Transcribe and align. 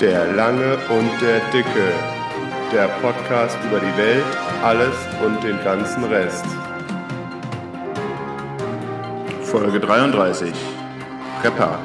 Der 0.00 0.30
Lange 0.34 0.76
und 0.90 1.10
der 1.22 1.40
Dicke. 1.54 1.90
Der 2.70 2.86
Podcast 3.00 3.56
über 3.66 3.80
die 3.80 3.96
Welt, 3.96 4.24
alles 4.62 4.94
und 5.24 5.42
den 5.42 5.56
ganzen 5.64 6.04
Rest. 6.04 6.44
Folge 9.40 9.80
33. 9.80 10.52
Prepper. 11.40 11.78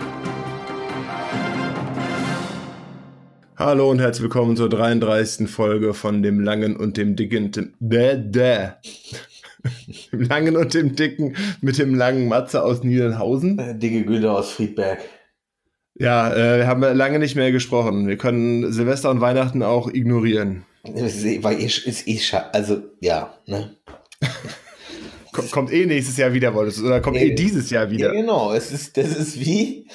Hallo 3.56 3.90
und 3.90 4.00
herzlich 4.00 4.24
willkommen 4.24 4.58
zur 4.58 4.68
33. 4.68 5.50
Folge 5.50 5.94
von 5.94 6.22
dem 6.22 6.42
Langen 6.42 6.76
und 6.76 6.98
dem 6.98 7.16
Dicken. 7.16 7.74
Dä, 7.80 8.18
dä. 8.18 8.72
Dem 10.12 10.24
Langen 10.24 10.58
und 10.58 10.74
dem 10.74 10.96
Dicken 10.96 11.36
mit 11.62 11.78
dem 11.78 11.96
langen 11.96 12.28
Matze 12.28 12.64
aus 12.64 12.84
Niedernhausen. 12.84 13.60
Äh, 13.60 13.78
Dicke 13.78 14.04
Güte 14.04 14.32
aus 14.32 14.52
Friedberg. 14.52 15.00
Ja, 16.02 16.34
äh, 16.34 16.58
wir 16.60 16.68
haben 16.68 16.82
lange 16.82 17.20
nicht 17.20 17.36
mehr 17.36 17.52
gesprochen. 17.52 18.08
Wir 18.08 18.18
können 18.18 18.72
Silvester 18.74 19.10
und 19.12 19.22
Weihnachten 19.22 19.62
auch 19.64 19.88
ignorieren. 19.90 20.66
Weil 20.84 21.60
ist, 21.62 21.86
ist 21.86 22.08
eh 22.08 22.18
scha- 22.18 22.50
Also, 22.52 22.82
ja, 23.00 23.34
ne? 23.46 23.76
Kommt, 25.32 25.52
kommt 25.52 25.72
eh 25.72 25.86
nächstes 25.86 26.18
Jahr 26.18 26.34
wieder, 26.34 26.54
wolltest 26.54 26.80
du? 26.80 26.88
Oder 26.88 27.00
kommt 27.00 27.16
eh 27.18 27.30
Ja, 27.30 27.36
dieses 27.36 27.70
Jahr 27.70 27.86
Ja, 27.86 27.92
wieder? 27.92 28.12
genau. 28.12 28.52
Es 28.52 28.72
ist, 28.72 28.98
das 28.98 29.16
ist 29.16 29.40
wie. 29.40 29.88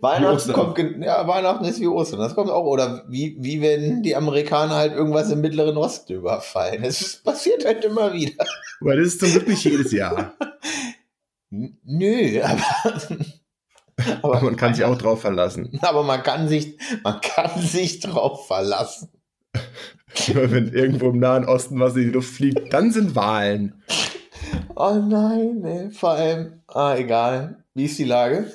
Weihnachten 0.00 0.52
kommt, 0.52 0.78
ja, 1.00 1.26
Weihnachten 1.26 1.64
ist 1.64 1.80
wie 1.80 1.86
Ostern. 1.88 2.20
Das 2.20 2.34
kommt 2.34 2.50
auch, 2.50 2.64
oder 2.64 3.04
wie, 3.08 3.36
wie 3.40 3.60
wenn 3.62 4.02
die 4.02 4.14
Amerikaner 4.14 4.74
halt 4.76 4.92
irgendwas 4.92 5.30
im 5.32 5.40
Mittleren 5.40 5.76
Osten 5.76 6.12
überfallen. 6.12 6.84
Es 6.84 7.00
ist- 7.00 7.24
passiert 7.24 7.64
halt 7.64 7.84
immer 7.84 8.12
wieder. 8.12 8.44
Weil 8.80 8.98
das 8.98 9.08
ist 9.08 9.20
zum 9.20 9.30
Glück 9.32 9.48
nicht 9.48 9.64
jedes 9.64 9.90
Jahr. 9.90 10.34
Nö, 11.50 12.40
aber. 12.42 13.00
Aber 14.22 14.40
man 14.40 14.56
kann 14.56 14.74
sich 14.74 14.84
auch 14.84 14.96
drauf 14.96 15.20
verlassen. 15.20 15.78
Aber 15.82 16.02
man 16.02 16.22
kann 16.22 16.48
sich, 16.48 16.78
man 17.02 17.20
kann 17.20 17.60
sich 17.60 18.00
drauf 18.00 18.46
verlassen. 18.46 19.08
Wenn 20.32 20.72
irgendwo 20.72 21.10
im 21.10 21.18
Nahen 21.18 21.44
Osten 21.44 21.80
was 21.80 21.96
in 21.96 22.02
die 22.02 22.10
Luft 22.10 22.32
fliegt, 22.32 22.72
dann 22.72 22.90
sind 22.90 23.14
Wahlen. 23.14 23.82
Oh 24.74 24.94
nein, 24.94 25.64
ey, 25.64 25.90
vor 25.90 26.10
allem, 26.10 26.60
ah, 26.68 26.96
egal. 26.96 27.64
Wie 27.74 27.84
ist 27.84 27.98
die 27.98 28.04
Lage? 28.04 28.52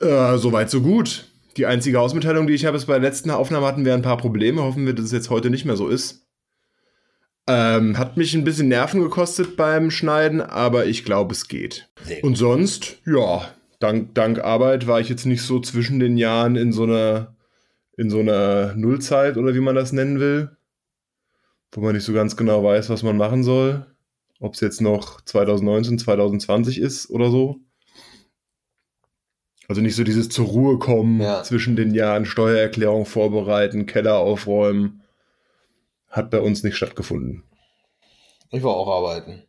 Äh, 0.00 0.36
Soweit, 0.38 0.70
so 0.70 0.80
gut. 0.80 1.26
Die 1.56 1.66
einzige 1.66 1.98
Hausmitteilung, 1.98 2.46
die 2.46 2.54
ich 2.54 2.64
habe, 2.64 2.76
ist 2.76 2.86
bei 2.86 2.94
der 2.94 3.02
letzten 3.02 3.30
Aufnahme 3.30 3.66
hatten 3.66 3.84
wir 3.84 3.94
ein 3.94 4.02
paar 4.02 4.16
Probleme. 4.16 4.62
Hoffen 4.62 4.86
wir, 4.86 4.94
dass 4.94 5.06
es 5.06 5.12
jetzt 5.12 5.30
heute 5.30 5.50
nicht 5.50 5.64
mehr 5.64 5.76
so 5.76 5.88
ist. 5.88 6.28
Ähm, 7.48 7.98
hat 7.98 8.16
mich 8.16 8.34
ein 8.34 8.44
bisschen 8.44 8.68
Nerven 8.68 9.00
gekostet 9.00 9.56
beim 9.56 9.90
Schneiden, 9.90 10.40
aber 10.40 10.86
ich 10.86 11.04
glaube, 11.04 11.32
es 11.32 11.48
geht. 11.48 11.88
Und 12.22 12.36
sonst, 12.36 12.98
ja, 13.06 13.48
dank, 13.78 14.14
dank 14.14 14.38
Arbeit 14.40 14.86
war 14.86 15.00
ich 15.00 15.08
jetzt 15.08 15.26
nicht 15.26 15.42
so 15.42 15.60
zwischen 15.60 16.00
den 16.00 16.16
Jahren 16.16 16.56
in 16.56 16.72
so 16.72 16.84
einer, 16.84 17.36
in 17.96 18.10
so 18.10 18.20
einer 18.20 18.74
Nullzeit 18.74 19.36
oder 19.36 19.54
wie 19.54 19.60
man 19.60 19.74
das 19.74 19.92
nennen 19.92 20.20
will, 20.20 20.56
wo 21.72 21.80
man 21.80 21.94
nicht 21.94 22.04
so 22.04 22.12
ganz 22.12 22.36
genau 22.36 22.62
weiß, 22.62 22.90
was 22.90 23.02
man 23.02 23.16
machen 23.16 23.42
soll. 23.44 23.86
Ob 24.40 24.54
es 24.54 24.60
jetzt 24.60 24.80
noch 24.80 25.20
2019, 25.22 25.98
2020 25.98 26.78
ist 26.80 27.10
oder 27.10 27.30
so. 27.30 27.56
Also 29.68 29.82
nicht 29.82 29.96
so 29.96 30.04
dieses 30.04 30.28
zur 30.28 30.46
Ruhe 30.46 30.78
kommen 30.78 31.20
Ja. 31.20 31.42
zwischen 31.42 31.76
den 31.76 31.92
Jahren, 31.92 32.24
Steuererklärung 32.24 33.04
vorbereiten, 33.04 33.86
Keller 33.86 34.16
aufräumen. 34.18 35.02
Hat 36.08 36.30
bei 36.30 36.40
uns 36.40 36.62
nicht 36.62 36.76
stattgefunden. 36.76 37.42
Ich 38.50 38.62
war 38.62 38.74
auch 38.74 38.88
arbeiten. 38.88 39.42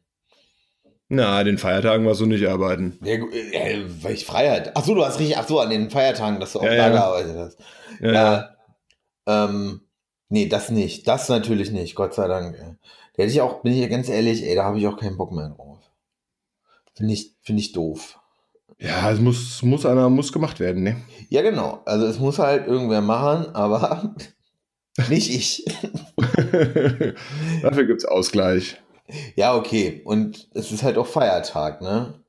Na, 1.12 1.40
an 1.40 1.46
den 1.48 1.58
Feiertagen 1.58 2.06
warst 2.06 2.22
du 2.22 2.28
nicht 2.28 2.48
arbeiten. 2.48 3.00
Ja, 3.04 3.16
äh, 3.16 3.84
weil 4.04 4.14
ich 4.14 4.26
Freiheit. 4.26 4.72
Ach 4.76 4.84
so, 4.86 4.94
du 4.94 5.04
hast 5.04 5.20
richtig, 5.20 5.38
ach 5.38 5.48
so, 5.48 5.60
an 5.60 5.72
den 5.72 5.90
Feiertagen, 5.90 6.40
dass 6.40 6.54
du 6.54 6.60
auch 6.60 6.64
Ja, 6.64 6.70
da 6.70 6.76
ja. 6.78 6.90
gearbeitet 6.90 7.36
hast. 7.36 7.60
Ja, 8.00 8.12
Ja. 8.14 8.56
Ähm, 9.28 9.82
nee, 10.30 10.48
das 10.48 10.70
nicht. 10.70 11.08
Das 11.08 11.28
natürlich 11.30 11.72
nicht, 11.72 11.96
Gott 11.96 12.14
sei 12.14 12.28
Dank. 12.28 12.56
Da 12.58 13.24
hätte 13.24 13.32
ich 13.32 13.42
auch, 13.42 13.62
bin 13.64 13.74
ich 13.74 13.90
ganz 13.90 14.08
ehrlich, 14.08 14.44
ey, 14.44 14.56
da 14.56 14.64
habe 14.66 14.78
ich 14.78 14.86
auch 14.88 14.98
keinen 14.98 15.18
Bock 15.18 15.32
mehr 15.32 15.50
drauf. 15.50 15.80
Finde 16.94 17.14
ich, 17.14 17.34
finde 17.42 17.62
ich 17.62 17.72
doof. 17.72 18.20
Ja, 18.78 19.12
es 19.12 19.20
muss, 19.20 19.62
muss 19.64 19.86
einer 19.86 20.10
muss 20.10 20.32
gemacht 20.32 20.60
werden, 20.60 20.84
ne? 20.84 20.98
Ja, 21.30 21.42
genau. 21.42 21.82
Also 21.86 22.06
es 22.06 22.20
muss 22.20 22.38
halt 22.40 22.68
irgendwer 22.68 23.02
machen, 23.02 23.54
aber 23.56 24.16
nicht 25.10 25.30
ich. 25.34 25.66
Dafür 27.62 27.86
gibt's 27.86 28.06
Ausgleich. 28.06 28.78
Ja, 29.36 29.56
okay. 29.56 30.02
Und 30.04 30.50
es 30.54 30.72
ist 30.72 30.84
halt 30.84 30.98
auch 30.98 31.08
Feiertag, 31.08 31.82
ne? 31.82 32.24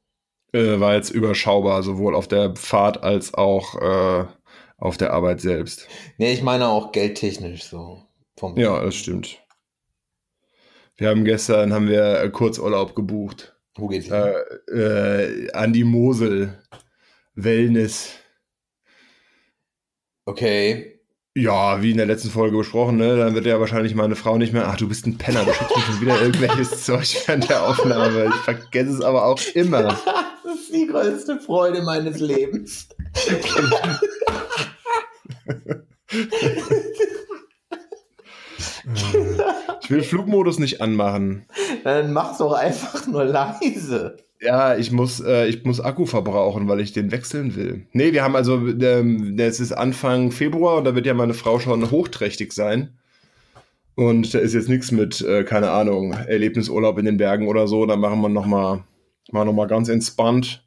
Äh, 0.52 0.80
war 0.80 0.94
jetzt 0.94 1.10
überschaubar, 1.10 1.82
sowohl 1.82 2.14
auf 2.14 2.26
der 2.26 2.56
Fahrt 2.56 3.02
als 3.02 3.34
auch 3.34 3.74
äh, 3.76 4.26
auf 4.78 4.96
der 4.96 5.12
Arbeit 5.12 5.40
selbst. 5.40 5.86
Nee, 6.18 6.32
ich 6.32 6.42
meine 6.42 6.68
auch 6.68 6.92
geldtechnisch 6.92 7.64
so. 7.64 8.02
Ja, 8.56 8.82
das 8.82 8.94
stimmt. 8.94 9.38
Wir 10.96 11.08
haben 11.08 11.24
gestern 11.24 11.72
haben 11.72 11.88
wir 11.88 12.20
äh, 12.20 12.30
Kurzurlaub 12.30 12.94
gebucht. 12.94 13.56
Wo 13.74 13.88
geht's 13.88 14.06
hin? 14.06 14.14
Äh, 14.14 14.76
äh, 14.76 15.52
an 15.52 15.72
die 15.72 15.84
Mosel. 15.84 16.58
Wellness. 17.34 18.14
Okay. 20.26 20.99
Ja, 21.36 21.80
wie 21.80 21.92
in 21.92 21.96
der 21.96 22.06
letzten 22.06 22.28
Folge 22.30 22.56
besprochen, 22.56 22.96
ne? 22.96 23.16
Dann 23.16 23.34
wird 23.36 23.46
ja 23.46 23.60
wahrscheinlich 23.60 23.94
meine 23.94 24.16
Frau 24.16 24.36
nicht 24.36 24.52
mehr. 24.52 24.66
Ach, 24.66 24.76
du 24.76 24.88
bist 24.88 25.06
ein 25.06 25.16
Penner, 25.16 25.44
du 25.44 25.52
schickst 25.52 25.76
mir 25.76 25.82
schon 25.82 26.00
wieder 26.00 26.20
irgendwelches 26.20 26.82
Zeug 26.84 27.06
während 27.26 27.48
der 27.48 27.62
Aufnahme. 27.62 28.26
Ich 28.26 28.34
vergesse 28.42 28.94
es 28.94 29.00
aber 29.00 29.26
auch 29.26 29.40
immer. 29.54 29.96
Das 30.42 30.58
ist 30.58 30.74
die 30.74 30.86
größte 30.86 31.38
Freude 31.38 31.82
meines 31.82 32.18
Lebens. 32.18 32.88
Ich 39.82 39.90
will 39.90 40.02
Flugmodus 40.02 40.58
nicht 40.58 40.80
anmachen. 40.80 41.46
Dann 41.84 42.12
mach's 42.12 42.38
doch 42.38 42.52
einfach 42.52 43.06
nur 43.06 43.26
leise. 43.26 44.16
Ja, 44.40 44.76
ich 44.76 44.90
muss, 44.90 45.20
äh, 45.20 45.46
ich 45.48 45.64
muss 45.64 45.80
Akku 45.80 46.06
verbrauchen, 46.06 46.66
weil 46.66 46.80
ich 46.80 46.92
den 46.92 47.12
wechseln 47.12 47.54
will. 47.56 47.86
Nee, 47.92 48.12
wir 48.12 48.22
haben 48.22 48.36
also, 48.36 48.66
ähm, 48.68 49.38
es 49.38 49.60
ist 49.60 49.72
Anfang 49.72 50.30
Februar 50.32 50.78
und 50.78 50.84
da 50.84 50.94
wird 50.94 51.06
ja 51.06 51.14
meine 51.14 51.34
Frau 51.34 51.58
schon 51.58 51.90
hochträchtig 51.90 52.52
sein. 52.52 52.98
Und 53.96 54.32
da 54.32 54.38
ist 54.38 54.54
jetzt 54.54 54.68
nichts 54.70 54.92
mit, 54.92 55.20
äh, 55.20 55.44
keine 55.44 55.70
Ahnung, 55.70 56.12
Erlebnisurlaub 56.12 56.98
in 56.98 57.04
den 57.04 57.18
Bergen 57.18 57.48
oder 57.48 57.68
so. 57.68 57.84
Da 57.84 57.96
machen 57.96 58.22
wir 58.22 58.30
nochmal 58.30 58.84
mal 59.30 59.44
noch 59.44 59.52
mal 59.52 59.66
ganz 59.66 59.88
entspannt. 59.88 60.64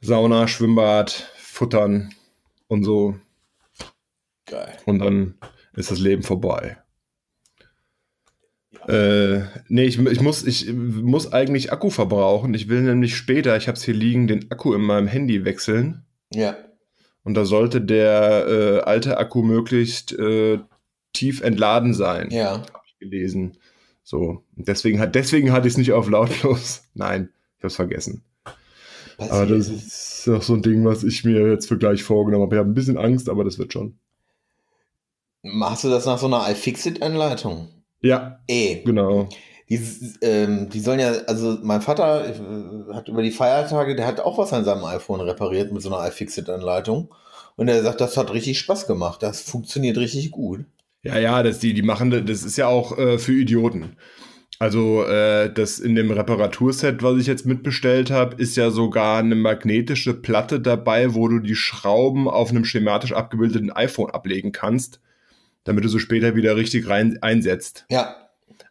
Sauna, 0.00 0.48
Schwimmbad, 0.48 1.30
Futtern 1.36 2.14
und 2.68 2.84
so. 2.84 3.16
Geil. 4.46 4.76
Und 4.86 4.98
dann 5.00 5.34
ist 5.74 5.90
das 5.90 5.98
Leben 5.98 6.22
vorbei. 6.22 6.78
Äh, 8.88 9.42
nee, 9.68 9.84
ich, 9.84 9.98
ich, 9.98 10.20
muss, 10.20 10.44
ich 10.44 10.72
muss 10.72 11.32
eigentlich 11.32 11.72
Akku 11.72 11.90
verbrauchen. 11.90 12.54
Ich 12.54 12.68
will 12.68 12.82
nämlich 12.82 13.16
später, 13.16 13.56
ich 13.56 13.68
habe 13.68 13.76
es 13.76 13.84
hier 13.84 13.94
liegen, 13.94 14.26
den 14.26 14.50
Akku 14.50 14.74
in 14.74 14.82
meinem 14.82 15.06
Handy 15.06 15.44
wechseln. 15.44 16.04
Ja. 16.32 16.56
Und 17.22 17.34
da 17.34 17.44
sollte 17.44 17.80
der 17.80 18.46
äh, 18.46 18.80
alte 18.80 19.16
Akku 19.18 19.42
möglichst 19.42 20.12
äh, 20.18 20.58
tief 21.12 21.40
entladen 21.40 21.94
sein, 21.94 22.28
Ja. 22.30 22.58
habe 22.58 22.82
ich 22.86 22.98
gelesen. 22.98 23.56
So, 24.02 24.44
deswegen, 24.56 25.00
hat, 25.00 25.14
deswegen 25.14 25.50
hatte 25.52 25.66
ich 25.66 25.74
es 25.74 25.78
nicht 25.78 25.92
auf 25.92 26.08
lautlos. 26.10 26.84
Nein, 26.94 27.30
ich 27.56 27.62
habe 27.62 27.68
es 27.68 27.76
vergessen. 27.76 28.24
Aber 29.16 29.46
das 29.46 29.68
ist 29.68 30.28
auch 30.28 30.42
so 30.42 30.54
ein 30.54 30.62
Ding, 30.62 30.84
was 30.84 31.04
ich 31.04 31.24
mir 31.24 31.48
jetzt 31.48 31.68
für 31.68 31.78
gleich 31.78 32.02
vorgenommen 32.02 32.44
habe. 32.44 32.56
Ich 32.56 32.58
habe 32.58 32.68
ein 32.68 32.74
bisschen 32.74 32.98
Angst, 32.98 33.28
aber 33.28 33.44
das 33.44 33.58
wird 33.58 33.72
schon. 33.72 33.98
Machst 35.42 35.84
du 35.84 35.88
das 35.88 36.04
nach 36.06 36.18
so 36.18 36.26
einer 36.26 36.48
iFixit-Anleitung? 36.50 37.68
Ja, 38.04 38.38
Ey, 38.46 38.82
genau. 38.84 39.28
die, 39.70 39.80
ähm, 40.20 40.68
die 40.68 40.80
sollen 40.80 41.00
ja, 41.00 41.12
also 41.26 41.58
mein 41.62 41.80
Vater 41.80 42.26
äh, 42.28 42.94
hat 42.94 43.08
über 43.08 43.22
die 43.22 43.30
Feiertage, 43.30 43.96
der 43.96 44.06
hat 44.06 44.20
auch 44.20 44.36
was 44.36 44.52
an 44.52 44.64
seinem 44.64 44.84
iPhone 44.84 45.20
repariert 45.20 45.72
mit 45.72 45.80
so 45.82 45.88
einer 45.94 46.06
iFixit-Anleitung. 46.06 47.08
Und 47.56 47.68
er 47.68 47.82
sagt, 47.82 48.00
das 48.00 48.16
hat 48.16 48.32
richtig 48.34 48.58
Spaß 48.58 48.86
gemacht. 48.86 49.22
Das 49.22 49.40
funktioniert 49.40 49.96
richtig 49.96 50.30
gut. 50.32 50.64
Ja, 51.02 51.18
ja, 51.18 51.42
das, 51.42 51.60
die, 51.60 51.72
die 51.72 51.82
machen, 51.82 52.10
das- 52.26 52.42
ist 52.42 52.56
ja 52.58 52.66
auch 52.66 52.98
äh, 52.98 53.18
für 53.18 53.32
Idioten. 53.32 53.96
Also, 54.58 55.04
äh, 55.04 55.52
das 55.52 55.78
in 55.80 55.94
dem 55.94 56.10
Reparaturset, 56.10 57.02
was 57.02 57.18
ich 57.18 57.26
jetzt 57.26 57.44
mitbestellt 57.46 58.10
habe, 58.10 58.36
ist 58.36 58.56
ja 58.56 58.70
sogar 58.70 59.18
eine 59.18 59.34
magnetische 59.34 60.14
Platte 60.14 60.60
dabei, 60.60 61.14
wo 61.14 61.26
du 61.28 61.40
die 61.40 61.56
Schrauben 61.56 62.28
auf 62.28 62.50
einem 62.50 62.64
schematisch 62.64 63.12
abgebildeten 63.12 63.72
iPhone 63.72 64.10
ablegen 64.10 64.52
kannst, 64.52 65.00
damit 65.64 65.84
du 65.84 65.88
so 65.88 65.98
später 65.98 66.36
wieder 66.36 66.56
richtig 66.56 66.88
rein 66.88 67.18
einsetzt. 67.22 67.86
Ja, 67.90 68.16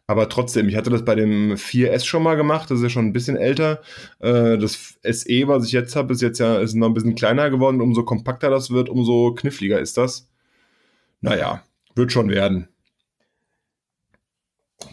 Aber 0.06 0.28
trotzdem, 0.28 0.68
ich 0.68 0.76
hatte 0.76 0.90
das 0.90 1.04
bei 1.04 1.14
dem 1.14 1.54
4S 1.54 2.04
schon 2.04 2.22
mal 2.22 2.36
gemacht, 2.36 2.70
das 2.70 2.78
ist 2.78 2.84
ja 2.84 2.90
schon 2.90 3.06
ein 3.06 3.12
bisschen 3.12 3.36
älter. 3.36 3.82
Äh, 4.20 4.58
das 4.58 4.98
SE, 5.02 5.48
was 5.48 5.66
ich 5.66 5.72
jetzt 5.72 5.96
habe, 5.96 6.12
ist 6.12 6.22
jetzt 6.22 6.38
ja 6.38 6.58
ist 6.58 6.74
noch 6.74 6.88
ein 6.88 6.94
bisschen 6.94 7.14
kleiner 7.14 7.50
geworden. 7.50 7.80
Umso 7.80 8.04
kompakter 8.04 8.50
das 8.50 8.70
wird, 8.70 8.88
umso 8.88 9.34
kniffliger 9.34 9.80
ist 9.80 9.96
das. 9.96 10.28
Naja, 11.20 11.64
wird 11.94 12.12
schon 12.12 12.30
werden. 12.30 12.68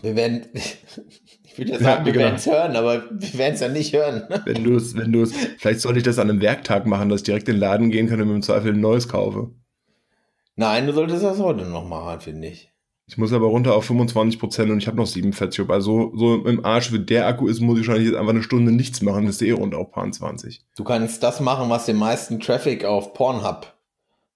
wir 0.02 0.16
werden, 0.16 0.46
ich 0.54 1.58
würde 1.58 1.74
ja 1.74 1.80
sagen, 1.80 2.06
wir 2.06 2.14
genau. 2.14 2.26
werden 2.26 2.36
es 2.36 2.46
hören, 2.46 2.76
aber 2.76 3.04
wir 3.12 3.40
werden 3.40 3.54
es 3.54 3.60
ja 3.60 3.68
nicht 3.68 3.94
hören. 3.94 4.24
Wenn 4.46 4.64
du 4.64 4.76
es, 4.76 4.96
wenn 4.96 5.12
du 5.12 5.22
es, 5.24 5.34
vielleicht 5.58 5.82
sollte 5.82 6.00
ich 6.00 6.06
das 6.06 6.20
an 6.20 6.30
einem 6.30 6.42
Werktag 6.42 6.86
machen, 6.86 7.10
dass 7.10 7.22
ich 7.22 7.26
direkt 7.26 7.48
in 7.50 7.56
den 7.56 7.62
Laden 7.62 7.92
gehen 7.92 8.08
kann 8.08 8.22
und 8.22 8.28
mir 8.28 8.36
im 8.36 8.42
Zweifel 8.42 8.74
ein 8.74 8.80
neues 8.80 9.08
kaufe. 9.08 9.52
Nein, 10.56 10.88
du 10.88 10.94
solltest 10.94 11.24
das 11.24 11.40
heute 11.40 11.66
noch 11.66 11.88
machen, 11.88 12.20
finde 12.22 12.48
ich. 12.50 12.70
Ich 13.08 13.18
muss 13.18 13.34
aber 13.34 13.48
runter 13.48 13.76
auf 13.76 13.90
25% 13.90 14.72
und 14.72 14.78
ich 14.78 14.88
habe 14.88 14.96
noch 14.96 15.08
47. 15.08 15.70
Also 15.70 16.14
so 16.16 16.46
im 16.46 16.64
Arsch, 16.64 16.94
wie 16.94 17.00
der 17.00 17.28
Akku 17.28 17.48
ist, 17.48 17.60
muss 17.60 17.78
ich 17.80 17.88
wahrscheinlich 17.88 18.12
jetzt 18.12 18.18
einfach 18.18 18.32
eine 18.32 18.44
Stunde 18.44 18.72
nichts 18.72 19.02
machen. 19.02 19.26
Das 19.26 19.36
ist 19.36 19.42
eh 19.42 19.52
rund 19.52 19.76
auf 19.76 19.92
paar 19.92 20.10
20. 20.10 20.64
Du 20.78 20.84
kannst 20.86 21.22
das 21.22 21.42
machen, 21.42 21.70
was 21.70 21.86
den 21.86 21.98
meisten 21.98 22.40
Traffic 22.40 22.86
auf 22.86 23.14
Pornhub. 23.14 23.74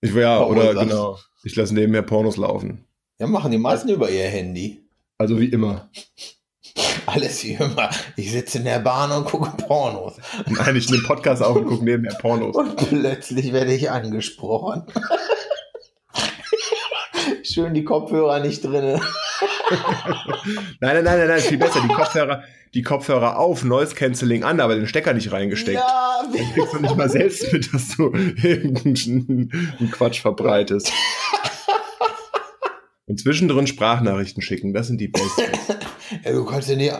Ich 0.01 0.13
ja, 0.13 0.43
oder 0.43 0.73
genau. 0.73 1.17
Ich 1.43 1.55
lasse 1.55 1.73
nebenher 1.73 2.01
Pornos 2.01 2.37
laufen. 2.37 2.85
Ja, 3.19 3.27
machen 3.27 3.51
die 3.51 3.57
meisten 3.57 3.89
über 3.89 4.09
ihr 4.09 4.27
Handy. 4.27 4.83
Also 5.17 5.39
wie 5.39 5.45
immer. 5.45 5.89
Alles 7.05 7.43
wie 7.43 7.53
immer. 7.53 7.89
Ich 8.17 8.31
sitze 8.31 8.57
in 8.57 8.65
der 8.65 8.79
Bahn 8.79 9.11
und 9.11 9.25
gucke 9.25 9.51
Pornos. 9.55 10.15
Nein, 10.47 10.75
ich 10.75 10.89
nehme 10.89 11.03
Podcast 11.03 11.41
auf 11.41 11.55
und 11.55 11.67
gucke 11.67 11.85
nebenher 11.85 12.15
Pornos. 12.15 12.55
Und 12.57 12.75
plötzlich 12.75 13.53
werde 13.53 13.73
ich 13.73 13.89
angesprochen. 13.89 14.83
Schön 17.45 17.73
die 17.73 17.83
Kopfhörer 17.83 18.39
nicht 18.39 18.63
drin. 18.63 18.99
Nein, 20.79 20.95
nein, 20.95 21.03
nein, 21.03 21.17
nein, 21.17 21.27
nein, 21.27 21.39
viel 21.39 21.57
besser. 21.57 21.81
Die 21.81 21.93
Kopfhörer, 21.93 22.43
die 22.73 22.81
Kopfhörer 22.81 23.39
auf, 23.39 23.63
Noise 23.63 23.95
Cancelling 23.95 24.43
an, 24.43 24.59
aber 24.59 24.75
den 24.75 24.87
Stecker 24.87 25.13
nicht 25.13 25.31
reingesteckt. 25.31 25.77
Ja, 25.79 26.21
Dann 26.23 26.53
kriegst 26.53 26.73
du 26.73 26.79
nicht 26.79 26.95
mal 26.95 27.09
selbst 27.09 27.51
mit, 27.51 27.73
dass 27.73 27.95
du 27.95 28.11
irgendeinen 28.13 29.91
Quatsch 29.91 30.21
verbreitest. 30.21 30.91
Und 33.07 33.19
zwischendrin 33.19 33.67
Sprachnachrichten 33.67 34.41
schicken, 34.41 34.73
das 34.73 34.87
sind 34.87 34.99
die 34.99 35.07
besten. 35.07 35.43
Ja, 36.23 36.31
du 36.31 36.45
kannst 36.45 36.69
dir 36.69 36.77
nicht. 36.77 36.93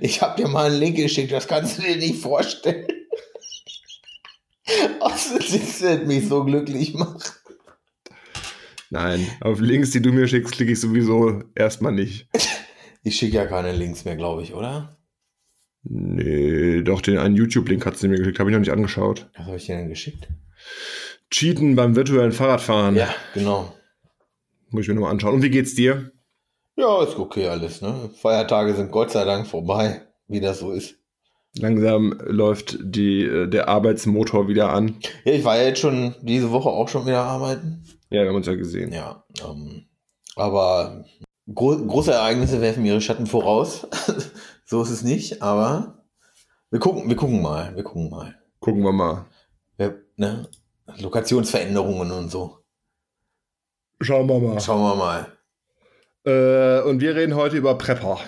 Ich 0.00 0.20
habe 0.20 0.40
dir 0.40 0.48
mal 0.48 0.66
einen 0.66 0.80
Link 0.80 0.96
geschickt, 0.96 1.32
das 1.32 1.46
kannst 1.46 1.78
du 1.78 1.82
dir 1.82 1.96
nicht 1.96 2.20
vorstellen. 2.20 2.86
Was 5.00 5.32
das 5.80 6.04
mich 6.04 6.28
so 6.28 6.44
glücklich 6.44 6.94
macht. 6.94 7.40
Nein, 8.90 9.26
auf 9.40 9.60
Links, 9.60 9.90
die 9.90 10.00
du 10.00 10.12
mir 10.12 10.28
schickst, 10.28 10.52
klicke 10.52 10.72
ich 10.72 10.80
sowieso 10.80 11.42
erstmal 11.54 11.92
nicht. 11.92 12.28
Ich 13.02 13.14
schicke 13.18 13.36
ja 13.36 13.46
keine 13.46 13.70
Links 13.70 14.04
mehr, 14.04 14.16
glaube 14.16 14.42
ich, 14.42 14.52
oder? 14.52 14.98
Nee, 15.84 16.82
doch, 16.82 17.00
den 17.00 17.18
einen 17.18 17.36
YouTube-Link 17.36 17.86
hat 17.86 17.96
sie 17.96 18.08
mir 18.08 18.16
geschickt, 18.16 18.40
habe 18.40 18.50
ich 18.50 18.52
noch 18.52 18.58
nicht 18.58 18.72
angeschaut. 18.72 19.30
Was 19.36 19.46
habe 19.46 19.56
ich 19.58 19.66
dir 19.66 19.76
denn 19.76 19.88
geschickt? 19.88 20.26
Cheaten 21.30 21.76
beim 21.76 21.94
virtuellen 21.94 22.32
Fahrradfahren. 22.32 22.96
Ja, 22.96 23.08
genau. 23.32 23.72
Muss 24.70 24.82
ich 24.82 24.88
mir 24.88 24.94
nochmal 24.94 25.12
anschauen. 25.12 25.34
Und 25.34 25.42
wie 25.42 25.50
geht's 25.50 25.76
dir? 25.76 26.10
Ja, 26.74 27.02
ist 27.04 27.16
okay 27.16 27.46
alles, 27.46 27.80
ne? 27.80 28.10
Feiertage 28.20 28.74
sind 28.74 28.90
Gott 28.90 29.12
sei 29.12 29.24
Dank 29.24 29.46
vorbei, 29.46 30.02
wie 30.26 30.40
das 30.40 30.58
so 30.58 30.72
ist. 30.72 30.96
Langsam 31.58 32.20
läuft 32.26 32.76
die, 32.80 33.22
äh, 33.22 33.46
der 33.46 33.68
Arbeitsmotor 33.68 34.48
wieder 34.48 34.72
an. 34.72 34.96
Ja, 35.24 35.32
ich 35.32 35.44
war 35.44 35.56
ja 35.56 35.68
jetzt 35.68 35.80
schon 35.80 36.16
diese 36.22 36.50
Woche 36.50 36.68
auch 36.68 36.88
schon 36.88 37.06
wieder 37.06 37.22
arbeiten. 37.22 37.84
Ja, 38.10 38.22
wir 38.22 38.28
haben 38.28 38.36
uns 38.36 38.46
ja 38.46 38.54
gesehen. 38.54 38.92
Ja, 38.92 39.24
ähm, 39.44 39.86
aber 40.36 41.04
gro 41.52 41.76
große 41.76 42.12
Ereignisse 42.12 42.60
werfen 42.60 42.84
ihre 42.84 43.00
Schatten 43.00 43.26
voraus. 43.26 43.86
so 44.64 44.82
ist 44.82 44.90
es 44.90 45.02
nicht, 45.02 45.42
aber 45.42 46.04
wir 46.70 46.80
gucken, 46.80 47.08
wir 47.08 47.16
gucken 47.16 47.42
mal, 47.42 47.74
wir 47.74 47.82
gucken 47.82 48.10
mal. 48.10 48.38
Gucken 48.60 48.82
wir 48.82 48.92
mal. 48.92 49.26
Wir, 49.76 50.02
ne? 50.16 50.48
Lokationsveränderungen 50.98 52.10
und 52.12 52.30
so. 52.30 52.58
Schauen 54.00 54.28
wir 54.28 54.38
mal. 54.38 54.60
Schauen 54.60 54.82
wir 54.82 54.94
mal. 54.94 55.32
Äh, 56.24 56.82
und 56.88 57.00
wir 57.00 57.14
reden 57.14 57.34
heute 57.34 57.56
über 57.56 57.76
Prepper. 57.76 58.20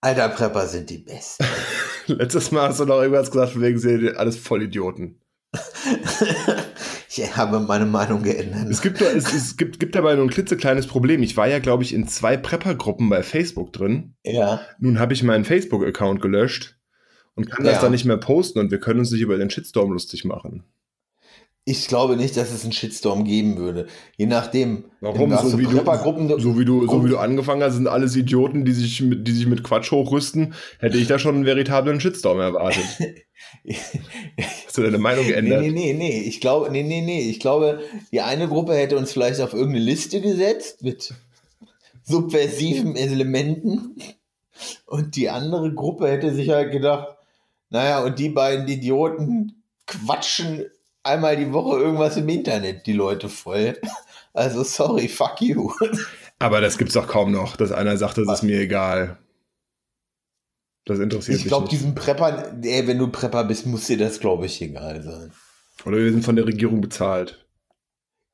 Alter 0.00 0.28
Prepper 0.30 0.66
sind 0.66 0.90
die 0.90 0.98
besten. 0.98 1.44
Letztes 2.06 2.50
Mal 2.50 2.68
hast 2.68 2.80
du 2.80 2.86
noch 2.86 3.00
irgendwas 3.00 3.30
gesagt, 3.30 3.52
von 3.52 3.62
wegen 3.62 3.78
sie 3.78 4.16
alles 4.16 4.36
Vollidioten. 4.36 5.20
ich 7.18 7.36
habe 7.36 7.60
meine 7.60 7.86
Meinung 7.86 8.22
geändert. 8.22 8.68
Es 8.70 8.80
gibt, 8.82 9.00
es, 9.00 9.32
es 9.32 9.56
gibt, 9.56 9.78
gibt 9.80 9.94
dabei 9.94 10.14
nur 10.14 10.24
ein 10.24 10.30
klitzekleines 10.30 10.86
Problem. 10.86 11.22
Ich 11.22 11.36
war 11.36 11.48
ja, 11.48 11.58
glaube 11.58 11.82
ich, 11.82 11.92
in 11.94 12.08
zwei 12.08 12.36
Prepper-Gruppen 12.36 13.08
bei 13.08 13.22
Facebook 13.22 13.72
drin. 13.72 14.14
Ja. 14.24 14.60
Nun 14.78 14.98
habe 14.98 15.12
ich 15.12 15.22
meinen 15.22 15.44
Facebook-Account 15.44 16.22
gelöscht 16.22 16.78
und 17.34 17.50
kann 17.50 17.64
das 17.64 17.74
Ja. 17.76 17.80
dann 17.82 17.92
nicht 17.92 18.04
mehr 18.04 18.18
posten 18.18 18.58
und 18.58 18.70
wir 18.70 18.78
können 18.80 19.00
uns 19.00 19.10
nicht 19.10 19.20
über 19.22 19.36
den 19.38 19.50
Shitstorm 19.50 19.92
lustig 19.92 20.24
machen. 20.24 20.64
Ich 21.64 21.86
glaube 21.86 22.16
nicht, 22.16 22.36
dass 22.36 22.50
es 22.52 22.64
einen 22.64 22.72
Shitstorm 22.72 23.24
geben 23.24 23.56
würde. 23.56 23.86
Je 24.16 24.26
nachdem. 24.26 24.86
Warum? 25.00 25.30
So 25.36 25.58
wie, 25.58 25.62
du, 25.62 25.70
so, 26.40 26.58
wie 26.58 26.64
du, 26.64 26.86
so 26.88 27.04
wie 27.04 27.08
du 27.08 27.18
angefangen 27.18 27.62
hast, 27.62 27.74
sind 27.74 27.86
alles 27.86 28.16
Idioten, 28.16 28.64
die 28.64 28.72
sich, 28.72 29.00
mit, 29.00 29.28
die 29.28 29.32
sich 29.32 29.46
mit 29.46 29.62
Quatsch 29.62 29.92
hochrüsten. 29.92 30.54
Hätte 30.80 30.98
ich 30.98 31.06
da 31.06 31.20
schon 31.20 31.36
einen 31.36 31.46
veritablen 31.46 32.00
Shitstorm 32.00 32.40
erwartet. 32.40 32.84
Hast 34.66 34.76
du 34.76 34.82
deine 34.82 34.98
Meinung 34.98 35.24
Nee, 35.24 35.30
geändert? 35.32 35.60
nee, 35.60 35.70
nee, 35.70 35.92
nee. 35.92 36.20
Ich 36.22 36.40
glaube, 36.40 36.70
nee, 36.72 36.82
nee, 36.82 37.00
nee. 37.00 37.28
Ich 37.30 37.38
glaube, 37.38 37.80
die 38.10 38.20
eine 38.22 38.48
Gruppe 38.48 38.74
hätte 38.74 38.96
uns 38.96 39.12
vielleicht 39.12 39.40
auf 39.40 39.52
irgendeine 39.52 39.84
Liste 39.84 40.20
gesetzt 40.20 40.82
mit 40.82 41.14
subversiven 42.02 42.96
Elementen. 42.96 43.94
Und 44.86 45.14
die 45.14 45.30
andere 45.30 45.72
Gruppe 45.72 46.08
hätte 46.08 46.34
sich 46.34 46.48
halt 46.50 46.72
gedacht, 46.72 47.16
naja, 47.70 48.02
und 48.04 48.18
die 48.18 48.28
beiden 48.30 48.66
Idioten 48.68 49.62
quatschen 49.86 50.66
einmal 51.02 51.36
die 51.36 51.52
Woche 51.52 51.78
irgendwas 51.80 52.16
im 52.16 52.28
Internet, 52.28 52.86
die 52.86 52.92
Leute 52.94 53.28
voll. 53.28 53.78
Also 54.34 54.62
sorry, 54.64 55.08
fuck 55.08 55.42
you. 55.42 55.70
Aber 56.38 56.62
das 56.62 56.78
gibt's 56.78 56.94
doch 56.94 57.06
kaum 57.06 57.32
noch, 57.32 57.54
dass 57.54 57.70
einer 57.70 57.98
sagt, 57.98 58.16
das 58.16 58.26
ist 58.32 58.42
mir 58.42 58.60
egal. 58.60 59.18
Das 60.86 61.00
interessiert 61.00 61.36
Ich 61.36 61.44
mich 61.44 61.50
glaube, 61.50 61.64
nicht. 61.64 61.72
diesen 61.72 61.94
Prepper, 61.94 62.50
ey, 62.62 62.86
wenn 62.86 62.96
du 62.98 63.08
Prepper 63.08 63.44
bist, 63.44 63.66
muss 63.66 63.88
dir 63.88 63.98
das, 63.98 64.20
glaube 64.20 64.46
ich, 64.46 64.62
egal 64.62 65.02
sein. 65.02 65.34
Oder 65.84 65.98
wir 65.98 66.10
sind 66.10 66.24
von 66.24 66.34
der 66.34 66.46
Regierung 66.46 66.80
bezahlt. 66.80 67.44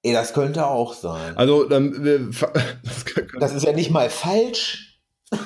Ey, 0.04 0.12
das 0.12 0.32
könnte 0.34 0.64
auch 0.68 0.94
sein. 0.94 1.36
Also, 1.36 1.64
dann. 1.64 2.04
wir- 2.04 2.30
Das 2.84 3.04
Das 3.40 3.54
ist 3.54 3.64
ja 3.64 3.72
nicht 3.72 3.90
mal 3.90 4.08
falsch. 4.08 5.00
Das 5.32 5.42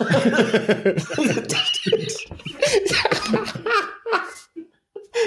muss- 1.91 2.27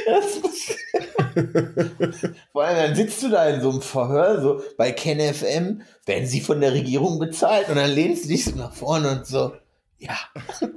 Vor 2.52 2.64
allem, 2.64 2.78
dann 2.78 2.96
sitzt 2.96 3.24
du 3.24 3.30
da 3.30 3.50
in 3.50 3.62
so 3.62 3.70
einem 3.70 3.82
Verhör, 3.82 4.42
so 4.42 4.62
bei 4.78 4.92
KenFM, 4.92 5.82
werden 6.06 6.28
sie 6.28 6.42
von 6.42 6.62
der 6.62 6.74
Regierung 6.74 7.20
bezahlt 7.20 7.70
und 7.70 7.76
dann 7.76 7.92
lehnst 7.92 8.26
du 8.26 8.30
dich 8.30 8.46
so 8.46 8.56
nach 8.56 8.74
vorne 8.74 9.10
und 9.10 9.26
so, 9.26 9.54
ja. 9.98 10.18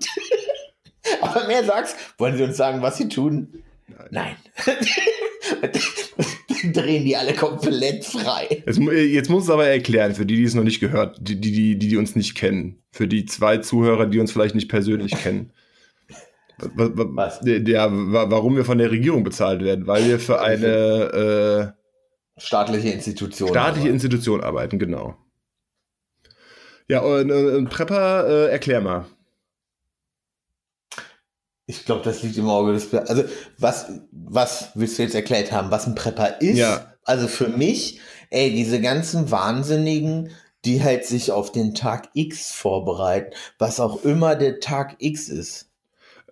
Aber 1.21 1.47
mehr 1.47 1.65
sagst, 1.65 1.97
wollen 2.19 2.37
sie 2.37 2.45
uns 2.45 2.57
sagen, 2.57 2.83
was 2.83 2.99
sie 2.99 3.09
tun? 3.09 3.63
Nein. 4.11 4.37
Dann 6.63 6.73
drehen 6.73 7.05
die 7.05 7.17
alle 7.17 7.35
komplett 7.35 8.05
frei. 8.05 8.63
Jetzt, 8.67 8.79
jetzt 8.79 9.31
muss 9.31 9.45
es 9.45 9.51
aber 9.51 9.67
erklären, 9.67 10.15
für 10.15 10.27
die, 10.27 10.37
die 10.37 10.45
es 10.45 10.55
noch 10.55 10.65
nicht 10.65 10.81
gehört, 10.81 11.19
die, 11.21 11.41
die, 11.41 11.53
die, 11.53 11.79
die 11.79 11.97
uns 11.97 12.17
nicht 12.17 12.35
kennen. 12.35 12.83
Für 12.91 13.07
die 13.07 13.27
zwei 13.27 13.59
Zuhörer, 13.59 14.07
die 14.07 14.19
uns 14.19 14.33
vielleicht 14.33 14.55
nicht 14.55 14.69
persönlich 14.69 15.13
kennen. 15.13 15.53
Was? 16.61 17.41
Ja, 17.45 17.89
wa- 17.91 18.31
warum 18.31 18.57
wir 18.57 18.65
von 18.65 18.79
der 18.79 18.91
Regierung 18.91 19.23
bezahlt 19.25 19.63
werden? 19.63 19.87
Weil 19.87 20.07
wir 20.07 20.19
für 20.19 20.41
eine 20.41 21.75
Staatliche 22.37 22.89
äh, 22.89 22.93
Institution. 22.93 23.49
staatliche 23.49 23.87
aber. 23.87 23.95
Institution 23.95 24.41
arbeiten, 24.43 24.79
genau. 24.79 25.17
Ja, 26.89 27.01
und, 27.01 27.31
äh, 27.31 27.57
und 27.57 27.69
Prepper, 27.69 28.27
äh, 28.27 28.51
erklär 28.51 28.81
mal. 28.81 29.07
Ich 31.67 31.85
glaube, 31.85 32.03
das 32.03 32.23
liegt 32.23 32.37
im 32.39 32.49
Auge 32.49 32.73
des 32.73 32.93
Also, 32.95 33.25
was, 33.59 33.91
was 34.11 34.71
willst 34.75 34.99
du 34.99 35.03
jetzt 35.03 35.15
erklärt 35.15 35.53
haben, 35.53 35.71
was 35.71 35.87
ein 35.87 35.95
Prepper 35.95 36.41
ist? 36.41 36.57
Ja. 36.57 36.95
Also 37.05 37.29
für 37.29 37.49
mich, 37.49 38.01
ey, 38.31 38.51
diese 38.55 38.81
ganzen 38.81 39.31
Wahnsinnigen, 39.31 40.31
die 40.65 40.83
halt 40.83 41.05
sich 41.05 41.31
auf 41.31 41.53
den 41.53 41.75
Tag 41.75 42.09
X 42.15 42.53
vorbereiten, 42.53 43.35
was 43.59 43.81
auch 43.81 44.03
immer 44.05 44.35
der 44.35 44.61
Tag 44.61 44.97
X 44.99 45.29
ist. 45.29 45.68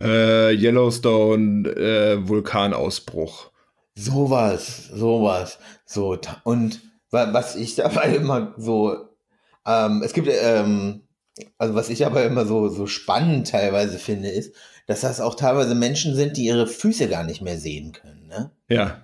Äh, 0.01 0.53
Yellowstone, 0.55 1.69
äh, 1.71 2.29
Vulkanausbruch. 2.29 3.51
Sowas, 3.95 4.89
sowas. 4.93 5.59
So, 5.85 6.19
und 6.45 6.81
wa- 7.11 7.33
was 7.33 7.57
ich 7.57 7.75
dabei 7.77 8.15
immer 8.17 8.55
so, 8.59 9.09
ähm, 9.67 10.03
es 10.05 10.13
gibt, 10.13 10.29
ähm, 10.31 11.03
also 11.59 11.75
was 11.75 11.89
ich 11.89 12.05
aber 12.05 12.25
immer 12.25 12.45
so, 12.47 12.69
so 12.69 12.87
spannend 12.87 13.49
teilweise 13.51 13.99
finde, 13.99 14.29
ist, 14.29 14.55
dass 14.87 15.01
das 15.01 15.21
auch 15.21 15.35
teilweise 15.35 15.75
Menschen 15.75 16.15
sind, 16.15 16.37
die 16.37 16.45
ihre 16.45 16.67
Füße 16.67 17.09
gar 17.09 17.25
nicht 17.25 17.43
mehr 17.43 17.59
sehen 17.59 17.93
können, 17.93 18.27
ne? 18.29 18.51
Ja. 18.69 19.03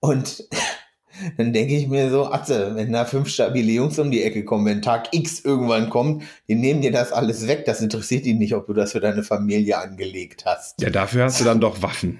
Und 0.00 0.44
dann 1.36 1.52
denke 1.52 1.74
ich 1.74 1.88
mir 1.88 2.10
so, 2.10 2.26
Atze, 2.26 2.72
wenn 2.74 2.92
da 2.92 3.04
fünf 3.04 3.28
stabile 3.28 3.72
Jungs 3.72 3.98
um 3.98 4.10
die 4.10 4.22
Ecke 4.22 4.44
kommen, 4.44 4.66
wenn 4.66 4.82
Tag 4.82 5.08
X 5.12 5.40
irgendwann 5.44 5.90
kommt, 5.90 6.22
die 6.48 6.54
nehmen 6.54 6.80
dir 6.80 6.92
das 6.92 7.12
alles 7.12 7.46
weg. 7.46 7.64
Das 7.64 7.80
interessiert 7.80 8.24
die 8.24 8.34
nicht, 8.34 8.54
ob 8.54 8.66
du 8.66 8.72
das 8.72 8.92
für 8.92 9.00
deine 9.00 9.22
Familie 9.22 9.78
angelegt 9.78 10.44
hast. 10.46 10.80
Ja, 10.80 10.90
dafür 10.90 11.24
hast 11.24 11.40
du 11.40 11.44
dann 11.44 11.60
doch 11.60 11.82
Waffen. 11.82 12.18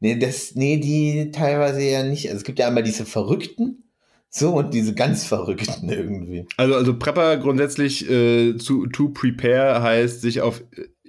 Nee, 0.00 0.16
das, 0.16 0.54
nee, 0.54 0.76
die 0.76 1.30
teilweise 1.30 1.82
ja 1.82 2.02
nicht. 2.02 2.26
Also 2.26 2.38
es 2.38 2.44
gibt 2.44 2.58
ja 2.58 2.66
einmal 2.66 2.82
diese 2.82 3.06
Verrückten, 3.06 3.82
so, 4.28 4.52
und 4.52 4.74
diese 4.74 4.94
ganz 4.94 5.24
Verrückten 5.24 5.88
irgendwie. 5.88 6.46
Also, 6.56 6.74
also 6.74 6.98
Prepper 6.98 7.38
grundsätzlich 7.38 8.08
äh, 8.10 8.56
zu 8.58 8.86
to 8.86 9.08
prepare 9.08 9.82
heißt 9.82 10.20
sich 10.20 10.42
auf 10.42 10.62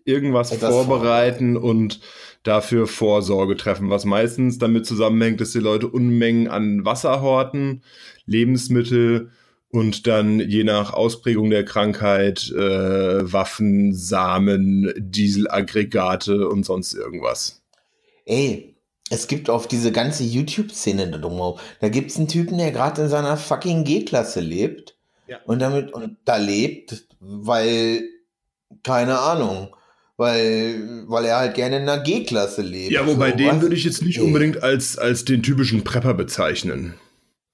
irgendwas 0.06 0.52
Etwas 0.52 0.70
vorbereiten 0.70 1.58
und 1.58 2.00
dafür 2.48 2.88
Vorsorge 2.88 3.58
treffen, 3.58 3.90
was 3.90 4.06
meistens 4.06 4.58
damit 4.58 4.86
zusammenhängt, 4.86 5.42
dass 5.42 5.52
die 5.52 5.60
Leute 5.60 5.88
Unmengen 5.88 6.48
an 6.48 6.86
Wasser 6.86 7.22
horten, 7.22 7.84
Lebensmittel 8.26 9.32
und 9.70 10.08
dann 10.08 10.40
je 10.40 10.64
nach 10.64 10.94
Ausprägung 10.94 11.50
der 11.50 11.66
Krankheit 11.66 12.50
äh, 12.52 13.32
Waffen, 13.34 13.94
Samen, 13.94 14.94
Dieselaggregate 14.98 16.48
und 16.48 16.66
sonst 16.66 16.94
irgendwas. 16.94 17.62
Ey, 18.26 18.76
es 19.10 19.28
gibt 19.28 19.50
auf 19.50 19.68
diese 19.68 19.92
ganze 19.92 20.24
YouTube-Szene 20.24 21.10
da 21.10 21.18
drumherum, 21.18 21.60
da 21.80 21.90
gibt 21.90 22.12
es 22.12 22.18
einen 22.18 22.28
Typen, 22.28 22.58
der 22.58 22.72
gerade 22.72 23.04
in 23.04 23.10
seiner 23.10 23.38
fucking 23.38 23.84
G-Klasse 23.84 24.40
lebt 24.42 24.96
Ja. 25.28 25.38
und 25.46 25.60
damit 25.60 25.94
und 25.94 26.18
da 26.26 26.38
lebt, 26.38 27.06
weil, 27.20 28.04
keine 28.84 29.20
Ahnung, 29.20 29.76
weil, 30.18 31.06
weil 31.08 31.26
er 31.26 31.38
halt 31.38 31.54
gerne 31.56 31.78
in 31.78 31.84
einer 31.84 32.02
G-Klasse 32.04 32.62
lebt. 32.64 32.92
Ja, 32.92 33.06
wobei 33.08 33.32
So, 33.32 33.38
den 33.38 33.62
würde 33.62 33.76
ich 33.76 33.84
jetzt 33.86 34.04
nicht 34.04 34.18
Nee. 34.18 34.26
unbedingt 34.26 34.64
als, 34.64 34.98
als 34.98 35.26
den 35.26 35.44
typischen 35.44 35.84
Prepper 35.84 36.14
bezeichnen. 36.14 36.96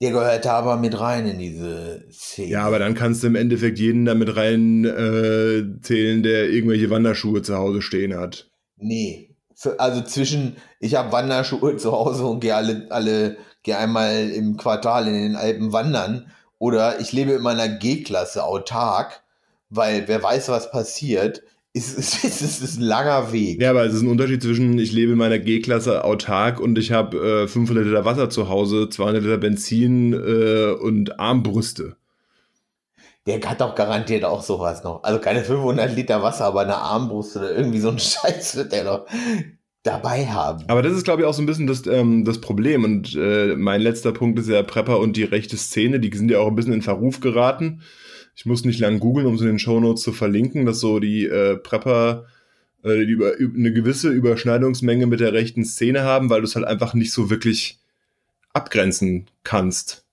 Der 0.01 0.11
gehört 0.11 0.43
da 0.45 0.53
aber 0.53 0.77
mit 0.77 0.99
rein 0.99 1.27
in 1.27 1.39
diese 1.39 2.03
Szene. 2.11 2.49
Ja, 2.49 2.63
aber 2.65 2.79
dann 2.79 2.93
kannst 2.95 3.23
du 3.23 3.27
im 3.27 3.35
Endeffekt 3.35 3.79
jeden 3.79 4.05
damit 4.05 4.35
rein 4.35 4.83
äh, 4.85 5.79
zählen, 5.81 6.23
der 6.23 6.49
irgendwelche 6.49 6.89
Wanderschuhe 6.89 7.41
zu 7.41 7.55
Hause 7.55 7.81
stehen 7.81 8.17
hat. 8.17 8.49
Nee. 8.77 9.29
Also 9.77 10.01
zwischen, 10.01 10.57
ich 10.81 10.95
habe 10.95 11.11
Wanderschuhe 11.13 11.77
zu 11.77 11.91
Hause 11.93 12.25
und 12.25 12.41
gehe 12.41 12.55
alle, 12.55 12.87
alle, 12.89 13.37
gehe 13.61 13.77
einmal 13.77 14.29
im 14.31 14.57
Quartal 14.57 15.07
in 15.07 15.13
den 15.13 15.35
Alpen 15.37 15.71
wandern. 15.71 16.31
Oder 16.59 16.99
ich 16.99 17.13
lebe 17.13 17.31
in 17.33 17.41
meiner 17.41 17.69
G-Klasse 17.69 18.43
autark, 18.43 19.21
weil 19.69 20.07
wer 20.07 20.21
weiß, 20.21 20.49
was 20.49 20.69
passiert, 20.71 21.43
ist, 21.73 21.97
ist, 21.97 22.23
ist, 22.23 22.41
ist, 22.41 22.63
ist 22.63 22.79
ein 22.79 22.83
langer 22.83 23.31
Weg. 23.33 23.61
Ja, 23.61 23.71
aber 23.71 23.85
es 23.85 23.93
ist 23.93 24.01
ein 24.01 24.07
Unterschied 24.07 24.41
zwischen, 24.41 24.77
ich 24.77 24.91
lebe 24.91 25.13
in 25.13 25.17
meiner 25.17 25.39
G-Klasse 25.39 26.03
autark 26.03 26.59
und 26.59 26.77
ich 26.77 26.91
habe 26.91 27.43
äh, 27.43 27.47
500 27.47 27.85
Liter 27.85 28.05
Wasser 28.05 28.29
zu 28.29 28.47
Hause, 28.49 28.89
200 28.89 29.23
Liter 29.23 29.37
Benzin 29.37 30.13
äh, 30.13 30.71
und 30.71 31.19
Armbrüste. 31.19 31.97
Der 33.25 33.39
hat 33.41 33.61
doch 33.61 33.73
garantiert 33.73 34.25
auch 34.25 34.43
sowas 34.43 34.83
noch. 34.83 35.03
Also 35.03 35.19
keine 35.19 35.43
500 35.43 35.95
Liter 35.95 36.21
Wasser, 36.21 36.45
aber 36.45 36.61
eine 36.61 36.75
Armbrust 36.75 37.37
oder 37.37 37.55
irgendwie 37.55 37.79
so 37.79 37.89
ein 37.89 37.99
Scheiß 37.99 38.55
wird 38.55 38.71
der 38.71 38.83
doch 38.83 39.05
dabei 39.81 40.25
haben. 40.27 40.63
Aber 40.67 40.81
das 40.81 40.93
ist, 40.93 41.03
glaube 41.03 41.21
ich, 41.21 41.27
auch 41.27 41.33
so 41.33 41.41
ein 41.41 41.45
bisschen 41.45 41.67
das, 41.67 41.85
ähm, 41.87 42.23
das 42.25 42.39
Problem. 42.39 42.83
Und 42.83 43.15
äh, 43.15 43.55
mein 43.55 43.81
letzter 43.81 44.11
Punkt 44.11 44.39
ist 44.39 44.49
ja 44.49 44.61
Prepper 44.63 44.99
und 44.99 45.17
die 45.17 45.23
rechte 45.23 45.57
Szene. 45.57 45.99
Die 45.99 46.15
sind 46.15 46.31
ja 46.31 46.39
auch 46.39 46.47
ein 46.47 46.55
bisschen 46.55 46.73
in 46.73 46.81
Verruf 46.81 47.19
geraten. 47.19 47.81
Ich 48.35 48.45
muss 48.45 48.65
nicht 48.65 48.79
lang 48.79 48.99
googeln, 48.99 49.27
um 49.27 49.35
es 49.35 49.41
in 49.41 49.47
den 49.47 49.59
Shownotes 49.59 50.03
zu 50.03 50.11
verlinken, 50.11 50.65
dass 50.65 50.79
so 50.79 50.99
die 50.99 51.25
äh, 51.25 51.57
Prepper 51.57 52.25
äh, 52.83 53.05
die 53.05 53.11
über, 53.11 53.31
üb- 53.33 53.55
eine 53.55 53.71
gewisse 53.73 54.09
Überschneidungsmenge 54.09 55.07
mit 55.07 55.19
der 55.19 55.33
rechten 55.33 55.65
Szene 55.65 56.03
haben, 56.03 56.29
weil 56.29 56.41
du 56.41 56.47
es 56.47 56.55
halt 56.55 56.65
einfach 56.65 56.93
nicht 56.93 57.11
so 57.11 57.29
wirklich 57.29 57.79
abgrenzen 58.53 59.27
kannst. 59.43 60.05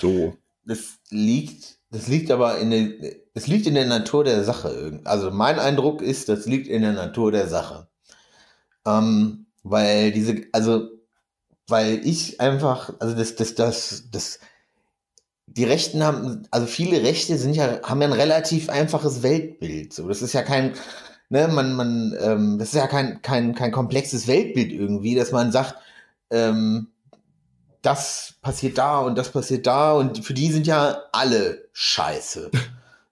So. 0.00 0.36
Das 0.64 0.98
liegt, 1.10 1.78
das 1.90 2.08
liegt 2.08 2.30
aber 2.30 2.58
in 2.58 2.70
der, 2.70 3.14
das 3.34 3.46
liegt 3.46 3.66
in 3.66 3.74
der 3.74 3.86
Natur 3.86 4.24
der 4.24 4.44
Sache. 4.44 5.00
Also 5.04 5.30
mein 5.30 5.58
Eindruck 5.58 6.02
ist, 6.02 6.28
das 6.28 6.46
liegt 6.46 6.68
in 6.68 6.82
der 6.82 6.92
Natur 6.92 7.32
der 7.32 7.48
Sache. 7.48 7.88
Ähm, 8.86 9.46
weil 9.62 10.12
diese, 10.12 10.42
also, 10.52 10.88
weil 11.66 12.00
ich 12.06 12.40
einfach, 12.40 12.94
also 13.00 13.14
das, 13.14 13.34
das, 13.36 13.54
das, 13.54 14.04
das, 14.10 14.40
die 15.56 15.64
Rechten 15.64 16.04
haben, 16.04 16.46
also 16.50 16.66
viele 16.66 17.02
Rechte 17.02 17.38
sind 17.38 17.56
ja, 17.56 17.80
haben 17.82 18.02
ja 18.02 18.08
ein 18.08 18.12
relativ 18.12 18.68
einfaches 18.68 19.22
Weltbild. 19.22 19.92
So, 19.92 20.08
das 20.08 20.22
ist 20.22 20.32
ja 20.32 20.42
kein, 20.42 20.74
ne, 21.30 21.48
man, 21.48 21.74
man, 21.74 22.16
ähm, 22.20 22.58
das 22.58 22.68
ist 22.68 22.74
ja 22.74 22.86
kein, 22.86 23.22
kein, 23.22 23.54
kein 23.54 23.72
komplexes 23.72 24.26
Weltbild 24.26 24.72
irgendwie, 24.72 25.14
dass 25.14 25.32
man 25.32 25.52
sagt, 25.52 25.74
ähm, 26.30 26.88
das 27.82 28.34
passiert 28.42 28.78
da 28.78 28.98
und 28.98 29.16
das 29.16 29.30
passiert 29.30 29.66
da 29.66 29.92
und 29.92 30.24
für 30.24 30.34
die 30.34 30.50
sind 30.50 30.66
ja 30.66 31.02
alle 31.12 31.68
scheiße. 31.72 32.50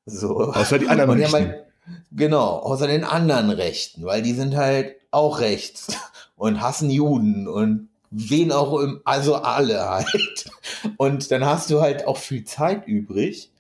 So. 0.09 0.53
Außer 0.53 0.79
die 0.79 0.89
anderen 0.89 1.11
Rechten. 1.11 1.33
halt, 1.33 1.65
genau, 2.13 2.61
außer 2.61 2.87
den 2.87 3.03
anderen 3.03 3.51
Rechten, 3.51 4.05
weil 4.05 4.23
die 4.23 4.35
sind 4.35 4.55
halt 4.55 4.95
auch 5.11 5.41
rechts 5.41 5.89
und 6.37 6.61
hassen 6.61 6.91
Juden 6.91 7.49
und 7.49 7.89
wen 8.11 8.53
auch 8.53 8.81
im, 8.81 9.01
also 9.05 9.37
alle 9.37 9.81
halt. 9.89 10.51
Und 10.97 11.31
dann 11.31 11.45
hast 11.45 11.71
du 11.71 11.81
halt 11.81 12.07
auch 12.07 12.17
viel 12.17 12.45
Zeit 12.45 12.87
übrig 12.87 13.51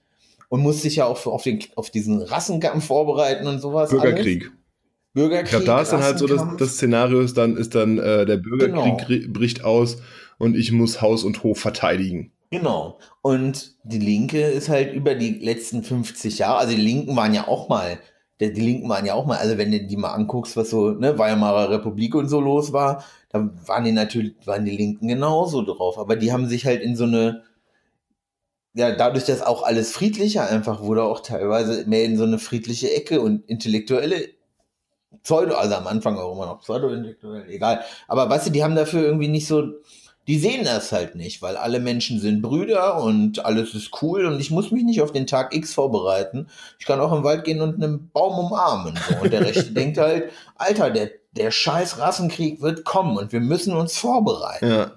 und 0.48 0.60
musst 0.60 0.84
dich 0.84 0.96
ja 0.96 1.06
auch 1.06 1.16
für, 1.16 1.30
auf, 1.30 1.42
den, 1.42 1.60
auf 1.74 1.90
diesen 1.90 2.22
Rassenkampf 2.22 2.86
vorbereiten 2.86 3.46
und 3.46 3.60
sowas. 3.60 3.90
Alles. 3.90 4.02
Bürgerkrieg. 4.02 4.50
Bürgerkrieg. 5.12 5.44
Ich 5.44 5.50
glaube, 5.50 5.64
da 5.64 5.80
ist 5.80 5.92
dann 5.92 6.02
halt 6.02 6.18
so, 6.18 6.26
das, 6.26 6.42
das 6.58 6.74
Szenario 6.74 7.20
ist 7.20 7.36
dann, 7.36 7.56
ist 7.56 7.74
dann 7.74 7.98
äh, 7.98 8.26
der 8.26 8.36
Bürgerkrieg 8.36 9.22
Genau. 9.22 9.32
bricht 9.32 9.64
aus 9.64 9.98
und 10.38 10.56
ich 10.56 10.72
muss 10.72 11.00
Haus 11.00 11.24
und 11.24 11.42
Hof 11.42 11.58
verteidigen. 11.58 12.32
Genau. 12.50 12.98
Und 13.22 13.74
die 13.82 13.98
Linke 13.98 14.40
ist 14.42 14.68
halt 14.68 14.92
über 14.94 15.14
die 15.14 15.30
letzten 15.30 15.82
50 15.82 16.38
Jahre, 16.38 16.58
also 16.58 16.76
die 16.76 16.80
Linken 16.82 17.16
waren 17.16 17.34
ja 17.34 17.48
auch 17.48 17.68
mal, 17.68 17.98
die 18.40 18.60
Linken 18.60 18.88
waren 18.88 19.06
ja 19.06 19.14
auch 19.14 19.26
mal, 19.26 19.38
also 19.38 19.56
wenn 19.58 19.72
du 19.72 19.80
die 19.80 19.96
mal 19.96 20.12
anguckst, 20.12 20.56
was 20.56 20.70
so, 20.70 20.90
ne, 20.90 21.18
Weimarer 21.18 21.70
Republik 21.70 22.14
und 22.14 22.28
so 22.28 22.40
los 22.40 22.72
war, 22.72 23.04
da 23.30 23.50
waren 23.66 23.84
die 23.84 23.92
natürlich, 23.92 24.34
waren 24.44 24.64
die 24.64 24.76
Linken 24.76 25.08
genauso 25.08 25.62
drauf. 25.62 25.98
Aber 25.98 26.16
die 26.16 26.32
haben 26.32 26.46
sich 26.46 26.66
halt 26.66 26.82
in 26.82 26.96
so 26.96 27.04
eine, 27.04 27.44
ja, 28.74 28.94
dadurch, 28.94 29.24
dass 29.24 29.40
auch 29.42 29.62
alles 29.62 29.90
friedlicher 29.90 30.48
einfach 30.48 30.82
wurde, 30.82 31.04
auch 31.04 31.20
teilweise 31.20 31.86
mehr 31.88 32.04
in 32.04 32.18
so 32.18 32.24
eine 32.24 32.38
friedliche 32.38 32.94
Ecke 32.94 33.22
und 33.22 33.48
intellektuelle 33.48 34.28
Pseudo, 35.22 35.54
also 35.54 35.74
am 35.74 35.86
Anfang 35.86 36.18
auch 36.18 36.34
immer 36.34 36.46
noch 36.46 36.60
Pseudo-intellektuell, 36.60 37.48
egal. 37.48 37.80
Aber 38.06 38.28
weißt 38.28 38.48
du, 38.48 38.50
die 38.50 38.62
haben 38.62 38.76
dafür 38.76 39.02
irgendwie 39.02 39.28
nicht 39.28 39.46
so, 39.46 39.72
die 40.26 40.38
sehen 40.38 40.64
das 40.64 40.90
halt 40.90 41.14
nicht, 41.14 41.40
weil 41.40 41.56
alle 41.56 41.78
Menschen 41.78 42.18
sind 42.18 42.42
Brüder 42.42 43.00
und 43.00 43.44
alles 43.44 43.74
ist 43.74 44.02
cool 44.02 44.26
und 44.26 44.40
ich 44.40 44.50
muss 44.50 44.72
mich 44.72 44.82
nicht 44.82 45.00
auf 45.00 45.12
den 45.12 45.26
Tag 45.26 45.54
X 45.54 45.72
vorbereiten. 45.72 46.48
Ich 46.78 46.86
kann 46.86 47.00
auch 47.00 47.12
im 47.12 47.22
Wald 47.22 47.44
gehen 47.44 47.60
und 47.60 47.76
einen 47.76 48.10
Baum 48.10 48.46
umarmen. 48.46 48.98
So. 49.08 49.22
Und 49.22 49.32
der 49.32 49.42
Rechte 49.42 49.64
denkt 49.72 49.98
halt, 49.98 50.30
Alter, 50.56 50.90
der, 50.90 51.10
der 51.32 51.52
scheiß 51.52 51.98
Rassenkrieg 51.98 52.60
wird 52.60 52.84
kommen 52.84 53.16
und 53.16 53.32
wir 53.32 53.40
müssen 53.40 53.76
uns 53.76 53.96
vorbereiten. 53.96 54.68
Ja. 54.68 54.92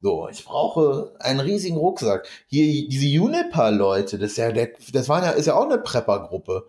So, 0.00 0.28
ich 0.28 0.44
brauche 0.44 1.12
einen 1.18 1.40
riesigen 1.40 1.76
Rucksack. 1.76 2.28
Hier, 2.46 2.88
diese 2.88 3.06
Juniper-Leute, 3.06 4.18
das 4.18 4.32
ist 4.32 4.36
ja, 4.36 4.52
der, 4.52 4.70
das 4.92 5.08
waren 5.08 5.24
ja, 5.24 5.30
ist 5.30 5.46
ja 5.46 5.54
auch 5.54 5.64
eine 5.64 5.78
Prepper-Gruppe. 5.78 6.66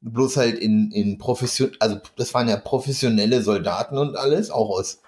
Bloß 0.00 0.36
halt 0.36 0.58
in, 0.58 0.90
in 0.92 1.16
Profession, 1.16 1.72
also 1.80 1.98
das 2.16 2.34
waren 2.34 2.48
ja 2.48 2.56
professionelle 2.58 3.42
Soldaten 3.42 3.96
und 3.96 4.16
alles, 4.16 4.50
auch 4.50 4.68
aus, 4.68 5.00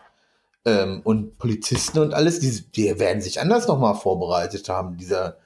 ähm, 0.67 1.01
und 1.05 1.39
Polizisten 1.39 2.01
und 2.01 2.13
alles, 2.13 2.41
die, 2.41 2.63
die 2.73 2.99
werden 2.99 3.23
sich 3.23 3.41
anders 3.41 3.67
nochmal 3.69 3.95
vorbereitet 3.95 4.69
haben, 4.69 4.97
dieser, 4.99 5.39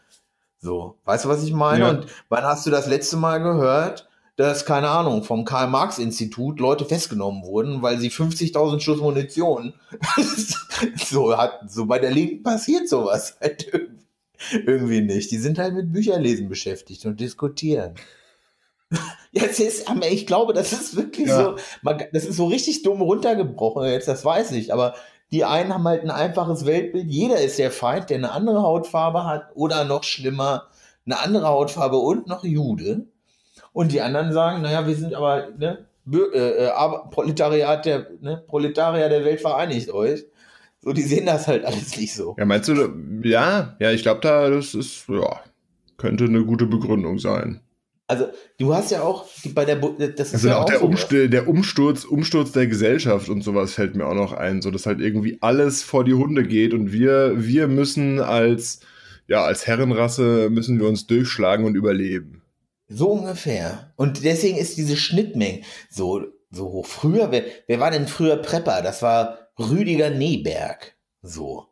so, 0.59 0.97
weißt 1.05 1.27
du, 1.27 1.29
was 1.29 1.45
ich 1.45 1.53
meine? 1.53 1.85
Ja. 1.85 1.91
Und 1.91 2.07
wann 2.29 2.43
hast 2.45 2.67
du 2.67 2.71
das 2.71 2.87
letzte 2.87 3.17
Mal 3.17 3.39
gehört, 3.39 4.09
dass, 4.37 4.65
keine 4.65 4.89
Ahnung, 4.89 5.23
vom 5.23 5.45
Karl-Marx-Institut 5.45 6.61
Leute 6.61 6.87
festgenommen 6.87 7.45
wurden, 7.45 7.83
weil 7.83 7.99
sie 7.99 8.11
50.000 8.11 8.81
Schuss 8.81 9.01
Munition 9.01 9.75
so 10.97 11.37
hat, 11.37 11.71
so 11.71 11.85
bei 11.85 11.99
der 11.99 12.11
Linken 12.11 12.43
passiert 12.43 12.89
sowas 12.89 13.37
halt 13.41 13.69
irgendwie, 13.71 14.01
irgendwie 14.67 15.01
nicht. 15.03 15.31
Die 15.31 15.37
sind 15.37 15.59
halt 15.59 15.75
mit 15.75 15.93
Bücherlesen 15.93 16.49
beschäftigt 16.49 17.05
und 17.05 17.21
diskutieren. 17.21 17.95
Jetzt 19.33 19.61
ist, 19.61 19.89
aber 19.89 20.09
ich 20.09 20.27
glaube, 20.27 20.55
das 20.55 20.73
ist 20.73 20.97
wirklich 20.97 21.29
Ja. 21.29 21.45
so, 21.45 21.57
man, 21.83 22.03
das 22.13 22.25
ist 22.25 22.37
so 22.37 22.47
richtig 22.47 22.83
dumm 22.83 23.01
runtergebrochen 23.01 23.85
jetzt, 23.85 24.09
das 24.09 24.25
weiß 24.25 24.51
ich, 24.53 24.73
aber 24.73 24.95
die 25.33 25.45
einen 25.45 25.73
haben 25.73 25.87
halt 25.87 26.03
ein 26.03 26.11
einfaches 26.11 26.67
Weltbild, 26.67 27.07
jeder 27.09 27.41
ist 27.41 27.59
der 27.59 27.71
Feind, 27.71 28.11
der 28.11 28.19
eine 28.19 28.33
andere 28.33 28.63
Hautfarbe 28.63 29.25
hat 29.25 29.51
oder 29.55 29.85
noch 29.85 30.03
schlimmer, 30.03 30.69
eine 31.07 31.21
andere 31.21 31.49
Hautfarbe 31.49 31.97
und 31.97 32.27
noch 32.27 32.45
Jude. 32.45 33.07
Und 33.73 33.93
die 33.93 34.01
anderen 34.01 34.33
sagen, 34.33 34.63
naja, 34.63 34.87
wir 34.87 34.97
sind 34.97 35.15
aber, 35.15 35.49
ne, 35.57 35.87
äh, 36.13 36.67
äh, 36.67 36.71
Proletariat 37.11 37.87
der, 37.87 38.07
ne, 38.21 38.43
Proletarier 38.49 39.09
der 39.09 39.25
Welt 39.25 39.41
vereinigt 39.41 39.91
euch. 39.91 40.25
So, 40.81 40.93
die 40.93 41.03
sehen 41.03 41.27
das 41.27 41.47
halt 41.47 41.65
alles 41.65 41.97
nicht 41.97 42.15
so. 42.15 42.35
Ja, 42.39 42.47
meinst 42.47 42.69
du, 42.69 42.75
ja, 43.23 43.77
ja, 43.79 43.91
ich 43.91 44.03
glaube 44.03 44.21
da, 44.23 44.49
das 44.49 44.75
ist, 44.75 45.09
ja, 45.09 45.41
könnte 45.99 46.25
eine 46.25 46.45
gute 46.45 46.67
Begründung 46.67 47.19
sein. 47.19 47.61
Also, 48.11 48.27
du 48.59 48.75
hast 48.75 48.91
ja 48.91 49.03
auch 49.03 49.29
die, 49.45 49.51
bei 49.51 49.65
der, 49.65 49.77
das 49.77 50.29
ist 50.29 50.35
Also 50.35 50.49
ja 50.49 50.57
auch 50.57 50.63
auch 50.63 50.65
der, 50.65 50.81
so, 50.81 50.85
Umst 50.85 51.13
der 51.13 51.47
Umsturz, 51.47 52.05
Umsturz 52.05 52.51
der 52.51 52.67
Gesellschaft 52.67 53.29
und 53.29 53.43
sowas 53.43 53.75
fällt 53.75 53.95
mir 53.95 54.05
auch 54.05 54.17
noch 54.17 54.33
ein, 54.33 54.63
so 54.63 54.73
dass 54.73 54.85
halt 54.85 55.01
irgendwie 55.01 55.39
alles 55.41 55.85
vor 55.85 56.03
die 56.03 56.15
Hunde 56.15 56.43
geht 56.43 56.75
und 56.75 56.93
wir, 56.93 57.35
wir 57.37 57.69
müssen 57.69 58.19
als, 58.19 58.81
ja, 59.29 59.45
als 59.45 59.69
Herrenrasse 59.69 60.51
müssen 60.51 60.81
wir 60.81 60.89
uns 60.89 61.07
durchschlagen 61.07 61.65
und 61.65 61.77
überleben. 61.77 62.43
So 62.89 63.11
ungefähr. 63.11 63.93
Und 63.95 64.25
deswegen 64.25 64.59
ist 64.59 64.77
diese 64.77 64.97
Schnittmenge 64.97 65.61
so, 65.89 66.25
so 66.51 66.65
hoch. 66.65 66.87
Früher, 66.87 67.31
wer, 67.31 67.45
wer 67.69 67.79
war 67.79 67.93
denn 67.93 68.09
früher 68.09 68.39
Prepper? 68.39 68.83
Das 68.83 69.03
war 69.03 69.39
Rüdiger 69.57 70.11
Neberg. 70.11 70.97
So. 71.23 71.69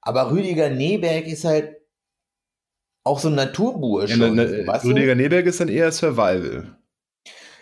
Aber 0.00 0.30
Rüdiger 0.30 0.70
Neberg 0.70 1.26
ist 1.26 1.44
halt 1.44 1.81
auch 3.04 3.18
so 3.18 3.28
ein 3.28 3.34
Naturbursche. 3.34 4.18
Ja, 4.18 4.30
ne, 4.30 4.44
ne, 4.46 4.66
weißt 4.66 4.84
du? 4.84 4.88
Rüdiger 4.88 5.14
Neberg 5.14 5.46
ist 5.46 5.60
dann 5.60 5.68
eher 5.68 5.90
Survival. 5.92 6.76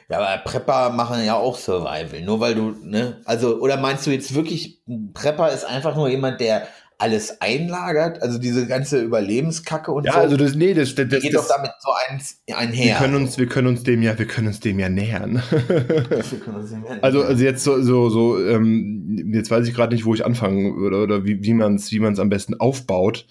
Ja, 0.08 0.18
aber 0.18 0.42
Prepper 0.42 0.90
machen 0.90 1.24
ja 1.24 1.34
auch 1.36 1.56
Survival. 1.56 2.20
Nur 2.22 2.40
weil 2.40 2.54
du, 2.54 2.74
ne? 2.82 3.20
Also, 3.24 3.60
oder 3.60 3.76
meinst 3.76 4.06
du 4.06 4.10
jetzt 4.10 4.34
wirklich, 4.34 4.80
Prepper 5.14 5.52
ist 5.52 5.64
einfach 5.64 5.94
nur 5.94 6.08
jemand, 6.08 6.40
der 6.40 6.66
alles 6.98 7.40
einlagert? 7.40 8.20
Also 8.20 8.38
diese 8.38 8.66
ganze 8.66 9.00
Überlebenskacke 9.00 9.92
und 9.92 10.04
Ja, 10.04 10.14
so. 10.14 10.18
also 10.18 10.36
das, 10.36 10.54
nee, 10.56 10.74
das, 10.74 10.94
das, 10.96 11.08
geht 11.08 11.32
das 11.32 11.46
doch 11.48 11.56
damit 11.56 11.70
so 11.78 11.90
eins 12.08 12.42
wir 12.46 12.58
einher. 12.58 12.96
können 12.98 13.14
uns, 13.14 13.38
wir 13.38 13.46
können 13.46 13.68
uns 13.68 13.84
dem 13.84 14.02
ja, 14.02 14.18
wir 14.18 14.26
können 14.26 14.48
uns 14.48 14.58
dem 14.60 14.78
ja 14.80 14.88
nähern. 14.88 15.42
Wir 15.50 16.18
nicht 16.18 16.46
mehr- 16.82 16.98
Also, 17.02 17.22
also 17.22 17.42
jetzt 17.44 17.62
so, 17.64 17.80
so, 17.80 18.10
so 18.10 18.44
ähm, 18.44 19.30
jetzt 19.32 19.50
weiß 19.50 19.66
ich 19.66 19.74
gerade 19.74 19.94
nicht, 19.94 20.04
wo 20.04 20.12
ich 20.12 20.26
anfangen 20.26 20.76
würde 20.76 20.98
oder 21.00 21.24
wie, 21.24 21.42
wie 21.42 21.54
man 21.54 21.76
es 21.76 21.90
wie 21.92 22.00
man's 22.00 22.18
am 22.18 22.28
besten 22.28 22.58
aufbaut, 22.60 23.26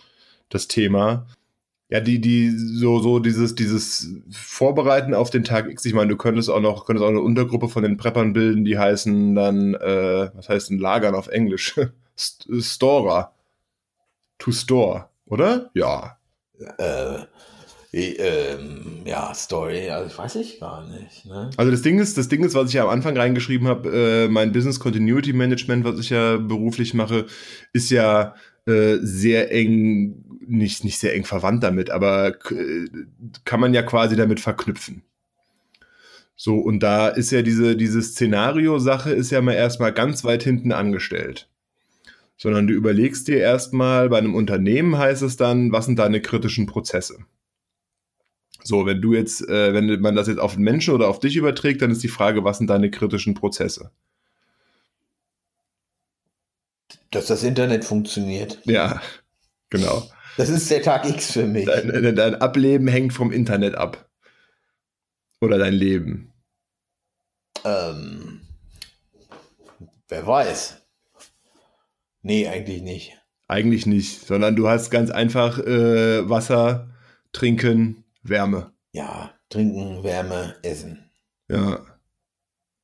das 0.48 0.68
Thema. 0.70 1.28
Ja, 1.90 2.00
die, 2.00 2.22
die, 2.22 2.52
so, 2.52 3.00
so 3.00 3.18
dieses, 3.18 3.56
dieses 3.56 4.10
Vorbereiten 4.32 5.16
auf 5.16 5.32
den 5.32 5.44
Tag 5.44 5.68
X, 5.70 5.86
ich 5.86 5.94
meine, 5.94 6.10
du 6.10 6.18
könntest 6.18 6.50
auch 6.50 6.60
noch, 6.60 6.86
könntest 6.86 7.04
auch 7.04 7.10
eine 7.10 7.22
Untergruppe 7.22 7.68
von 7.68 7.82
den 7.82 7.98
Preppern 7.98 8.34
bilden, 8.34 8.64
die 8.64 8.78
heißen 8.78 9.34
dann, 9.34 9.74
äh, 9.74 10.30
was 10.36 10.50
heißt 10.50 10.70
denn 10.70 10.78
Lagern 10.78 11.16
auf 11.16 11.28
Englisch? 11.28 11.80
St 12.18 12.48
Storer. 12.60 13.34
To 14.38 14.52
store, 14.52 15.10
oder? 15.26 15.70
Ja. 15.74 16.18
äh, 16.78 17.26
äh, 17.92 18.12
ähm, 18.14 19.02
ja, 19.06 19.34
Story, 19.34 19.90
also 19.90 20.16
weiß 20.16 20.36
ich 20.36 20.60
gar 20.60 20.88
nicht. 20.88 21.26
Ne? 21.26 21.50
Also 21.58 21.72
das 21.72 21.82
Ding 21.82 22.00
ist, 22.00 22.18
das 22.18 22.30
Ding 22.30 22.44
ist, 22.44 22.54
was 22.54 22.70
ich 22.70 22.76
ja 22.76 22.84
am 22.84 22.90
Anfang 22.90 23.18
reingeschrieben 23.18 23.68
habe, 23.68 23.90
äh, 23.90 24.28
mein 24.30 24.52
Business 24.52 24.80
Continuity 24.80 25.34
Management, 25.34 25.84
was 25.86 26.00
ich 26.00 26.12
ja 26.12 26.38
beruflich 26.38 26.94
mache, 26.94 27.26
ist 27.74 27.90
ja 27.90 28.36
äh, 28.68 28.98
sehr 29.02 29.52
eng, 29.52 30.24
nicht, 30.50 30.84
nicht 30.84 31.00
sehr 31.00 31.14
eng 31.16 31.26
verwandt 31.26 31.64
damit, 31.64 31.90
aber 31.90 32.34
kann 33.46 33.60
man 33.60 33.74
ja 33.74 33.84
quasi 33.84 34.16
damit 34.16 34.40
verknüpfen. 34.40 35.04
So, 36.36 36.56
und 36.56 36.80
da 36.80 37.10
ist 37.10 37.32
ja 37.32 37.42
diese, 37.42 37.76
diese 37.76 38.02
Szenario-Sache 38.02 39.12
ist 39.12 39.30
ja 39.30 39.42
mal 39.42 39.56
erstmal 39.56 39.94
ganz 39.94 40.24
weit 40.24 40.42
hinten 40.42 40.72
angestellt. 40.72 41.50
Sondern 42.38 42.66
du 42.66 42.74
überlegst 42.74 43.28
dir 43.28 43.40
erstmal, 43.40 44.08
bei 44.08 44.18
einem 44.18 44.36
Unternehmen 44.36 44.98
heißt 44.98 45.22
es 45.22 45.36
dann, 45.36 45.74
was 45.74 45.86
sind 45.86 46.00
deine 46.00 46.22
kritischen 46.22 46.66
Prozesse? 46.66 47.26
So, 48.64 48.86
wenn 48.86 49.02
du 49.02 49.14
jetzt, 49.14 49.42
äh, 49.50 49.74
wenn 49.74 50.00
man 50.00 50.16
das 50.16 50.28
jetzt 50.28 50.40
auf 50.40 50.54
den 50.54 50.64
Menschen 50.64 50.94
oder 50.94 51.10
auf 51.10 51.20
dich 51.20 51.36
überträgt, 51.36 51.82
dann 51.82 51.92
ist 51.92 52.04
die 52.04 52.08
Frage, 52.08 52.46
was 52.46 52.60
sind 52.60 52.70
deine 52.70 52.90
kritischen 52.90 53.34
Prozesse? 53.34 53.92
Dass 57.12 57.26
das 57.26 57.44
Internet 57.44 57.84
funktioniert. 57.84 58.62
Ja, 58.64 59.02
genau. 59.70 60.10
Das 60.40 60.48
ist 60.48 60.72
der 60.72 60.82
Tag 60.82 61.06
X 61.06 61.34
für 61.34 61.46
mich. 61.46 61.66
Dein, 61.66 62.16
dein 62.16 62.36
Ableben 62.36 62.88
hängt 62.88 63.12
vom 63.12 63.30
Internet 63.30 63.76
ab. 63.76 64.10
Oder 65.42 65.58
dein 65.58 65.74
Leben. 65.74 66.32
Ähm, 67.66 68.40
wer 70.08 70.26
weiß. 70.26 70.78
Nee, 72.22 72.48
eigentlich 72.48 72.82
nicht. 72.82 73.18
Eigentlich 73.50 73.86
nicht, 73.86 74.26
sondern 74.26 74.56
du 74.56 74.70
hast 74.70 74.92
ganz 74.92 75.12
einfach 75.12 75.60
äh, 75.60 76.30
Wasser, 76.30 76.90
Trinken, 77.34 78.06
Wärme. 78.24 78.72
Ja, 78.94 79.32
trinken, 79.50 80.06
Wärme, 80.06 80.56
essen. 80.64 81.12
Ja. 81.50 81.86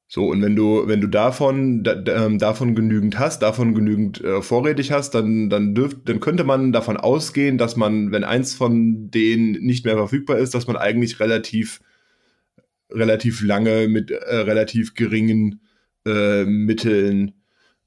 So, 0.08 0.28
und 0.28 0.42
wenn 0.42 0.56
du, 0.56 0.88
wenn 0.88 1.02
du 1.02 1.08
davon, 1.08 1.84
da, 1.84 2.04
ähm, 2.08 2.38
davon 2.38 2.76
genügend 2.76 3.18
hast, 3.18 3.42
davon 3.42 3.74
genügend 3.74 4.24
äh, 4.24 4.42
vorrätig 4.42 4.92
hast, 4.92 5.16
dann, 5.16 5.50
dann, 5.50 5.74
dürft, 5.74 6.08
dann 6.08 6.20
könnte 6.20 6.44
man 6.44 6.72
davon 6.72 6.98
ausgehen, 6.98 7.58
dass 7.58 7.76
man, 7.76 8.12
wenn 8.12 8.24
eins 8.24 8.54
von 8.54 9.10
denen 9.10 9.54
nicht 9.54 9.84
mehr 9.84 9.96
verfügbar 9.98 10.38
ist, 10.38 10.54
dass 10.54 10.68
man 10.68 10.78
eigentlich 10.78 11.20
relativ, 11.20 11.82
relativ 12.92 13.42
lange 13.42 13.88
mit 13.88 14.12
äh, 14.12 14.36
relativ 14.36 14.94
geringen 14.94 15.62
äh, 16.06 16.46
Mitteln 16.46 17.34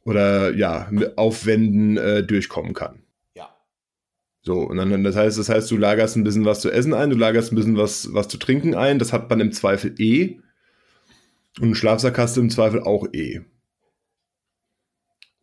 oder 0.04 0.54
ja, 0.56 0.90
Aufwänden 1.14 1.98
äh, 1.98 2.24
durchkommen 2.24 2.74
kann. 2.74 3.02
Ja. 3.36 3.48
So, 4.42 4.62
und 4.62 4.76
dann, 4.78 5.04
das 5.04 5.14
heißt, 5.14 5.38
das 5.38 5.48
heißt, 5.48 5.70
du 5.70 5.76
lagerst 5.76 6.16
ein 6.16 6.24
bisschen 6.24 6.46
was 6.46 6.60
zu 6.60 6.70
essen 6.70 6.94
ein, 6.94 7.10
du 7.10 7.16
lagerst 7.16 7.52
ein 7.52 7.56
bisschen 7.56 7.76
was, 7.76 8.12
was 8.12 8.26
zu 8.26 8.38
trinken 8.38 8.74
ein, 8.74 8.98
das 8.98 9.12
hat 9.12 9.30
man 9.30 9.38
im 9.38 9.52
Zweifel 9.52 9.94
eh. 10.00 10.40
Und 11.56 11.64
einen 11.64 11.74
Schlafsack 11.74 12.18
hast 12.18 12.36
du 12.36 12.40
im 12.40 12.50
Zweifel 12.50 12.82
auch 12.82 13.06
eh. 13.12 13.40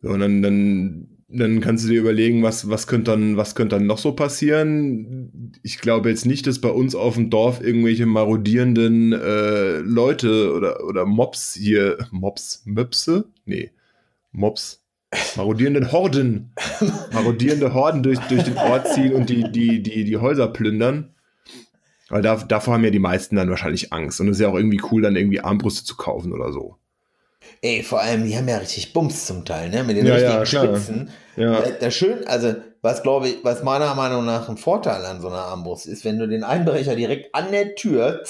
So, 0.00 0.10
und 0.10 0.20
dann, 0.20 0.42
dann, 0.42 1.08
dann 1.28 1.60
kannst 1.60 1.84
du 1.84 1.88
dir 1.88 2.00
überlegen, 2.00 2.42
was, 2.42 2.70
was 2.70 2.86
könnte 2.86 3.10
dann, 3.10 3.36
was 3.36 3.54
könnte 3.54 3.76
dann 3.76 3.86
noch 3.86 3.98
so 3.98 4.12
passieren. 4.12 5.52
Ich 5.62 5.78
glaube 5.78 6.10
jetzt 6.10 6.26
nicht, 6.26 6.46
dass 6.46 6.60
bei 6.60 6.68
uns 6.68 6.94
auf 6.94 7.14
dem 7.14 7.30
Dorf 7.30 7.60
irgendwelche 7.60 8.06
marodierenden 8.06 9.12
äh, 9.12 9.78
Leute 9.78 10.52
oder, 10.54 10.84
oder 10.84 11.06
Mobs 11.06 11.54
hier, 11.54 11.98
Mobs, 12.10 12.62
Möpse? 12.64 13.28
Nee, 13.44 13.72
Mobs, 14.32 14.84
marodierenden 15.36 15.92
Horden, 15.92 16.52
marodierende 17.12 17.74
Horden 17.74 18.02
durch, 18.02 18.20
durch 18.28 18.44
den 18.44 18.58
Ort 18.58 18.88
ziehen 18.92 19.12
und 19.12 19.28
die, 19.28 19.50
die, 19.50 19.82
die, 19.82 20.04
die 20.04 20.16
Häuser 20.18 20.48
plündern. 20.48 21.15
Weil 22.08 22.22
da, 22.22 22.36
davor 22.36 22.74
haben 22.74 22.84
ja 22.84 22.90
die 22.90 22.98
meisten 22.98 23.36
dann 23.36 23.50
wahrscheinlich 23.50 23.92
Angst. 23.92 24.20
Und 24.20 24.28
es 24.28 24.36
ist 24.36 24.40
ja 24.42 24.48
auch 24.48 24.54
irgendwie 24.54 24.80
cool, 24.90 25.02
dann 25.02 25.16
irgendwie 25.16 25.40
Armbrüste 25.40 25.84
zu 25.84 25.96
kaufen 25.96 26.32
oder 26.32 26.52
so. 26.52 26.76
Ey, 27.62 27.82
vor 27.82 28.00
allem, 28.00 28.24
die 28.24 28.36
haben 28.36 28.48
ja 28.48 28.58
richtig 28.58 28.92
Bums 28.92 29.26
zum 29.26 29.44
Teil, 29.44 29.70
ne? 29.70 29.84
Mit 29.84 29.96
den 29.96 30.06
Ja, 30.06 30.14
richtigen 30.14 30.38
ja. 30.38 30.46
Spitzen. 30.46 31.10
Ja. 31.36 31.60
Äh, 31.60 31.78
Das 31.80 31.94
schön, 31.94 32.26
also 32.26 32.54
was 32.82 33.02
glaube 33.02 33.28
ich, 33.28 33.38
was 33.42 33.62
meiner 33.62 33.94
Meinung 33.94 34.24
nach 34.24 34.48
ein 34.48 34.56
Vorteil 34.56 35.04
an 35.04 35.20
so 35.20 35.28
einer 35.28 35.38
Armbrust 35.38 35.86
ist, 35.86 36.04
wenn 36.04 36.18
du 36.18 36.28
den 36.28 36.44
Einbrecher 36.44 36.94
direkt 36.94 37.34
an 37.34 37.50
der 37.50 37.74
Tür 37.74 38.22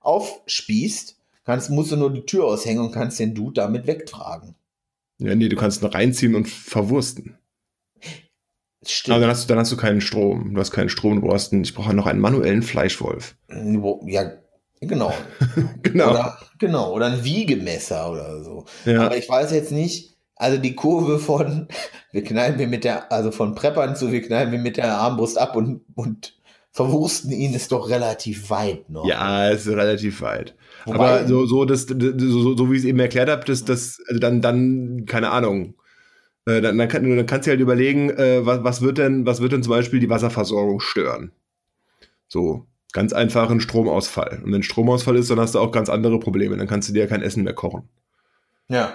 aufspießt, 0.00 1.16
kannst, 1.44 1.70
musst 1.70 1.92
du 1.92 1.96
nur 1.96 2.12
die 2.12 2.24
Tür 2.24 2.44
aushängen 2.46 2.82
und 2.84 2.92
kannst 2.92 3.18
den 3.18 3.34
Dude 3.34 3.54
damit 3.54 3.86
wegtragen. 3.86 4.54
Ja, 5.18 5.34
nee, 5.34 5.48
du 5.48 5.56
kannst 5.56 5.82
ihn 5.82 5.88
reinziehen 5.88 6.34
und 6.34 6.48
verwursten. 6.48 7.38
Stimmt. 8.86 9.14
Aber 9.14 9.20
dann 9.22 9.30
hast, 9.30 9.44
du, 9.44 9.48
dann 9.48 9.58
hast 9.58 9.72
du 9.72 9.76
keinen 9.76 10.00
Strom. 10.00 10.54
Du 10.54 10.60
hast 10.60 10.70
keinen 10.70 10.88
Strom, 10.88 11.20
du 11.20 11.26
brauchst 11.26 11.52
einen, 11.52 11.62
ich 11.62 11.74
brauche 11.74 11.94
noch 11.94 12.06
einen 12.06 12.20
manuellen 12.20 12.62
Fleischwolf. 12.62 13.34
Ja, 14.06 14.30
genau. 14.80 15.12
Genau. 15.82 16.10
Oder, 16.10 16.38
genau, 16.58 16.92
oder 16.92 17.06
ein 17.06 17.24
Wiegemesser 17.24 18.10
oder 18.12 18.42
so. 18.44 18.64
ja. 18.84 19.06
Aber 19.06 19.16
ich 19.16 19.28
weiß 19.28 19.52
jetzt 19.52 19.72
nicht, 19.72 20.16
also 20.34 20.58
die 20.58 20.74
Kurve 20.74 21.18
von, 21.18 21.68
wir 22.12 22.22
knallen 22.24 22.58
wir 22.58 22.66
mit 22.68 22.84
der, 22.84 23.10
also 23.12 23.30
von 23.30 23.54
Preppern 23.54 23.96
zu, 23.96 24.12
wir 24.12 24.20
knallen 24.22 24.52
wir 24.52 24.58
mit 24.58 24.76
der 24.76 24.92
Armbrust 24.98 25.38
ab 25.38 25.56
und, 25.56 25.80
und 25.94 26.34
verwursten 26.72 27.30
ihn, 27.32 27.54
ist 27.54 27.72
doch 27.72 27.88
relativ 27.88 28.50
weit 28.50 28.90
noch. 28.90 29.06
ja, 29.08 29.48
es 29.50 29.66
ist 29.66 29.72
relativ 29.74 30.20
weit. 30.20 30.54
Wobei- 30.84 30.94
Aber 31.20 31.26
so, 31.26 31.46
so, 31.46 31.64
das, 31.64 31.86
das, 31.86 31.96
so, 32.18 32.54
so 32.56 32.70
wie 32.70 32.74
ich 32.76 32.82
es 32.82 32.84
eben 32.86 33.00
erklärt 33.00 33.30
habe, 33.30 33.44
das, 33.46 33.64
das, 33.64 33.98
also 34.08 34.20
dann, 34.20 34.42
dann, 34.42 35.04
keine 35.06 35.30
Ahnung. 35.30 35.74
Äh, 36.46 36.60
Dann, 36.60 36.78
dann, 36.78 36.88
kann, 36.88 37.16
dann 37.16 37.26
kannst 37.26 37.46
du 37.46 37.50
halt 37.50 37.60
überlegen, 37.60 38.10
äh, 38.10 38.46
was, 38.46 38.64
was, 38.64 38.82
wird 38.82 38.98
denn, 38.98 39.26
was 39.26 39.40
wird 39.40 39.52
denn 39.52 39.62
zum 39.62 39.70
Beispiel 39.70 40.00
die 40.00 40.10
Wasserversorgung 40.10 40.80
stören? 40.80 41.32
So, 42.28 42.66
ganz 42.92 43.12
einfach 43.12 43.50
ein 43.50 43.60
Stromausfall. 43.60 44.42
Und 44.44 44.52
wenn 44.52 44.62
Stromausfall 44.62 45.16
ist, 45.16 45.30
dann 45.30 45.40
hast 45.40 45.54
du 45.54 45.58
auch 45.58 45.72
ganz 45.72 45.88
andere 45.88 46.18
Probleme. 46.18 46.56
Dann 46.56 46.68
kannst 46.68 46.88
du 46.88 46.92
dir 46.92 47.00
ja 47.00 47.06
kein 47.06 47.22
Essen 47.22 47.44
mehr 47.44 47.54
kochen. 47.54 47.88
Ja. 48.68 48.94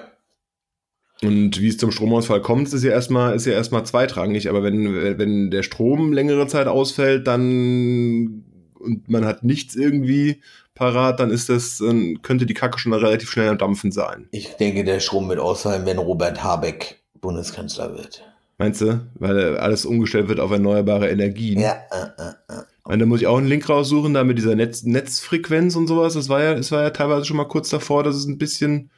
Und 1.22 1.62
wie 1.62 1.68
es 1.68 1.78
zum 1.78 1.92
Stromausfall 1.92 2.42
kommt, 2.42 2.74
ist 2.74 2.84
ja 2.84 2.92
erstmal, 2.92 3.36
ist 3.36 3.46
ja 3.46 3.54
erstmal 3.54 3.86
zweitrangig. 3.86 4.50
Aber 4.50 4.64
wenn, 4.64 5.18
wenn 5.20 5.52
der 5.52 5.62
Strom 5.62 6.14
längere 6.14 6.48
Zeit 6.48 6.68
ausfällt, 6.68 7.28
dann 7.28 8.44
und 8.82 9.10
man 9.10 9.26
hat 9.26 9.44
nichts 9.44 9.76
irgendwie 9.76 10.42
parat, 10.74 11.20
dann 11.20 11.30
ist 11.30 11.50
das, 11.50 11.78
dann 11.78 12.22
könnte 12.22 12.46
die 12.46 12.54
Kacke 12.54 12.80
schon 12.80 12.94
relativ 12.94 13.30
schnell 13.30 13.50
am 13.50 13.58
Dampfen 13.58 13.92
sein. 13.92 14.28
Ich 14.32 14.56
denke, 14.56 14.84
der 14.84 15.00
Strom 15.00 15.30
wird 15.30 15.40
ausfallen, 15.40 15.86
wenn 15.86 16.00
Robert 16.00 16.44
Habeck 16.44 17.01
Bundeskanzler 17.22 17.94
wird. 17.94 18.24
Meinst 18.58 18.82
du? 18.82 19.02
Weil 19.16 19.58
alles 19.58 19.86
umgestellt 19.86 20.28
wird 20.28 20.40
auf 20.40 20.52
erneuerbare 20.52 21.10
Energien. 21.10 21.60
Ja, 21.60 21.82
äh, 21.92 22.22
äh, 22.22 22.60
äh. 22.60 22.64
Und 22.84 23.00
da 23.00 23.06
muss 23.06 23.22
ich 23.22 23.28
auch 23.28 23.38
einen 23.38 23.48
Link 23.48 23.70
raussuchen, 23.70 24.14
da 24.14 24.24
mit 24.24 24.38
dieser 24.38 24.56
Netz 24.56 24.84
Netzfrequenz 24.84 25.76
und 25.76 25.88
sowas. 25.88 26.14
Das 26.14 26.30
war 26.30 26.44
ja, 26.44 26.54
es 26.54 26.72
war 26.72 26.84
ja 26.84 26.90
teilweise 26.90 27.26
schon 27.26 27.38
mal 27.38 27.48
kurz 27.48 27.70
davor, 27.70 28.04
dass 28.04 28.16
es 28.16 28.26
ein 28.26 28.38
bisschen, 28.38 28.92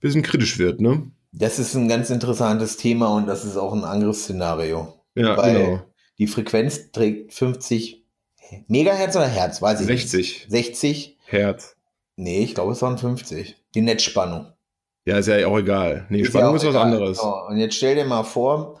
bisschen 0.00 0.22
kritisch 0.22 0.58
wird, 0.58 0.80
ne? 0.80 1.10
Das 1.32 1.58
ist 1.58 1.74
ein 1.74 1.88
ganz 1.88 2.10
interessantes 2.10 2.76
Thema 2.76 3.14
und 3.16 3.26
das 3.26 3.44
ist 3.44 3.56
auch 3.56 3.72
ein 3.72 3.84
Angriffsszenario. 3.84 4.94
Ja, 5.14 5.36
Weil 5.36 5.54
genau. 5.54 5.82
Die 6.18 6.28
Frequenz 6.28 6.92
trägt 6.92 7.34
50 7.34 8.04
Megahertz 8.68 9.16
oder 9.16 9.26
Hertz, 9.26 9.60
weiß 9.60 9.80
ich 9.80 9.86
60 9.86 10.16
nicht. 10.16 10.50
60? 10.50 11.18
Hertz. 11.26 11.76
Nee, 12.16 12.44
ich 12.44 12.54
glaube, 12.54 12.72
es 12.72 12.82
waren 12.82 12.98
50. 12.98 13.56
Die 13.74 13.80
Netzspannung. 13.80 14.53
Ja, 15.04 15.18
ist 15.18 15.28
ja 15.28 15.46
auch 15.46 15.58
egal. 15.58 16.06
Nee, 16.08 16.24
Spannung 16.24 16.46
ja 16.46 16.50
auch 16.50 16.56
ist 16.56 16.64
was 16.64 16.70
egal. 16.70 16.82
anderes. 16.82 17.18
So, 17.18 17.34
und 17.48 17.58
jetzt 17.58 17.74
stell 17.76 17.94
dir 17.94 18.04
mal 18.04 18.22
vor, 18.22 18.80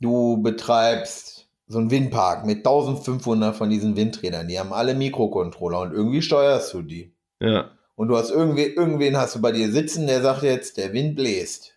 du 0.00 0.42
betreibst 0.42 1.46
so 1.68 1.78
einen 1.78 1.90
Windpark 1.90 2.44
mit 2.44 2.58
1500 2.58 3.56
von 3.56 3.70
diesen 3.70 3.96
Windrädern. 3.96 4.48
Die 4.48 4.58
haben 4.58 4.72
alle 4.72 4.94
Mikrocontroller 4.94 5.80
und 5.80 5.92
irgendwie 5.92 6.20
steuerst 6.20 6.72
du 6.74 6.82
die. 6.82 7.14
Ja. 7.40 7.70
Und 7.94 8.08
du 8.08 8.16
hast 8.16 8.30
irgendwie, 8.30 8.64
irgendwen 8.64 9.16
hast 9.16 9.34
du 9.34 9.40
bei 9.40 9.52
dir 9.52 9.70
sitzen, 9.70 10.06
der 10.06 10.20
sagt 10.20 10.42
jetzt, 10.42 10.76
der 10.76 10.92
Wind 10.92 11.16
bläst. 11.16 11.74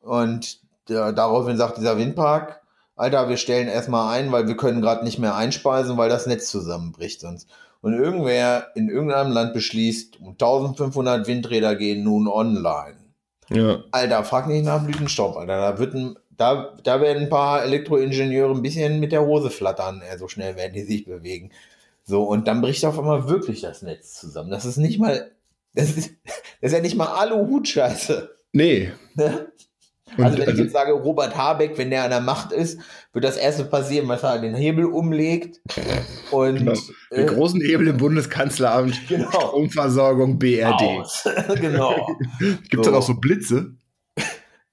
Und 0.00 0.58
der, 0.88 1.12
daraufhin 1.12 1.56
sagt 1.56 1.78
dieser 1.78 1.96
Windpark, 1.96 2.60
Alter, 2.96 3.28
wir 3.28 3.36
stellen 3.36 3.68
erstmal 3.68 4.14
ein, 4.14 4.30
weil 4.32 4.46
wir 4.46 4.56
können 4.56 4.82
gerade 4.82 5.04
nicht 5.04 5.18
mehr 5.18 5.34
einspeisen, 5.34 5.96
weil 5.96 6.10
das 6.10 6.26
Netz 6.26 6.50
zusammenbricht 6.50 7.20
sonst. 7.20 7.48
Und 7.82 7.94
irgendwer 7.94 8.68
in 8.74 8.88
irgendeinem 8.90 9.32
Land 9.32 9.54
beschließt, 9.54 10.18
1500 10.20 11.26
Windräder 11.26 11.76
gehen 11.76 12.04
nun 12.04 12.28
online. 12.28 12.96
Ja. 13.48 13.82
Alter, 13.90 14.24
frag 14.24 14.48
nicht 14.48 14.64
nach 14.64 14.84
Blütenstaub, 14.84 15.36
Alter. 15.36 15.58
Da 15.58 15.78
wird 15.78 15.94
ein, 15.94 16.16
da, 16.30 16.76
da 16.82 17.00
werden 17.00 17.24
ein 17.24 17.30
paar 17.30 17.62
Elektroingenieure 17.64 18.54
ein 18.54 18.62
bisschen 18.62 19.00
mit 19.00 19.12
der 19.12 19.24
Hose 19.24 19.50
flattern, 19.50 20.02
so 20.18 20.28
schnell 20.28 20.56
werden 20.56 20.74
die 20.74 20.82
sich 20.84 21.04
bewegen. 21.04 21.50
So, 22.04 22.24
und 22.24 22.48
dann 22.48 22.60
bricht 22.60 22.84
auf 22.84 22.98
einmal 22.98 23.28
wirklich 23.28 23.60
das 23.60 23.82
Netz 23.82 24.14
zusammen. 24.14 24.50
Das 24.50 24.64
ist 24.64 24.76
nicht 24.76 24.98
mal, 24.98 25.30
das 25.74 25.96
ist, 25.96 26.10
das 26.24 26.40
ist 26.60 26.72
ja 26.72 26.80
nicht 26.80 26.96
mal 26.96 27.06
Aluhut-Scheiße. 27.06 28.30
Nee. 28.52 28.92
Ne? 29.14 29.49
Und, 30.20 30.26
Also 30.26 30.36
wenn 30.38 30.42
ich 30.44 30.48
also- 30.50 30.62
jetzt 30.62 30.72
sage, 30.72 30.92
Robert 30.92 31.36
Habeck, 31.36 31.76
wenn 31.78 31.90
der 31.90 32.04
an 32.04 32.10
der 32.10 32.20
Macht 32.20 32.52
ist, 32.52 32.78
wird 33.12 33.24
das 33.24 33.36
erste 33.36 33.64
passieren, 33.64 34.06
was 34.08 34.22
er 34.22 34.38
den 34.40 34.54
Hebel 34.54 34.84
umlegt 34.84 35.60
und 36.30 36.56
Genau. 36.56 36.72
Den 37.10 37.18
äh, 37.18 37.24
großen 37.26 37.60
Hebel 37.60 37.88
im 37.88 37.96
Bundeskanzleramt, 37.96 39.08
Genau. 39.08 39.30
Stromversorgung, 39.30 40.38
BRD. 40.38 40.82
aus. 41.00 41.24
genau. 41.60 42.06
Gibt 42.38 42.74
es 42.74 42.78
So. 42.78 42.82
dann 42.82 42.94
auch 42.94 43.02
so 43.02 43.14
Blitze? 43.14 43.72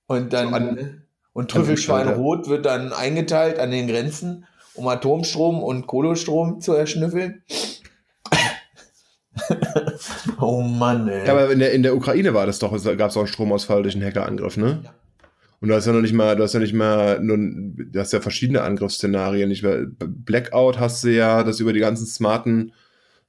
Und 0.08 0.32
dann 0.34 0.50
So 0.50 0.56
an- 0.56 1.04
und 1.34 1.42
an 1.44 1.48
Trüffelschwein 1.48 2.02
Umschalter. 2.08 2.20
Rot 2.22 2.48
wird 2.50 2.66
dann 2.66 2.94
eingeteilt 2.94 3.60
an 3.60 3.72
den 3.72 3.88
Grenzen, 3.88 4.46
um 4.74 4.88
Atomstrom 4.88 5.62
und 5.64 5.86
Kohlestrom 5.88 6.62
zu 6.62 6.74
erschnüffeln. 6.74 7.44
oh 10.42 10.62
Mann, 10.62 11.08
ey. 11.08 11.26
Ja, 11.28 11.34
aber 11.34 11.52
in 11.52 11.60
der, 11.60 11.72
in 11.74 11.84
der 11.84 11.96
Ukraine 11.96 12.34
war 12.34 12.46
das 12.46 12.60
doch, 12.60 12.72
gab 12.72 13.10
es 13.10 13.18
auch 13.18 13.22
einen 13.22 13.28
Stromausfall 13.28 13.84
durch 13.84 13.96
einen 13.96 14.04
Hackerangriff, 14.06 14.58
ne? 14.58 14.82
Ja. 14.84 14.94
Und 15.60 15.70
du 15.70 15.76
hast 15.76 15.88
ja 15.88 15.94
noch 15.94 16.02
nicht 16.02 16.14
mal, 16.14 16.36
du 16.36 16.44
hast 16.44 16.54
ja 16.54 16.60
nicht 16.60 16.74
mal, 16.74 17.20
nur, 17.20 17.38
du 17.38 18.00
hast 18.00 18.14
ja 18.14 18.22
verschiedene 18.22 18.62
Angriffsszenarien. 18.62 19.50
Nicht 19.50 19.64
mehr, 19.64 19.88
Blackout 19.88 20.80
hast 20.80 21.04
du 21.04 21.10
ja, 21.10 21.44
das 21.44 21.60
über 21.60 21.74
die 21.74 21.80
ganzen 21.80 22.06
smarten, 22.06 22.74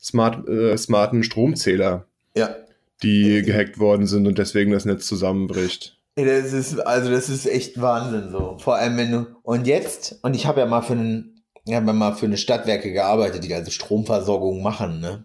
smart, 0.00 0.46
äh, 0.48 0.76
smarten 0.76 1.22
Stromzähler, 1.22 2.06
ja. 2.36 2.54
die 3.02 3.42
gehackt 3.42 3.78
worden 3.78 4.06
sind 4.06 4.26
und 4.26 4.38
deswegen 4.38 4.72
das 4.72 4.84
Netz 4.84 5.06
zusammenbricht. 5.06 5.98
Das 6.16 6.52
ist, 6.52 6.80
also 6.80 7.10
das 7.10 7.28
ist 7.28 7.46
echt 7.46 7.80
Wahnsinn 7.80 8.30
so. 8.30 8.58
Vor 8.58 8.74
allem 8.76 8.96
wenn 8.96 9.12
du, 9.12 9.26
und 9.42 9.66
jetzt, 9.66 10.18
und 10.22 10.34
ich 10.34 10.46
habe 10.46 10.60
ja 10.60 10.66
mal 10.66 10.82
für 10.82 10.94
einen, 10.94 11.44
ich 11.64 11.74
habe 11.74 11.86
ja 11.86 11.92
mal 11.92 12.14
für 12.14 12.26
eine 12.26 12.36
Stadtwerke 12.36 12.92
gearbeitet, 12.92 13.44
die 13.44 13.54
also 13.54 13.70
Stromversorgung 13.70 14.62
machen, 14.62 15.00
ne? 15.00 15.24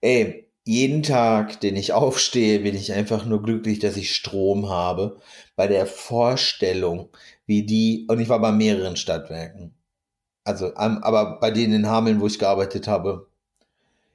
Ey, 0.00 0.47
jeden 0.68 1.02
Tag, 1.02 1.60
den 1.60 1.76
ich 1.76 1.94
aufstehe, 1.94 2.60
bin 2.60 2.74
ich 2.74 2.92
einfach 2.92 3.24
nur 3.24 3.42
glücklich, 3.42 3.78
dass 3.78 3.96
ich 3.96 4.14
Strom 4.14 4.68
habe. 4.68 5.16
Bei 5.56 5.66
der 5.66 5.86
Vorstellung, 5.86 7.08
wie 7.46 7.64
die, 7.64 8.06
und 8.10 8.20
ich 8.20 8.28
war 8.28 8.38
bei 8.38 8.52
mehreren 8.52 8.96
Stadtwerken. 8.96 9.72
Also, 10.44 10.74
aber 10.76 11.40
bei 11.40 11.50
denen 11.50 11.72
in 11.72 11.86
Hameln, 11.86 12.20
wo 12.20 12.26
ich 12.26 12.38
gearbeitet 12.38 12.86
habe, 12.86 13.28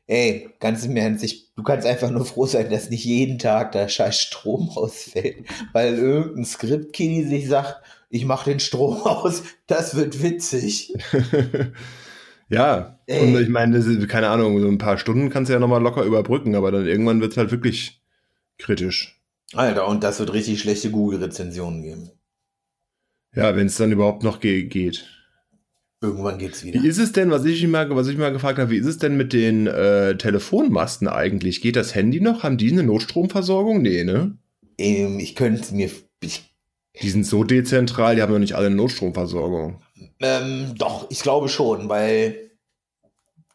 Ey, 0.05 0.49
ganz 0.59 0.85
im 0.85 0.95
Ernst, 0.95 1.23
ich, 1.23 1.53
du 1.55 1.63
kannst 1.63 1.87
einfach 1.87 2.11
nur 2.11 2.25
froh 2.25 2.45
sein, 2.45 2.69
dass 2.69 2.89
nicht 2.89 3.05
jeden 3.05 3.39
Tag 3.39 3.71
der 3.71 3.87
scheiß 3.87 4.19
Strom 4.19 4.69
ausfällt, 4.75 5.47
weil 5.71 5.95
irgendein 5.95 6.45
Skript-Kiddy 6.45 7.23
sich 7.23 7.47
sagt, 7.47 7.81
ich 8.11 8.25
mache 8.25 8.51
den 8.51 8.59
Strom 8.59 9.01
aus, 9.03 9.41
das 9.65 9.95
wird 9.95 10.21
witzig. 10.21 10.93
ja, 12.49 12.99
Ey. 13.07 13.21
und 13.21 13.41
ich 13.41 13.49
meine, 13.49 13.77
ist, 13.77 14.07
keine 14.09 14.29
Ahnung, 14.29 14.59
so 14.59 14.67
ein 14.67 14.77
paar 14.77 14.97
Stunden 14.97 15.29
kannst 15.29 15.49
du 15.49 15.53
ja 15.53 15.59
nochmal 15.59 15.81
locker 15.81 16.03
überbrücken, 16.03 16.55
aber 16.55 16.71
dann 16.71 16.85
irgendwann 16.85 17.21
wird 17.21 17.31
es 17.31 17.37
halt 17.37 17.51
wirklich 17.51 18.01
kritisch. 18.57 19.19
Alter, 19.53 19.87
und 19.87 20.03
das 20.03 20.19
wird 20.19 20.33
richtig 20.33 20.61
schlechte 20.61 20.89
Google-Rezensionen 20.91 21.81
geben. 21.83 22.11
Ja, 23.35 23.55
wenn 23.55 23.67
es 23.67 23.77
dann 23.77 23.91
überhaupt 23.91 24.23
noch 24.23 24.39
ge 24.39 24.63
geht. 24.63 25.07
Irgendwann 26.01 26.37
geht's 26.37 26.63
wieder. 26.65 26.83
Wie 26.83 26.87
ist 26.87 26.97
es 26.97 27.13
denn, 27.13 27.31
was 27.31 27.45
ich 27.45 27.65
mal, 27.65 27.89
was 27.95 28.07
ich 28.07 28.17
mal 28.17 28.33
gefragt 28.33 28.59
habe, 28.59 28.71
wie 28.71 28.77
ist 28.77 28.85
es 28.85 28.97
denn 28.97 29.15
mit 29.15 29.31
den 29.31 29.67
äh, 29.67 30.17
Telefonmasten 30.17 31.07
eigentlich? 31.07 31.61
Geht 31.61 31.77
das 31.77 31.95
Handy 31.95 32.19
noch? 32.19 32.43
Haben 32.43 32.57
die 32.57 32.71
eine 32.71 32.83
Notstromversorgung? 32.83 33.81
Nee, 33.81 34.03
ne? 34.03 34.37
Ähm, 34.77 35.19
ich 35.19 35.35
könnte 35.35 35.73
mir, 35.73 35.89
ich, 36.21 36.53
Die 37.01 37.09
sind 37.09 37.25
so 37.25 37.43
dezentral, 37.43 38.15
die 38.15 38.21
haben 38.21 38.33
noch 38.33 38.39
nicht 38.39 38.55
alle 38.55 38.67
eine 38.67 38.75
Notstromversorgung. 38.75 39.81
Ähm, 40.21 40.73
doch, 40.77 41.07
ich 41.09 41.21
glaube 41.21 41.49
schon, 41.49 41.89
weil 41.89 42.51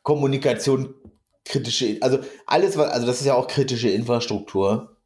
Kommunikation 0.02 0.94
kritische, 1.44 1.96
also 2.00 2.18
alles, 2.46 2.76
was, 2.76 2.90
also 2.90 3.06
das 3.06 3.20
ist 3.20 3.26
ja 3.26 3.34
auch 3.34 3.46
kritische 3.46 3.88
Infrastruktur, 3.88 4.96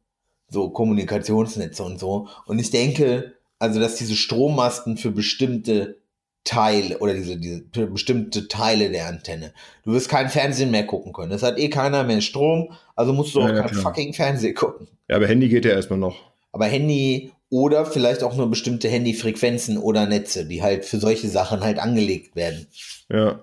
so 0.49 0.69
Kommunikationsnetze 0.69 1.83
und 1.83 1.99
so. 1.99 2.27
Und 2.45 2.59
ich 2.59 2.69
denke, 2.69 3.33
also 3.59 3.79
dass 3.79 3.95
diese 3.95 4.15
Strommasten 4.15 4.97
für 4.97 5.11
bestimmte 5.11 5.97
Teile 6.43 6.97
oder 6.99 7.13
diese, 7.13 7.37
diese 7.37 7.63
für 7.73 7.87
bestimmte 7.87 8.49
Teile 8.49 8.89
der 8.91 9.07
Antenne. 9.07 9.53
Du 9.85 9.93
wirst 9.93 10.09
kein 10.09 10.29
Fernsehen 10.29 10.71
mehr 10.71 10.85
gucken 10.85 11.13
können. 11.13 11.31
Es 11.31 11.41
hat 11.43 11.57
eh 11.57 11.69
keiner 11.69 12.03
mehr 12.03 12.19
Strom, 12.19 12.73
also 12.95 13.13
musst 13.13 13.33
du 13.33 13.39
Ja, 13.39 13.45
auch 13.45 13.49
ja, 13.49 13.61
kein 13.61 13.69
klar. 13.69 13.81
fucking 13.83 14.13
Fernsehen 14.13 14.53
gucken. 14.53 14.87
Ja, 15.07 15.15
aber 15.15 15.27
Handy 15.27 15.47
geht 15.47 15.63
ja 15.63 15.71
erstmal 15.71 15.99
noch. 15.99 16.15
Aber 16.51 16.65
Handy 16.65 17.31
oder 17.53 17.85
vielleicht 17.85 18.23
auch 18.23 18.35
nur 18.35 18.49
bestimmte 18.49 18.87
Handyfrequenzen 18.87 19.77
oder 19.77 20.07
Netze, 20.07 20.47
die 20.47 20.63
halt 20.63 20.85
für 20.85 20.97
solche 20.97 21.29
Sachen 21.29 21.61
halt 21.61 21.77
angelegt 21.77 22.35
werden. 22.35 22.65
Ja. 23.09 23.41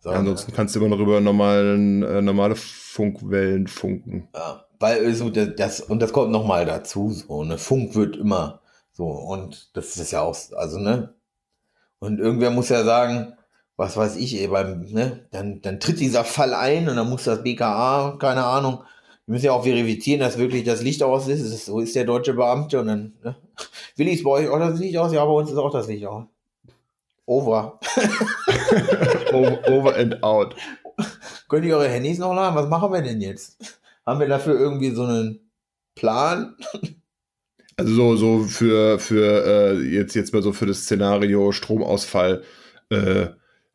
So, 0.00 0.10
Ansonsten 0.10 0.52
kannst 0.52 0.74
du 0.74 0.80
immer 0.80 0.90
noch 0.90 1.00
über 1.00 1.22
normalen, 1.22 2.02
äh, 2.02 2.20
normale 2.20 2.54
Funkwellen 2.54 3.66
funken. 3.66 4.28
Ja, 4.34 4.66
weil 4.78 5.14
so 5.14 5.30
das, 5.30 5.48
das 5.56 5.80
und 5.80 6.02
das 6.02 6.12
kommt 6.12 6.32
noch 6.32 6.44
mal 6.44 6.66
dazu 6.66 7.10
so 7.10 7.42
ne 7.42 7.56
Funk 7.56 7.94
wird 7.94 8.16
immer 8.16 8.60
so 8.92 9.06
und 9.06 9.74
das 9.74 9.96
ist 9.96 10.10
ja 10.10 10.20
auch 10.20 10.36
also 10.56 10.78
ne 10.78 11.14
und 11.98 12.18
irgendwer 12.18 12.50
muss 12.50 12.68
ja 12.68 12.84
sagen 12.84 13.34
was 13.76 13.96
weiß 13.96 14.16
ich 14.16 14.38
ey, 14.38 14.48
beim 14.48 14.82
ne 14.90 15.26
dann 15.30 15.62
dann 15.62 15.80
tritt 15.80 16.00
dieser 16.00 16.24
Fall 16.24 16.52
ein 16.52 16.90
und 16.90 16.96
dann 16.96 17.08
muss 17.08 17.24
das 17.24 17.42
BKA 17.42 18.16
keine 18.18 18.44
Ahnung 18.44 18.84
wir 19.30 19.34
müssen 19.34 19.46
ja 19.46 19.52
auch 19.52 19.62
verifizieren 19.62 20.18
dass 20.20 20.38
wirklich 20.38 20.64
das 20.64 20.82
Licht 20.82 21.02
aus 21.04 21.28
ist 21.28 21.40
ist- 21.40 21.66
so 21.66 21.78
ist 21.78 21.94
der 21.94 22.04
deutsche 22.04 22.34
Beamte 22.34 22.80
und 22.80 22.88
dann 22.88 23.12
ne? 23.22 23.36
Willi 23.96 24.12
ist 24.14 24.24
bei 24.24 24.30
euch 24.30 24.48
auch 24.48 24.58
das 24.58 24.80
Licht 24.80 24.96
aus 24.98 25.12
ja 25.12 25.24
bei 25.24 25.30
uns 25.30 25.50
ist 25.50 25.56
auch 25.56 25.70
das 25.72 25.86
Licht 25.86 26.04
aus 26.06 26.24
over 27.26 27.78
over, 29.32 29.68
over 29.68 29.96
and 29.96 30.22
out. 30.22 30.56
könnt 31.48 31.64
ihr 31.64 31.76
eure 31.76 31.88
Handys 31.88 32.18
noch 32.18 32.34
laden 32.34 32.56
was 32.56 32.68
machen 32.68 32.92
wir 32.92 33.02
denn 33.02 33.20
jetzt 33.20 33.80
haben 34.06 34.18
wir 34.20 34.28
dafür 34.28 34.58
irgendwie 34.58 34.90
so 34.90 35.04
einen 35.04 35.50
Plan 35.94 36.56
Also 37.76 37.94
so, 37.94 38.16
so 38.16 38.38
für, 38.44 38.98
für 38.98 39.44
äh, 39.46 39.78
jetzt, 39.80 40.14
jetzt 40.14 40.32
mal 40.34 40.42
so 40.42 40.52
für 40.52 40.66
das 40.66 40.82
Szenario 40.82 41.50
Stromausfall. 41.52 42.42
Äh, 42.90 43.28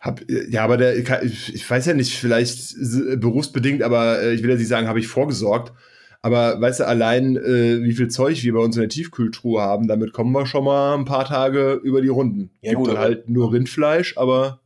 hab, 0.05 0.21
ja, 0.29 0.63
aber 0.63 0.77
der, 0.77 0.95
ich, 1.23 1.67
weiß 1.67 1.87
ja 1.87 1.95
nicht, 1.95 2.15
vielleicht 2.15 2.75
berufsbedingt, 3.19 3.81
aber 3.81 4.21
äh, 4.21 4.33
ich 4.35 4.43
will 4.43 4.51
ja 4.51 4.55
nicht 4.55 4.67
sagen, 4.67 4.87
habe 4.87 4.99
ich 4.99 5.07
vorgesorgt. 5.07 5.73
Aber 6.21 6.61
weißt 6.61 6.81
du, 6.81 6.87
allein 6.87 7.35
äh, 7.37 7.81
wie 7.81 7.93
viel 7.93 8.07
Zeug 8.07 8.43
wir 8.43 8.53
bei 8.53 8.59
uns 8.59 8.75
in 8.75 8.81
der 8.81 8.89
Tiefkühltruhe 8.89 9.61
haben, 9.63 9.87
damit 9.87 10.13
kommen 10.13 10.31
wir 10.31 10.45
schon 10.45 10.63
mal 10.63 10.93
ein 10.93 11.05
paar 11.05 11.25
Tage 11.25 11.73
über 11.73 12.01
die 12.01 12.09
Runden. 12.09 12.51
Ja, 12.61 12.71
Gibt 12.71 12.83
gut, 12.83 12.89
dann 12.91 12.99
halt 12.99 13.29
nur 13.29 13.51
Rindfleisch, 13.51 14.15
aber 14.15 14.59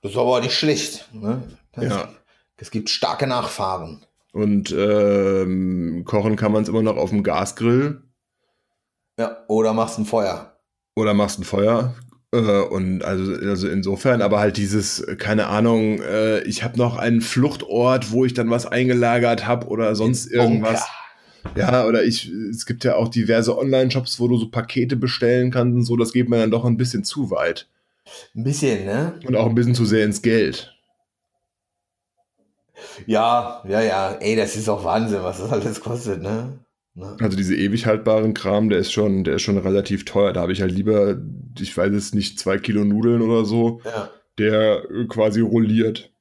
Das 0.00 0.12
ist 0.12 0.18
aber 0.18 0.40
nicht 0.40 0.54
schlecht. 0.54 1.06
Ne? 1.12 1.42
Das, 1.72 1.84
Ja. 1.84 2.08
Es 2.56 2.70
gibt 2.70 2.88
starke 2.88 3.26
Nachfahren. 3.26 4.04
und 4.32 4.74
ähm, 4.76 6.04
kochen 6.06 6.36
kann 6.36 6.52
man 6.52 6.62
es 6.62 6.70
immer 6.70 6.82
noch 6.82 6.96
auf 6.96 7.10
dem 7.10 7.22
Gasgrill. 7.22 8.02
Ja, 9.18 9.44
oder 9.46 9.74
machst 9.74 9.98
ein 9.98 10.06
Feuer. 10.06 10.54
oder 10.96 11.12
machst 11.12 11.38
ein 11.38 11.44
Feuer. 11.44 11.94
Äh, 12.32 12.38
und 12.38 13.02
also, 13.04 13.32
also 13.32 13.68
insofern, 13.68 14.20
aber 14.20 14.38
halt 14.38 14.56
dieses, 14.56 15.00
äh, 15.00 15.16
keine 15.16 15.46
Ahnung, 15.46 16.02
äh, 16.02 16.40
ich 16.40 16.62
habe 16.62 16.76
noch 16.76 16.96
einen 16.96 17.20
Fluchtort, 17.22 18.10
wo 18.10 18.24
ich 18.24 18.34
dann 18.34 18.50
was 18.50 18.66
eingelagert 18.66 19.46
habe 19.46 19.68
oder 19.68 19.94
sonst 19.94 20.30
irgendwas. 20.30 20.86
Ja, 21.56 21.86
oder 21.86 22.04
ich, 22.04 22.28
es 22.28 22.66
gibt 22.66 22.84
ja 22.84 22.96
auch 22.96 23.08
diverse 23.08 23.56
Online-Shops, 23.56 24.20
wo 24.20 24.28
du 24.28 24.36
so 24.36 24.50
Pakete 24.50 24.96
bestellen 24.96 25.50
kannst 25.50 25.74
und 25.74 25.84
so, 25.84 25.96
das 25.96 26.12
geht 26.12 26.28
mir 26.28 26.38
dann 26.38 26.50
doch 26.50 26.64
ein 26.64 26.76
bisschen 26.76 27.04
zu 27.04 27.30
weit. 27.30 27.66
Ein 28.34 28.44
bisschen, 28.44 28.84
ne? 28.84 29.18
Und 29.26 29.36
auch 29.36 29.46
ein 29.46 29.54
bisschen 29.54 29.74
zu 29.74 29.86
sehr 29.86 30.04
ins 30.04 30.20
Geld. 30.20 30.74
Ja, 33.06 33.62
ja, 33.66 33.80
ja. 33.80 34.12
Ey, 34.20 34.36
das 34.36 34.56
ist 34.56 34.68
auch 34.68 34.84
Wahnsinn, 34.84 35.22
was 35.22 35.38
das 35.38 35.50
alles 35.50 35.80
kostet, 35.80 36.22
ne? 36.22 36.58
Ne? 36.94 37.16
Also 37.20 37.36
diese 37.36 37.54
ewig 37.56 37.86
haltbaren 37.86 38.34
Kram, 38.34 38.68
der 38.68 38.78
ist 38.78 38.92
schon, 38.92 39.24
der 39.24 39.36
ist 39.36 39.42
schon 39.42 39.58
relativ 39.58 40.04
teuer. 40.04 40.32
Da 40.32 40.40
habe 40.42 40.52
ich 40.52 40.60
halt 40.60 40.72
lieber, 40.72 41.18
ich 41.60 41.76
weiß 41.76 41.92
es 41.92 42.14
nicht, 42.14 42.38
zwei 42.38 42.58
Kilo 42.58 42.84
Nudeln 42.84 43.22
oder 43.22 43.44
so, 43.44 43.80
Ja. 43.84 44.10
der 44.38 44.84
äh, 44.90 45.06
quasi 45.06 45.40
rolliert. 45.40 46.12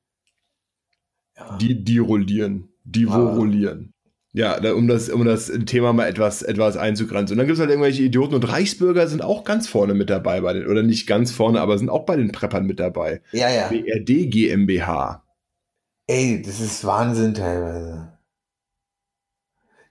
ja. 1.38 1.58
Die, 1.58 1.84
die 1.84 1.98
rollieren. 2.00 2.70
Die 2.84 3.08
wo 3.08 3.14
Ah. 3.14 3.34
rollieren. 3.36 3.94
Ja, 4.34 4.60
da, 4.60 4.74
um, 4.74 4.88
das, 4.88 5.10
um 5.10 5.26
das 5.26 5.52
Thema 5.66 5.94
mal 5.94 6.08
etwas, 6.08 6.44
etwas 6.44 6.78
einzugrenzen. 6.78 7.34
Und 7.34 7.38
dann 7.40 7.48
gibt 7.48 7.56
es 7.56 7.60
halt 7.60 7.72
irgendwelche 7.72 8.04
Idioten 8.04 8.36
und 8.36 8.44
Reichsbürger 8.48 9.08
sind 9.08 9.24
auch 9.24 9.44
ganz 9.44 9.68
vorne 9.68 9.96
mit 9.96 10.10
dabei 10.12 10.42
bei 10.42 10.54
den, 10.54 10.68
oder 10.68 10.84
nicht 10.84 11.08
ganz 11.08 11.32
vorne, 11.32 11.60
aber 11.60 11.78
sind 11.78 11.90
auch 11.90 12.06
bei 12.06 12.16
den 12.18 12.32
Preppern 12.32 12.66
mit 12.68 12.80
dabei. 12.80 13.22
ja, 13.32 13.50
ja. 13.50 13.68
BRD 13.70 14.30
GmbH. 14.30 15.24
Ey, 16.08 16.42
das 16.46 16.60
ist 16.62 16.86
Wahnsinn 16.86 17.34
teilweise. 17.34 18.17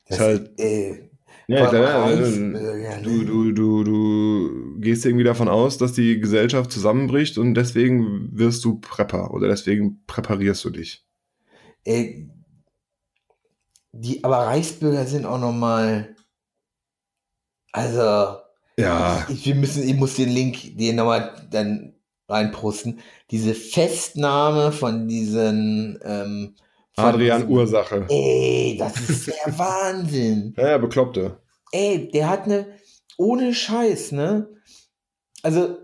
Das 0.09 0.19
Ist 0.19 0.25
halt- 0.25 0.61
ey, 0.61 1.11
Ja, 1.49 1.59
vor 1.59 1.69
allem 1.69 1.83
klar, 1.85 2.03
Reichsbürger, 2.05 3.01
du, 3.03 3.11
ne? 3.11 3.25
du, 3.25 3.53
du, 3.53 3.85
du 3.85 4.81
gehst 4.81 5.05
irgendwie 5.05 5.25
davon 5.25 5.49
aus, 5.49 5.79
dass 5.79 5.93
die 5.93 6.21
Gesellschaft 6.21 6.71
zusammenbricht 6.73 7.39
und 7.39 7.55
deswegen 7.55 8.29
wirst 8.37 8.65
du 8.65 8.79
Prepper 8.81 9.33
oder 9.33 9.49
deswegen 9.49 10.03
präparierst 10.07 10.65
du 10.65 10.71
dich. 10.71 11.05
Ey, 11.85 12.29
die, 13.93 14.23
aber 14.25 14.39
Reichsbürger 14.39 15.07
sind 15.07 15.25
auch 15.25 15.39
noch 15.41 15.53
mal, 15.53 16.15
also, 17.73 18.39
Ja. 18.79 19.27
Ich, 19.29 19.47
wir 19.47 19.55
müssen, 19.55 19.89
ich 19.89 19.95
muss 19.95 20.15
den 20.17 20.29
Link, 20.29 20.77
den 20.77 20.97
nochmal 20.97 21.47
dann 21.51 21.95
reinposten. 22.29 23.01
Diese 23.31 23.55
Festnahme 23.55 24.73
von 24.73 25.09
diesen 25.09 25.99
ähm, 26.03 26.55
Adrian 26.97 27.43
diesen- 27.43 27.53
Ursache. 27.53 28.07
Ey, 28.09 28.77
das 28.79 28.97
ist 29.09 29.27
der 29.29 29.35
Wahnsinn. 29.59 30.55
Ja, 30.57 30.71
ja, 30.71 30.79
Bekloppte. 30.79 31.39
Ey, 31.73 32.09
der 32.11 32.29
hat 32.29 32.45
eine, 32.45 32.67
ohne 33.19 33.55
Scheiß, 33.55 34.13
ne? 34.13 34.49
Also, 35.43 35.77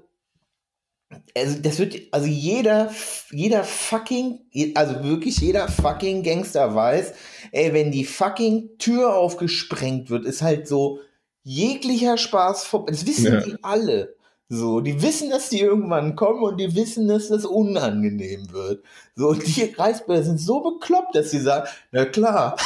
also 1.37 1.59
das 1.61 1.79
wird, 1.79 1.97
also 2.11 2.27
jeder, 2.27 2.91
jeder 3.31 3.65
fucking, 3.65 4.41
also 4.75 5.03
wirklich 5.05 5.37
jeder 5.39 5.69
fucking 5.69 6.23
Gangster 6.23 6.75
weiß, 6.75 7.13
ey, 7.53 7.73
wenn 7.75 7.93
die 7.93 8.05
fucking 8.05 8.79
Tür 8.79 9.15
aufgesprengt 9.17 10.09
wird, 10.09 10.25
ist 10.25 10.41
halt 10.43 10.67
so 10.67 11.01
jeglicher 11.43 12.17
Spaß 12.17 12.65
vorbei. 12.65 12.93
Das 12.93 13.07
wissen 13.07 13.27
Ja. 13.35 13.41
die 13.41 13.57
alle. 13.63 14.15
So, 14.55 14.83
die 14.83 15.01
wissen, 15.01 15.31
dass 15.31 15.49
die 15.49 15.61
irgendwann 15.61 16.15
kommen 16.15 16.43
und 16.43 16.59
die 16.59 16.75
wissen, 16.75 17.09
dass 17.09 17.29
das 17.29 17.47
unangenehm 17.47 18.53
wird. 18.53 18.85
So, 19.17 19.29
und 19.31 19.47
die 19.47 19.63
Reichsbürger 19.63 20.23
sind 20.23 20.39
so 20.39 20.61
bekloppt, 20.61 21.17
dass 21.17 21.31
sie 21.31 21.39
sagen, 21.39 21.71
na 21.91 22.05
klar, 22.05 22.59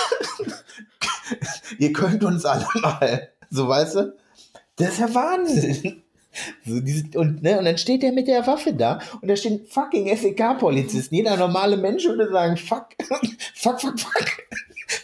ihr 1.79 1.93
könnt 1.93 2.25
uns 2.25 2.45
alle 2.45 2.67
mal. 2.83 3.29
So, 3.51 3.69
weißt 3.69 3.95
du? 3.95 4.17
Das 4.75 4.95
ist 4.95 4.99
ja 4.99 5.15
Wahnsinn. 5.15 6.03
So, 6.67 6.81
diese, 6.81 7.05
und, 7.21 7.45
ne, 7.45 7.57
und 7.57 7.65
dann 7.65 7.79
steht 7.79 8.03
der 8.03 8.11
mit 8.11 8.27
der 8.27 8.45
Waffe 8.49 8.75
da 8.75 8.99
und 9.21 9.29
da 9.29 9.37
stehen 9.37 9.65
fucking 9.69 10.09
SEK-Polizisten. 10.09 11.15
Jeder 11.15 11.37
normale 11.37 11.77
Mensch 11.77 12.05
würde 12.05 12.29
sagen, 12.33 12.57
fuck, 12.57 12.89
fuck, 13.55 13.81
fuck, 13.81 14.01
fuck. 14.01 14.27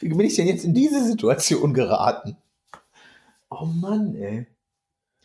Wie 0.01 0.09
bin 0.09 0.23
ich 0.23 0.35
denn 0.35 0.49
jetzt 0.49 0.65
in 0.65 0.75
diese 0.75 1.05
Situation 1.05 1.75
geraten? 1.75 2.37
Oh 3.51 3.67
Mann, 3.67 4.17
ey. 4.17 4.49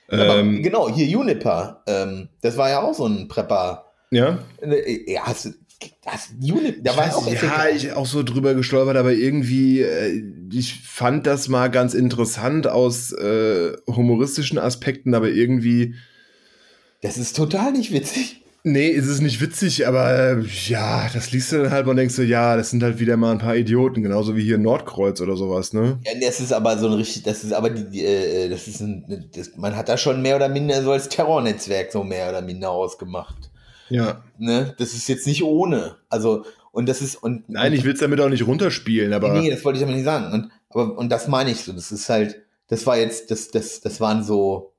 Aber 0.10 0.38
Ähm, 0.40 0.64
genau, 0.64 0.90
hier 0.90 1.06
Juniper. 1.06 1.84
Ähm, 1.88 2.30
das 2.42 2.58
war 2.58 2.70
ja 2.70 2.82
auch 2.82 2.94
so 2.94 3.06
ein 3.06 3.28
Prepper. 3.28 3.86
ja. 4.12 4.40
Äh, 4.62 5.12
Ja, 5.12 5.24
hast 5.24 5.46
du, 5.46 5.50
hast 6.06 6.32
Juniper, 6.40 6.82
da 6.82 6.92
Ich 6.92 6.98
war 6.98 7.06
weiß 7.08 7.16
auch 7.16 7.28
ja, 7.28 7.68
ich 7.70 7.92
auch 7.92 8.06
so 8.06 8.24
drüber 8.24 8.54
gestolpert, 8.56 8.96
aber 8.98 9.12
irgendwie, 9.14 9.82
äh, 9.82 10.24
ich 10.52 10.82
fand 10.82 11.28
das 11.28 11.50
mal 11.50 11.68
ganz 11.70 11.94
interessant 11.94 12.68
aus 12.68 13.12
äh, 13.12 13.74
humoristischen 13.88 14.58
Aspekten, 14.58 15.14
aber 15.14 15.30
irgendwie, 15.30 15.96
Das 17.02 17.18
ist 17.18 17.36
total 17.36 17.74
nicht 17.74 17.92
witzig. 17.92 18.44
Nee, 18.72 18.88
ist 18.90 19.08
es 19.08 19.22
nicht 19.22 19.42
witzig, 19.42 19.88
aber 19.88 20.12
äh, 20.12 20.42
ja, 20.68 21.10
das 21.14 21.32
liest 21.32 21.52
du 21.52 21.64
dann 21.64 21.72
halt 21.72 21.88
und 21.88 21.96
denkst 21.96 22.16
du, 22.16 22.24
ja, 22.24 22.56
das 22.56 22.70
sind 22.70 22.84
halt 22.84 23.00
wieder 23.00 23.18
mal 23.18 23.32
ein 23.32 23.38
paar 23.40 23.56
Idioten, 23.56 24.04
genauso 24.04 24.36
wie 24.36 24.44
hier 24.44 24.58
Nordkreuz 24.58 25.22
oder 25.22 25.36
sowas, 25.36 25.74
ne? 25.74 26.00
Ja, 26.04 26.12
das 26.22 26.40
ist 26.40 26.54
aber 26.54 26.78
so 26.78 26.88
ein 26.88 26.94
richtig, 26.94 27.24
das 27.24 27.44
ist 27.44 27.54
aber 27.54 27.70
die, 27.70 27.90
die 27.90 28.06
äh, 28.06 28.50
das 28.50 28.68
ist 28.68 28.82
ein, 28.82 29.30
das, 29.36 29.56
man 29.58 29.76
hat 29.76 29.90
da 29.90 29.98
schon 29.98 30.22
mehr 30.22 30.36
oder 30.36 30.50
minder 30.50 30.82
so 30.84 30.92
als 30.92 31.10
Terrornetzwerk 31.10 31.92
so 31.92 32.04
mehr 32.04 32.30
oder 32.30 32.42
minder 32.42 32.70
ausgemacht. 32.70 33.50
Ja. 33.90 34.24
Ne? 34.38 34.76
Das 34.78 34.94
ist 34.94 35.08
jetzt 35.08 35.28
nicht 35.28 35.44
ohne. 35.44 35.96
Also, 36.10 36.46
und 36.72 36.88
das 36.88 37.02
ist, 37.02 37.16
und. 37.16 37.50
Nein, 37.50 37.74
ich 37.74 37.84
will 37.84 37.94
es 37.94 38.00
damit 38.00 38.20
auch 38.22 38.30
nicht 38.30 38.46
runterspielen, 38.46 39.14
aber 39.14 39.34
Nee, 39.34 39.50
das 39.50 39.64
wollte 39.66 39.80
ich 39.80 39.84
aber 39.84 39.94
nicht 39.94 40.06
sagen. 40.06 40.34
Und, 40.34 40.52
aber, 40.70 40.98
und 40.98 41.10
das 41.10 41.28
meine 41.28 41.52
ich 41.52 41.62
so. 41.62 41.74
Das 41.74 41.92
ist 41.92 42.10
halt, 42.10 42.42
das 42.68 42.86
war 42.86 42.98
jetzt, 42.98 43.32
das, 43.32 43.50
das, 43.50 43.82
das 43.82 44.00
waren 44.02 44.24
so, 44.24 44.74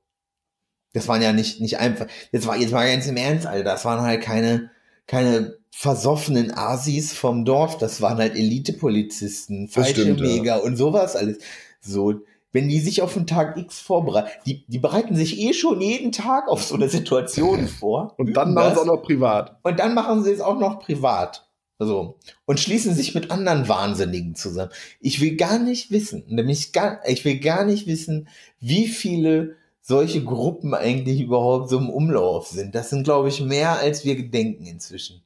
das 0.93 1.07
waren 1.07 1.21
ja 1.21 1.33
nicht, 1.33 1.61
nicht 1.61 1.77
einfach, 1.77 2.07
jetzt 2.31 2.47
war, 2.47 2.57
jetzt 2.57 2.71
mal 2.71 2.89
ganz 2.89 3.07
im 3.07 3.17
Ernst, 3.17 3.45
Alter, 3.45 3.63
das 3.63 3.85
waren 3.85 4.01
halt 4.01 4.21
keine, 4.21 4.71
keine 5.07 5.57
versoffenen 5.71 6.51
Asis 6.53 7.13
vom 7.13 7.45
Dorf, 7.45 7.77
das 7.77 8.01
waren 8.01 8.17
halt 8.17 8.35
Elite-Polizisten, 8.35 9.67
Fallschirmjäger 9.69 10.63
und 10.63 10.75
sowas 10.75 11.15
alles. 11.15 11.37
So, 11.79 12.21
wenn 12.51 12.67
die 12.67 12.79
sich 12.79 13.01
auf 13.01 13.13
den 13.13 13.27
Tag 13.27 13.57
X 13.57 13.79
vorbereiten, 13.79 14.29
die, 14.45 14.65
die 14.67 14.79
bereiten 14.79 15.15
sich 15.15 15.39
eh 15.39 15.53
schon 15.53 15.81
jeden 15.81 16.11
Tag 16.11 16.47
auf 16.47 16.63
so 16.63 16.75
eine 16.75 16.89
Situation 16.89 17.67
vor. 17.79 18.15
und 18.17 18.33
dann 18.35 18.53
machen 18.53 18.73
sie 18.73 18.81
auch 18.81 18.85
noch 18.85 19.03
privat. 19.03 19.59
Und 19.63 19.79
dann 19.79 19.93
machen 19.93 20.23
sie 20.23 20.31
es 20.31 20.41
auch 20.41 20.59
noch 20.59 20.79
privat. 20.79 21.47
So. 21.77 22.17
Und 22.45 22.59
schließen 22.59 22.93
sich 22.93 23.15
mit 23.15 23.31
anderen 23.31 23.69
Wahnsinnigen 23.69 24.35
zusammen. 24.35 24.71
Ich 24.99 25.21
will 25.21 25.37
gar 25.37 25.59
nicht 25.59 25.91
wissen, 25.91 26.25
nämlich 26.27 26.73
gar, 26.73 26.99
ich 27.07 27.23
will 27.23 27.39
gar 27.39 27.63
nicht 27.63 27.87
wissen, 27.87 28.27
wie 28.59 28.87
viele 28.87 29.55
solche 29.89 30.23
Gruppen 30.23 30.73
eigentlich 30.75 31.19
überhaupt 31.19 31.69
so 31.69 31.79
im 31.79 31.89
Umlauf 31.89 32.47
sind. 32.47 32.75
Das 32.75 32.91
sind, 32.91 33.03
glaube 33.03 33.27
ich, 33.29 33.41
mehr 33.41 33.79
als 33.79 34.05
wir 34.05 34.15
gedenken 34.15 34.65
inzwischen. 34.67 35.23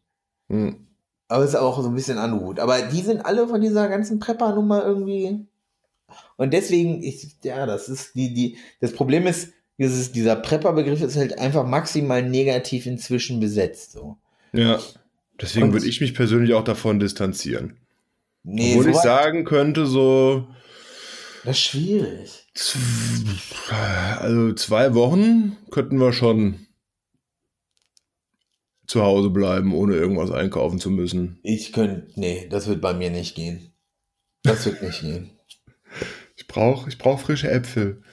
Hm. 0.49 0.88
Aber 1.28 1.43
es 1.43 1.49
ist 1.52 1.56
auch 1.58 1.82
so 1.82 1.89
ein 1.89 1.95
bisschen 1.95 2.17
Anhut. 2.17 2.60
Aber 2.60 2.82
die 2.82 3.02
sind 3.02 3.26
alle 3.26 3.45
von 3.47 3.60
dieser 3.60 3.89
ganzen 3.89 4.19
Prepper-Nummer 4.19 4.86
irgendwie. 4.86 5.45
Und 6.38 6.54
deswegen, 6.54 7.04
ich, 7.04 7.36
ja, 7.43 7.65
das 7.65 7.89
ist 7.89 8.15
die, 8.15 8.34
die, 8.34 8.58
das 8.80 8.93
Problem 8.93 9.28
ist, 9.28 9.49
dieses, 9.78 10.13
dieser 10.13 10.38
Prepper-Begriff 10.38 11.02
ist 11.02 11.17
halt 11.17 11.38
einfach 11.39 11.65
maximal 11.65 12.21
negativ 12.28 12.86
inzwischen 12.86 13.39
besetzt, 13.41 13.91
so. 13.91 14.17
Ja. 14.54 14.80
Deswegen 15.41 15.67
Und- 15.67 15.73
würde 15.73 15.88
ich 15.88 15.99
mich 15.99 16.13
persönlich 16.13 16.54
auch 16.54 16.63
davon 16.63 16.99
distanzieren. 16.99 17.78
Nee, 18.43 18.76
Obwohl 18.78 18.91
ich 18.91 18.95
so- 18.97 19.04
sagen 19.04 19.43
könnte, 19.43 19.86
so 19.88 20.47
Das 21.43 21.58
ist 21.58 21.63
schwierig. 21.63 22.42
Also 24.19 24.53
zwei 24.53 24.93
Wochen 24.93 25.57
könnten 25.71 25.99
wir 25.99 26.13
schon 26.13 26.67
zu 28.85 29.01
Hause 29.01 29.29
bleiben, 29.29 29.73
ohne 29.73 29.95
irgendwas 29.95 30.29
einkaufen 30.31 30.79
zu 30.79 30.91
müssen. 30.91 31.39
Ich 31.41 31.73
könnte, 31.73 32.07
nee, 32.15 32.47
das 32.49 32.67
wird 32.67 32.81
bei 32.81 32.93
mir 32.93 33.09
nicht 33.09 33.35
gehen. 33.35 33.73
Das 34.43 34.65
wird 34.65 34.81
nicht 34.83 35.01
gehen. 35.01 35.31
Ich 36.35 36.47
brauche 36.47 36.89
ich 36.89 36.97
brauch 36.97 37.19
frische 37.19 37.49
Äpfel. 37.49 38.03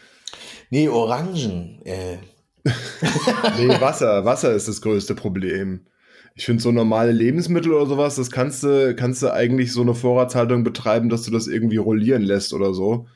Nee, 0.70 0.88
Orangen. 0.88 1.82
Äh, 1.84 2.18
Nee, 3.58 3.68
Wasser. 3.80 4.24
Wasser 4.24 4.52
ist 4.52 4.68
das 4.68 4.80
größte 4.80 5.14
Problem. 5.14 5.86
Ich 6.34 6.44
finde, 6.44 6.62
so 6.62 6.70
normale 6.72 7.12
Lebensmittel 7.12 7.72
oder 7.72 7.86
sowas, 7.86 8.16
das 8.16 8.30
kannst 8.30 8.62
du, 8.62 8.94
kannst 8.94 9.22
du 9.22 9.32
eigentlich 9.32 9.72
so 9.72 9.82
eine 9.82 9.94
Vorratshaltung 9.94 10.62
betreiben, 10.62 11.08
dass 11.08 11.22
du 11.22 11.30
das 11.30 11.48
irgendwie 11.48 11.78
rollieren 11.78 12.22
lässt 12.22 12.52
oder 12.52 12.72
so. 12.72 13.06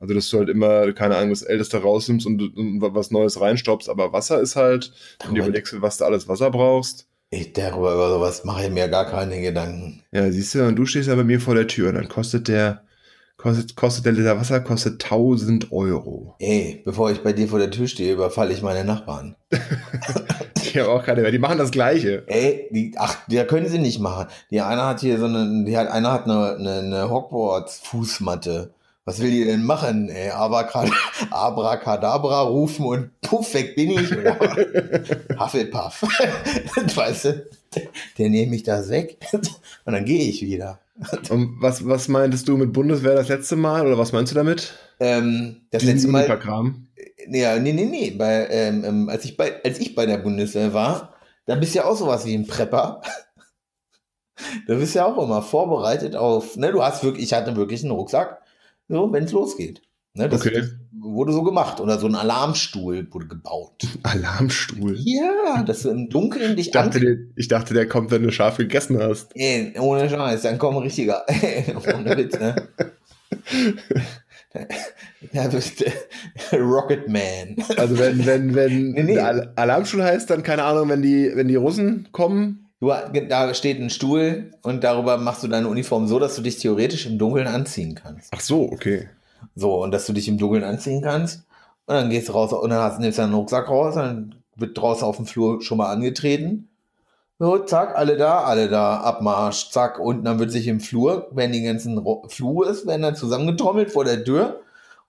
Also, 0.00 0.14
dass 0.14 0.30
du 0.30 0.38
halt 0.38 0.48
immer, 0.48 0.92
keine 0.92 1.16
Ahnung, 1.16 1.30
das 1.30 1.42
Älteste 1.42 1.82
rausnimmst 1.82 2.26
und, 2.26 2.40
und 2.56 2.80
was 2.80 3.10
Neues 3.10 3.40
reinstoppst. 3.40 3.88
Aber 3.88 4.12
Wasser 4.12 4.40
ist 4.40 4.56
halt, 4.56 4.92
wenn 5.24 5.34
du 5.34 5.42
überlegst, 5.42 5.80
was 5.80 5.98
du 5.98 6.06
alles 6.06 6.26
Wasser 6.26 6.50
brauchst. 6.50 7.06
ich, 7.30 7.52
darüber 7.52 7.94
über 7.94 8.08
sowas 8.10 8.44
mache 8.44 8.64
ich 8.64 8.70
mir 8.70 8.88
gar 8.88 9.04
keine 9.06 9.40
Gedanken. 9.40 10.02
Ja, 10.10 10.30
siehst 10.32 10.54
du, 10.54 10.66
und 10.66 10.76
du 10.76 10.86
stehst 10.86 11.08
ja 11.08 11.14
bei 11.14 11.24
mir 11.24 11.40
vor 11.40 11.54
der 11.54 11.66
Tür 11.66 11.90
und 11.90 11.96
dann 11.96 12.08
kostet 12.08 12.48
der, 12.48 12.82
kostet, 13.36 13.76
kostet 13.76 14.06
der 14.06 14.12
Liter 14.14 14.36
Wasser, 14.38 14.60
kostet 14.60 15.04
1000 15.04 15.70
Euro. 15.70 16.34
Ey, 16.38 16.80
bevor 16.84 17.10
ich 17.10 17.22
bei 17.22 17.32
dir 17.34 17.46
vor 17.46 17.58
der 17.58 17.70
Tür 17.70 17.86
stehe, 17.86 18.14
überfalle 18.14 18.52
ich 18.54 18.62
meine 18.62 18.84
Nachbarn. 18.84 19.36
Ich 20.62 20.76
habe 20.76 20.90
auch 20.90 21.04
keine 21.04 21.22
mehr. 21.22 21.32
Die 21.32 21.38
machen 21.38 21.58
das 21.58 21.72
Gleiche. 21.72 22.22
Ey, 22.28 22.68
die, 22.70 22.94
ach, 22.96 23.16
die 23.26 23.42
können 23.44 23.68
sie 23.68 23.78
nicht 23.78 23.98
machen. 23.98 24.28
Die 24.50 24.60
eine 24.60 24.84
hat 24.84 25.00
hier 25.00 25.18
so 25.18 25.24
eine, 25.24 25.64
die 25.64 25.76
hat, 25.76 25.88
einer 25.88 26.12
hat 26.12 26.26
eine, 26.26 26.56
eine, 26.56 26.78
eine 26.78 27.10
Hogwarts-Fußmatte. 27.10 28.70
Was 29.04 29.20
will 29.20 29.30
die 29.30 29.44
denn 29.44 29.64
machen? 29.64 30.08
Ey, 30.08 30.30
Abracad 30.30 30.90
Abracadabra 31.30 32.42
rufen 32.42 32.84
und 32.86 33.20
puff, 33.22 33.54
weg 33.54 33.74
bin 33.74 33.90
ich. 33.90 34.16
Oder 34.16 34.38
Hufflepuff. 35.38 36.02
weißt 36.94 37.24
du, 37.24 37.46
der 38.18 38.28
nehme 38.28 38.54
ich 38.54 38.62
das 38.62 38.88
weg 38.90 39.18
und 39.84 39.92
dann 39.92 40.04
gehe 40.04 40.28
ich 40.28 40.42
wieder. 40.42 40.80
Und 41.30 41.56
was, 41.60 41.86
was 41.86 42.08
meintest 42.08 42.46
du 42.46 42.56
mit 42.58 42.72
Bundeswehr 42.72 43.14
das 43.14 43.28
letzte 43.28 43.56
Mal? 43.56 43.86
Oder 43.86 43.96
was 43.96 44.12
meinst 44.12 44.32
du 44.32 44.36
damit? 44.36 44.74
Ähm, 45.00 45.62
das 45.70 45.80
Diesen 45.80 45.94
letzte 45.94 46.08
Mal, 46.08 46.24
Unipa-Kram? 46.24 46.86
nee, 47.26 47.58
nee, 47.60 47.72
nee, 47.72 47.84
nee, 47.84 48.10
bei, 48.10 48.48
ähm, 48.50 48.84
ähm, 48.84 49.08
als, 49.08 49.24
ich 49.24 49.36
bei, 49.36 49.62
als 49.64 49.78
ich 49.78 49.94
bei 49.94 50.06
der 50.06 50.18
Bundeswehr 50.18 50.74
war, 50.74 51.14
da 51.46 51.54
bist 51.54 51.74
du 51.74 51.78
ja 51.78 51.84
auch 51.84 51.96
sowas 51.96 52.26
wie 52.26 52.34
ein 52.34 52.46
Prepper. 52.46 53.00
Da 54.66 54.74
bist 54.74 54.94
du 54.94 54.98
ja 54.98 55.06
auch 55.06 55.22
immer 55.22 55.42
vorbereitet 55.42 56.16
auf, 56.16 56.56
ne, 56.56 56.72
du 56.72 56.82
hast 56.82 57.04
wirklich, 57.04 57.24
ich 57.26 57.32
hatte 57.32 57.56
wirklich 57.56 57.82
einen 57.82 57.92
Rucksack, 57.92 58.40
so, 58.90 59.12
wenn 59.12 59.24
es 59.24 59.32
losgeht. 59.32 59.80
Ne, 60.14 60.28
das, 60.28 60.44
Okay. 60.44 60.64
wurde 61.00 61.32
so 61.32 61.42
gemacht. 61.44 61.80
Oder 61.80 61.98
so 61.98 62.08
ein 62.08 62.16
Alarmstuhl 62.16 63.06
wurde 63.12 63.28
gebaut. 63.28 63.82
Alarmstuhl. 64.02 64.96
Ja, 64.98 65.62
dass 65.62 65.82
du 65.82 65.90
im 65.90 66.08
Dunkeln 66.10 66.56
dich 66.56 66.66
Ich 66.66 66.72
dachte, 66.72 66.98
der, 67.00 67.16
ich 67.36 67.46
dachte, 67.48 67.74
der 67.74 67.86
kommt, 67.86 68.10
wenn 68.10 68.24
du 68.24 68.32
scharf 68.32 68.56
gegessen 68.56 69.00
hast. 69.00 69.30
Ey, 69.34 69.72
ohne 69.78 70.10
Scheiß, 70.10 70.42
dann 70.42 70.58
komm 70.58 70.76
richtiger. 70.78 71.24
ohne 71.94 72.16
Witz, 72.16 72.38
ne? 72.38 72.56
Ja, 75.32 75.46
bist 75.46 75.84
Rocket 76.52 77.08
Man. 77.08 77.54
Also 77.76 77.96
wenn, 77.98 78.26
wenn, 78.26 78.54
wenn 78.54 78.90
Nee, 78.90 79.02
nee. 79.04 79.18
Alarmstuhl 79.18 80.02
heißt, 80.02 80.28
dann 80.28 80.42
keine 80.42 80.64
Ahnung, 80.64 80.88
wenn 80.88 81.02
die, 81.02 81.30
wenn 81.34 81.46
die 81.46 81.54
Russen 81.56 82.08
kommen. 82.10 82.59
Du, 82.80 82.88
da 83.28 83.52
steht 83.52 83.78
ein 83.78 83.90
Stuhl 83.90 84.52
und 84.62 84.82
darüber 84.84 85.18
machst 85.18 85.42
du 85.42 85.48
deine 85.48 85.68
Uniform 85.68 86.06
so, 86.06 86.18
dass 86.18 86.34
du 86.36 86.42
dich 86.42 86.56
theoretisch 86.58 87.04
im 87.06 87.18
Dunkeln 87.18 87.46
anziehen 87.46 87.94
kannst. 87.94 88.32
Ach 88.34 88.40
so, 88.40 88.62
okay. 88.72 89.08
So, 89.54 89.82
und 89.82 89.90
dass 89.92 90.06
du 90.06 90.14
dich 90.14 90.28
im 90.28 90.38
Dunkeln 90.38 90.64
anziehen 90.64 91.02
kannst. 91.02 91.44
Und 91.86 91.94
dann 91.94 92.08
gehst 92.10 92.28
du 92.28 92.32
raus 92.32 92.52
und 92.54 92.70
dann 92.70 92.80
hast, 92.80 92.98
nimmst 92.98 93.18
du 93.18 93.22
deinen 93.22 93.34
Rucksack 93.34 93.68
raus, 93.68 93.96
dann 93.96 94.34
wird 94.56 94.78
draußen 94.78 95.04
auf 95.06 95.16
dem 95.16 95.26
Flur 95.26 95.60
schon 95.60 95.76
mal 95.78 95.92
angetreten. 95.92 96.68
So, 97.38 97.58
zack, 97.58 97.96
alle 97.96 98.16
da, 98.16 98.44
alle 98.44 98.68
da, 98.68 98.98
Abmarsch, 99.00 99.70
zack. 99.70 99.98
Und 99.98 100.24
dann 100.24 100.38
wird 100.38 100.50
sich 100.50 100.66
im 100.66 100.80
Flur, 100.80 101.28
wenn 101.32 101.52
die 101.52 101.62
ganzen 101.62 101.98
Ro- 101.98 102.26
Flur 102.28 102.68
ist, 102.68 102.86
werden 102.86 103.02
dann 103.02 103.16
zusammengetrommelt 103.16 103.90
vor 103.90 104.04
der 104.04 104.24
Tür 104.24 104.60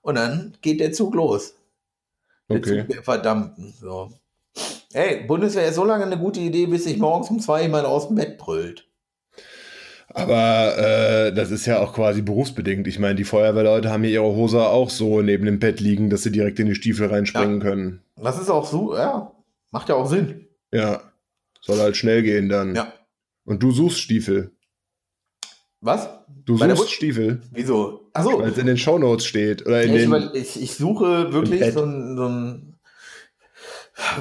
und 0.02 0.16
dann 0.16 0.54
geht 0.60 0.80
der 0.80 0.92
Zug 0.92 1.14
los. 1.14 1.54
Der 2.48 2.58
Okay. 2.58 2.80
Zug 2.80 2.88
der 2.88 3.02
Verdammten. 3.02 3.72
So. 3.78 4.12
Ey, 4.92 5.24
Bundeswehr 5.26 5.68
ist 5.68 5.76
so 5.76 5.84
lange 5.84 6.04
eine 6.04 6.18
gute 6.18 6.40
Idee, 6.40 6.66
bis 6.66 6.84
sich 6.84 6.98
morgens 6.98 7.30
um 7.30 7.40
zwei 7.40 7.62
jemand 7.62 7.86
aus 7.86 8.08
dem 8.08 8.16
Bett 8.16 8.38
brüllt. 8.38 8.88
Aber 10.14 10.76
äh, 10.76 11.32
das 11.32 11.50
ist 11.50 11.64
ja 11.64 11.80
auch 11.80 11.94
quasi 11.94 12.20
berufsbedingt. 12.20 12.86
Ich 12.86 12.98
meine, 12.98 13.14
die 13.14 13.24
Feuerwehrleute 13.24 13.90
haben 13.90 14.04
ja 14.04 14.10
ihre 14.10 14.36
Hose 14.36 14.60
auch 14.60 14.90
so 14.90 15.22
neben 15.22 15.46
dem 15.46 15.58
Bett 15.58 15.80
liegen, 15.80 16.10
dass 16.10 16.22
sie 16.22 16.32
direkt 16.32 16.58
in 16.58 16.66
die 16.66 16.74
Stiefel 16.74 17.06
reinspringen 17.06 17.60
können. 17.60 18.02
Das 18.16 18.38
ist 18.38 18.50
auch 18.50 18.66
so, 18.66 18.94
ja, 18.94 19.32
macht 19.70 19.88
ja 19.88 19.94
auch 19.94 20.06
Sinn. 20.06 20.46
Ja. 20.70 21.00
Soll 21.62 21.78
halt 21.78 21.96
schnell 21.96 22.22
gehen 22.22 22.48
dann. 22.48 22.74
Ja. 22.74 22.92
Und 23.44 23.62
du 23.62 23.70
suchst 23.70 24.00
Stiefel. 24.00 24.50
Was? 25.80 26.08
Du 26.44 26.58
Bei 26.58 26.74
suchst 26.74 26.92
Stiefel, 26.92 27.40
Wieso? 27.50 28.08
Achso, 28.12 28.40
weil 28.40 28.50
es 28.50 28.58
in 28.58 28.66
den 28.66 28.76
Shownotes 28.76 29.24
steht. 29.24 29.64
Oder 29.66 29.82
in 29.82 29.94
ich, 29.94 30.10
den, 30.10 30.30
ich, 30.34 30.60
ich 30.60 30.74
suche 30.74 31.32
wirklich 31.32 31.72
so 31.72 31.84
ein, 31.84 32.16
so 32.16 32.26
ein, 32.26 32.71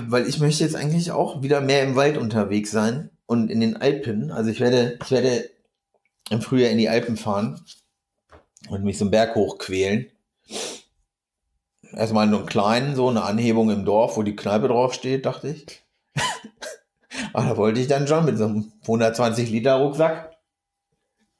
weil 0.07 0.27
ich 0.27 0.39
möchte 0.39 0.63
jetzt 0.63 0.75
eigentlich 0.75 1.11
auch 1.11 1.41
wieder 1.41 1.61
mehr 1.61 1.83
im 1.83 1.95
Wald 1.95 2.17
unterwegs 2.17 2.71
sein 2.71 3.09
und 3.25 3.49
in 3.49 3.59
den 3.59 3.77
Alpen. 3.77 4.31
Also 4.31 4.49
ich 4.49 4.59
werde, 4.59 4.97
ich 5.03 5.11
werde 5.11 5.49
im 6.29 6.41
Frühjahr 6.41 6.71
in 6.71 6.77
die 6.77 6.89
Alpen 6.89 7.17
fahren 7.17 7.59
und 8.69 8.83
mich 8.83 8.97
so 8.97 9.05
einen 9.05 9.11
Berg 9.11 9.35
hochquälen. 9.35 10.07
Erstmal 11.93 12.27
nur 12.27 12.39
einen 12.39 12.47
kleinen, 12.47 12.95
so 12.95 13.09
eine 13.09 13.23
Anhebung 13.23 13.69
im 13.69 13.85
Dorf, 13.85 14.15
wo 14.15 14.23
die 14.23 14.35
Kneipe 14.35 14.69
drauf 14.69 14.93
steht, 14.93 15.25
dachte 15.25 15.49
ich. 15.49 15.83
Aber 17.33 17.49
da 17.49 17.57
wollte 17.57 17.81
ich 17.81 17.87
dann 17.87 18.07
schon 18.07 18.25
mit 18.25 18.37
so 18.37 18.45
einem 18.45 18.71
120 18.83 19.49
Liter 19.49 19.75
Rucksack. 19.75 20.31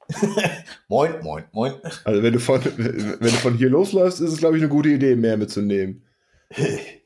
moin, 0.88 1.22
moin, 1.22 1.44
moin. 1.52 1.72
also 2.04 2.22
wenn 2.22 2.34
du, 2.34 2.40
von, 2.40 2.62
wenn 2.62 3.18
du 3.20 3.28
von 3.28 3.56
hier 3.56 3.70
losläufst, 3.70 4.20
ist 4.20 4.32
es, 4.32 4.38
glaube 4.38 4.58
ich, 4.58 4.62
eine 4.62 4.68
gute 4.68 4.90
Idee, 4.90 5.16
mehr 5.16 5.38
mitzunehmen. 5.38 6.04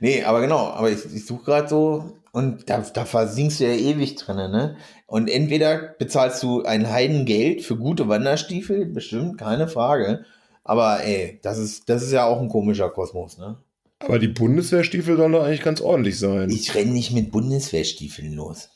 Nee, 0.00 0.24
aber 0.24 0.40
genau, 0.40 0.68
aber 0.68 0.90
ich, 0.90 1.04
ich 1.14 1.26
suche 1.26 1.44
gerade 1.44 1.68
so 1.68 2.16
und 2.32 2.70
da, 2.70 2.78
da 2.80 3.04
versinkst 3.04 3.60
du 3.60 3.64
ja 3.64 3.74
ewig 3.74 4.16
drin, 4.16 4.36
ne? 4.36 4.76
Und 5.06 5.28
entweder 5.28 5.94
bezahlst 5.98 6.42
du 6.42 6.62
ein 6.62 6.90
Heidengeld 6.90 7.62
für 7.62 7.76
gute 7.76 8.08
Wanderstiefel, 8.08 8.86
bestimmt, 8.86 9.38
keine 9.38 9.66
Frage. 9.68 10.24
Aber 10.62 11.02
ey, 11.02 11.40
das 11.42 11.58
ist, 11.58 11.88
das 11.88 12.02
ist 12.02 12.12
ja 12.12 12.26
auch 12.26 12.40
ein 12.40 12.48
komischer 12.48 12.90
Kosmos, 12.90 13.38
ne? 13.38 13.58
Aber 13.98 14.18
die 14.18 14.28
Bundeswehrstiefel 14.28 15.16
sollen 15.16 15.32
doch 15.32 15.44
eigentlich 15.44 15.62
ganz 15.62 15.80
ordentlich 15.80 16.18
sein. 16.18 16.48
Ich 16.48 16.74
renne 16.74 16.92
nicht 16.92 17.12
mit 17.12 17.30
Bundeswehrstiefeln 17.30 18.32
los. 18.32 18.70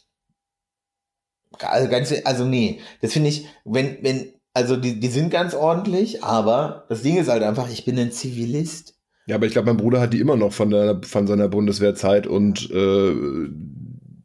Also, 1.61 1.89
ganz, 1.89 2.13
also 2.25 2.45
nee, 2.45 2.81
das 3.01 3.13
finde 3.13 3.31
ich, 3.31 3.47
wenn, 3.65 4.03
wenn, 4.03 4.33
also 4.53 4.77
die, 4.77 5.01
die 5.01 5.09
sind 5.09 5.31
ganz 5.31 5.55
ordentlich, 5.55 6.23
aber 6.23 6.85
das 6.89 7.03
Ding 7.03 7.17
ist 7.17 7.29
halt 7.29 7.43
einfach, 7.43 7.71
ich 7.71 7.85
bin 7.85 7.99
ein 7.99 8.13
Zivilist. 8.13 8.95
Ja, 9.27 9.37
aber 9.37 9.47
ich 9.47 9.53
glaube, 9.53 9.67
mein 9.67 9.77
Bruder 9.77 10.01
hat 10.01 10.13
die 10.13 10.21
immer 10.21 10.37
noch 10.37 10.53
von, 10.53 10.71
der, 10.71 11.01
von 11.03 11.27
seiner 11.27 11.49
Bundeswehrzeit 11.49 12.27
und 12.27 12.71
äh, 12.71 13.15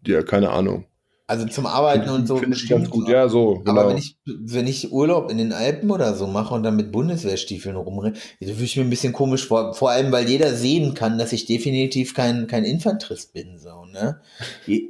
ja, 0.05 0.21
keine 0.23 0.49
Ahnung. 0.49 0.85
Also 1.29 1.45
zum 1.45 1.67
Arbeiten 1.67 2.09
und 2.09 2.27
so. 2.27 2.38
Finde 2.38 2.57
ich 2.57 2.67
ganz 2.67 2.89
gut. 2.89 3.07
Ja, 3.07 3.29
so, 3.29 3.62
genau. 3.63 3.81
Aber 3.81 3.89
wenn 3.91 3.97
ich, 3.97 4.17
wenn 4.25 4.65
ich 4.65 4.91
Urlaub 4.91 5.29
in 5.29 5.38
den 5.38 5.53
Alpen 5.53 5.91
oder 5.91 6.15
so 6.15 6.25
mache 6.25 6.55
und 6.55 6.63
dann 6.63 6.75
mit 6.75 6.91
Bundeswehrstiefeln 6.91 7.75
rumrenne, 7.75 8.15
da 8.41 8.47
fühle 8.47 8.63
ich 8.63 8.75
mir 8.75 8.81
ein 8.81 8.89
bisschen 8.89 9.13
komisch 9.13 9.47
vor. 9.47 9.75
Vor 9.75 9.91
allem, 9.91 10.12
weil 10.12 10.27
jeder 10.27 10.55
sehen 10.55 10.95
kann, 10.95 11.19
dass 11.19 11.31
ich 11.31 11.45
definitiv 11.45 12.15
kein, 12.15 12.47
kein 12.47 12.63
Infanterist 12.63 13.33
bin. 13.33 13.59
So, 13.59 13.85
ne? 13.85 14.21
Je, 14.65 14.89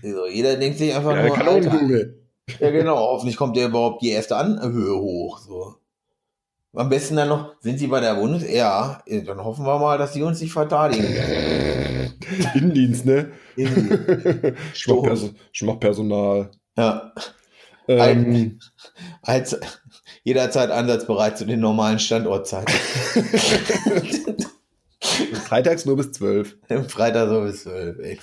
so, 0.00 0.28
jeder 0.28 0.54
denkt 0.54 0.78
sich 0.78 0.94
einfach 0.94 1.16
ja, 1.16 1.26
nur, 1.26 1.36
Alter, 1.36 1.44
Kanonenkugel. 1.44 2.22
ja 2.60 2.70
genau, 2.70 2.96
hoffentlich 2.96 3.36
kommt 3.36 3.56
der 3.56 3.66
überhaupt 3.66 4.00
die 4.02 4.10
erste 4.10 4.36
Anhöhe 4.36 4.96
hoch. 4.96 5.40
So. 5.40 5.74
Am 6.72 6.88
besten 6.88 7.16
dann 7.16 7.28
noch, 7.28 7.54
sind 7.60 7.78
sie 7.78 7.88
bei 7.88 7.98
der 8.00 8.14
Bundeswehr? 8.14 8.54
Ja, 8.54 9.02
dann 9.26 9.42
hoffen 9.42 9.64
wir 9.66 9.78
mal, 9.78 9.98
dass 9.98 10.12
sie 10.12 10.22
uns 10.22 10.40
nicht 10.40 10.52
verteidigen. 10.52 11.04
Innendienst, 12.54 13.04
ne? 13.06 13.32
In- 13.56 14.54
Ich 14.74 14.86
mach, 14.86 15.02
Perso 15.02 15.30
ich 15.52 15.62
mach 15.62 15.80
Personal. 15.80 16.50
ja, 16.76 17.12
Ähm, 17.88 18.60
als 19.22 19.58
jederzeit 20.22 20.70
einsatzbereit 20.70 21.36
zu 21.38 21.44
den 21.44 21.58
normalen 21.60 21.98
Standortzeiten. 21.98 22.72
freitags 25.46 25.84
nur 25.86 25.96
bis 25.96 26.12
12. 26.12 26.56
Freitag 26.88 27.28
so 27.30 27.40
bis 27.42 27.62
12, 27.64 27.98
ey. 27.98 28.18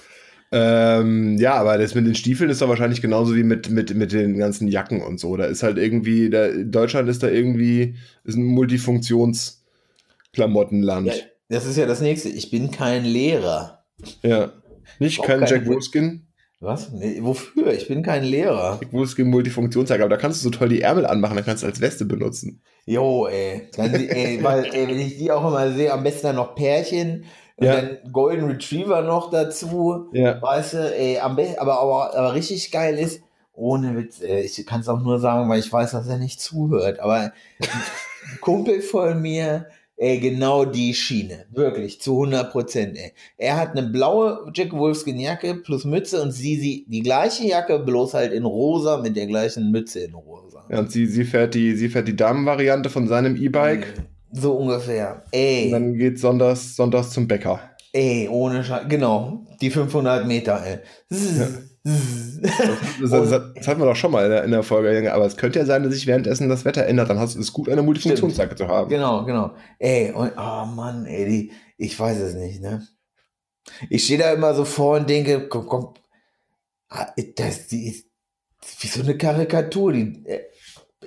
Ähm, 0.52 1.38
ja, 1.38 1.54
aber 1.56 1.78
das 1.78 1.94
mit 1.94 2.06
den 2.06 2.16
Stiefeln 2.16 2.50
ist 2.50 2.62
doch 2.62 2.70
wahrscheinlich 2.70 3.02
genauso 3.02 3.36
wie 3.36 3.44
mit, 3.44 3.70
mit, 3.70 3.94
mit 3.94 4.14
den 4.14 4.38
ganzen 4.38 4.70
Jacken 4.70 5.02
und 5.02 5.20
so. 5.20 5.36
Da 5.36 5.44
ist 5.46 5.64
halt 5.64 5.78
irgendwie, 5.78 6.30
da, 6.30 6.48
Deutschland 6.50 7.10
ist 7.10 7.22
da 7.22 7.28
irgendwie, 7.28 7.96
ist 8.24 8.38
ein 8.38 8.46
Multifunktionsklamottenland. 8.46 11.08
Ja, 11.08 11.14
das 11.50 11.66
ist 11.66 11.76
ja 11.78 11.86
das 11.86 12.00
nächste. 12.02 12.30
Ich 12.30 12.50
bin 12.50 12.72
kein 12.72 13.04
Lehrer. 13.04 13.84
Ja. 14.24 14.54
Nicht 15.00 15.22
kein 15.22 15.46
Jack 15.46 15.66
Wolfskin. 15.66 16.24
Was? 16.60 16.92
Nee, 16.92 17.20
wofür? 17.22 17.72
Ich 17.74 17.88
bin 17.88 18.02
kein 18.02 18.24
Lehrer. 18.24 18.80
Jack 18.82 18.92
Wolfskin 18.92 19.30
Multifunktionsjacke, 19.30 20.02
aber 20.02 20.16
da 20.16 20.18
kannst 20.18 20.40
du 20.40 20.46
so 20.46 20.50
toll 20.50 20.70
die 20.70 20.82
Ärmel 20.82 21.06
anmachen, 21.06 21.36
dann 21.36 21.46
kannst 21.46 21.62
du 21.62 21.68
als 21.68 21.82
Weste 21.82 22.06
benutzen. 22.06 22.64
Jo, 22.86 23.28
ey. 23.28 23.70
Dann, 23.76 23.94
ey, 23.94 24.40
weil, 24.42 24.66
ey, 24.74 24.88
wenn 24.88 25.00
ich 25.00 25.18
die 25.18 25.30
auch 25.30 25.48
immer 25.48 25.72
sehe, 25.74 25.94
am 25.94 26.04
besten 26.04 26.28
dann 26.28 26.38
noch 26.38 26.56
Pärchen 26.56 27.26
und 27.58 27.66
Ja. 27.66 27.82
dann 27.82 27.98
Golden 28.12 28.46
Retriever 28.46 29.02
noch 29.02 29.30
dazu. 29.30 30.08
Ja. 30.14 30.42
Weißt 30.42 30.74
du, 30.74 30.78
ey, 30.98 31.20
am 31.20 31.36
besten, 31.36 31.60
aber, 31.60 31.80
aber, 31.80 32.16
aber 32.16 32.34
richtig 32.34 32.72
geil 32.72 32.98
ist, 32.98 33.22
ohne 33.54 33.98
Witz, 33.98 34.22
ey, 34.22 34.42
ich 34.42 34.66
kann 34.66 34.82
es 34.82 34.88
auch 34.88 35.02
nur 35.02 35.20
sagen, 35.20 35.50
weil 35.50 35.60
ich 35.60 35.72
weiß, 35.74 35.92
dass 35.92 36.08
er 36.08 36.18
nicht 36.20 36.40
zuhört, 36.40 37.00
aber 37.00 37.34
Kumpel 38.42 38.82
von 38.82 39.20
mir, 39.22 39.66
ey, 39.96 40.20
genau 40.20 40.64
die 40.66 40.94
Schiene. 40.94 41.46
Wirklich, 41.52 42.00
zu 42.00 42.14
100 42.14 42.52
Prozent, 42.52 42.98
ey. 42.98 43.14
Er 43.38 43.58
hat 43.58 43.72
eine 43.76 43.88
blaue 43.88 44.52
Jack 44.54 44.74
Wolfskin 44.74 45.20
Jacke 45.20 45.56
plus 45.56 45.86
Mütze 45.86 46.22
und 46.22 46.32
sie, 46.32 46.58
sie, 46.58 46.86
die 46.88 47.02
gleiche 47.02 47.48
Jacke, 47.48 47.80
bloß 47.80 48.14
halt 48.14 48.32
in 48.32 48.46
rosa 48.46 48.98
mit 48.98 49.16
der 49.16 49.26
gleichen 49.26 49.72
Mütze 49.72 50.02
in 50.02 50.14
rosa. 50.14 50.66
Ja, 50.70 50.80
und 50.80 50.92
sie, 50.92 51.08
sie 51.08 51.24
fährt 51.24 51.56
die, 51.56 51.76
sie 51.76 51.90
fährt 51.90 52.08
die 52.08 52.16
Damenvariante 52.16 52.90
von 52.92 53.08
seinem 53.08 53.36
E-Bike. 53.36 53.88
So 54.40 54.54
ungefähr. 54.54 55.24
Ey. 55.32 55.66
Und 55.66 55.72
dann 55.72 55.94
geht 55.96 56.20
sonntags, 56.20 56.76
sonntags 56.76 57.12
zum 57.12 57.28
Bäcker. 57.28 57.60
Ey, 57.94 58.28
ohne 58.30 58.64
Scheiß. 58.64 58.86
Genau, 58.90 59.46
die 59.62 59.70
500 59.70 60.28
Meter, 60.28 60.64
ey. 60.64 60.80
Zzz, 61.12 61.38
zzz. 61.38 61.68
Das, 63.02 63.12
das, 63.12 63.54
das 63.56 63.68
hatten 63.68 63.80
wir 63.80 63.86
doch 63.86 63.96
schon 63.96 64.12
mal 64.12 64.26
in 64.26 64.32
der, 64.32 64.44
in 64.44 64.52
der 64.52 64.64
Folge, 64.64 65.14
aber 65.14 65.26
es 65.26 65.38
könnte 65.38 65.60
ja 65.60 65.66
sein, 65.66 65.84
dass 65.84 65.94
sich 65.94 66.06
währenddessen 66.06 66.50
das 66.50 66.66
Wetter 66.66 66.86
ändert. 66.86 67.10
Dann 67.10 67.18
hast 67.18 67.36
du 67.36 67.40
es 67.40 67.54
gut, 67.54 67.70
eine 67.70 67.82
Multifunktionsjacke 67.82 68.56
zu 68.56 68.68
haben. 68.68 68.90
genau, 68.90 69.24
genau. 69.26 69.56
Ey, 69.80 70.12
und, 70.12 70.34
oh 70.38 70.66
Mann, 70.66 71.06
ey, 71.06 71.26
die, 71.26 71.52
ich 71.78 71.98
weiß 71.98 72.20
es 72.20 72.36
nicht, 72.36 72.62
ne? 72.62 72.86
Ich 73.90 74.04
stehe 74.04 74.20
da 74.20 74.32
immer 74.32 74.54
so 74.54 74.66
vor 74.66 74.98
und 74.98 75.10
denke, 75.10 75.48
komm, 75.48 75.66
komm, 75.66 75.94
ah, 76.90 77.08
das, 77.36 77.68
die 77.68 77.88
ist 77.88 78.08
wie 78.80 78.88
so 78.88 79.02
eine 79.02 79.18
Karikatur, 79.18 79.94
die 79.94 80.26
äh, 80.26 80.44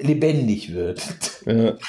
lebendig 0.00 0.74
wird. 0.74 1.02
Ja. 1.46 1.76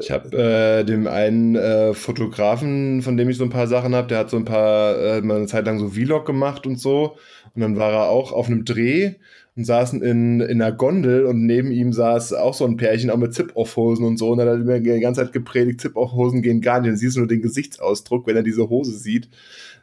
Ich 0.00 0.10
habe 0.10 0.36
äh, 0.36 0.84
dem 0.84 1.06
einen 1.06 1.56
äh, 1.56 1.94
Fotografen, 1.94 3.00
von 3.00 3.16
dem 3.16 3.30
ich 3.30 3.38
so 3.38 3.44
ein 3.44 3.50
paar 3.50 3.66
Sachen 3.66 3.94
habe, 3.94 4.08
der 4.08 4.18
hat 4.18 4.30
so 4.30 4.36
ein 4.36 4.44
paar, 4.44 4.98
äh, 4.98 5.22
mal 5.22 5.38
eine 5.38 5.46
Zeit 5.46 5.64
lang 5.64 5.78
so 5.78 5.88
Vlog 5.88 6.26
gemacht 6.26 6.66
und 6.66 6.78
so. 6.78 7.16
Und 7.54 7.62
dann 7.62 7.78
war 7.78 7.92
er 7.92 8.08
auch 8.10 8.32
auf 8.32 8.48
einem 8.48 8.66
Dreh 8.66 9.14
und 9.56 9.64
saßen 9.64 10.02
in, 10.02 10.40
in 10.40 10.62
einer 10.62 10.72
Gondel 10.72 11.26
und 11.26 11.44
neben 11.44 11.70
ihm 11.70 11.92
saß 11.92 12.32
auch 12.34 12.54
so 12.54 12.64
ein 12.66 12.76
Pärchen, 12.76 13.10
auch 13.10 13.16
mit 13.16 13.34
Zip-Off-Hosen 13.34 14.04
und 14.04 14.18
so. 14.18 14.30
Und 14.30 14.38
er 14.38 14.50
hat 14.50 14.60
mir 14.60 14.80
die 14.80 15.00
ganze 15.00 15.22
Zeit 15.22 15.32
gepredigt, 15.32 15.80
Zip-Off-Hosen 15.80 16.42
gehen 16.42 16.60
gar 16.60 16.80
nicht. 16.80 16.90
Und 16.90 16.96
siehst 16.96 17.16
nur 17.16 17.26
den 17.26 17.42
Gesichtsausdruck, 17.42 18.26
wenn 18.26 18.36
er 18.36 18.42
diese 18.42 18.68
Hose 18.68 18.92
sieht. 18.92 19.28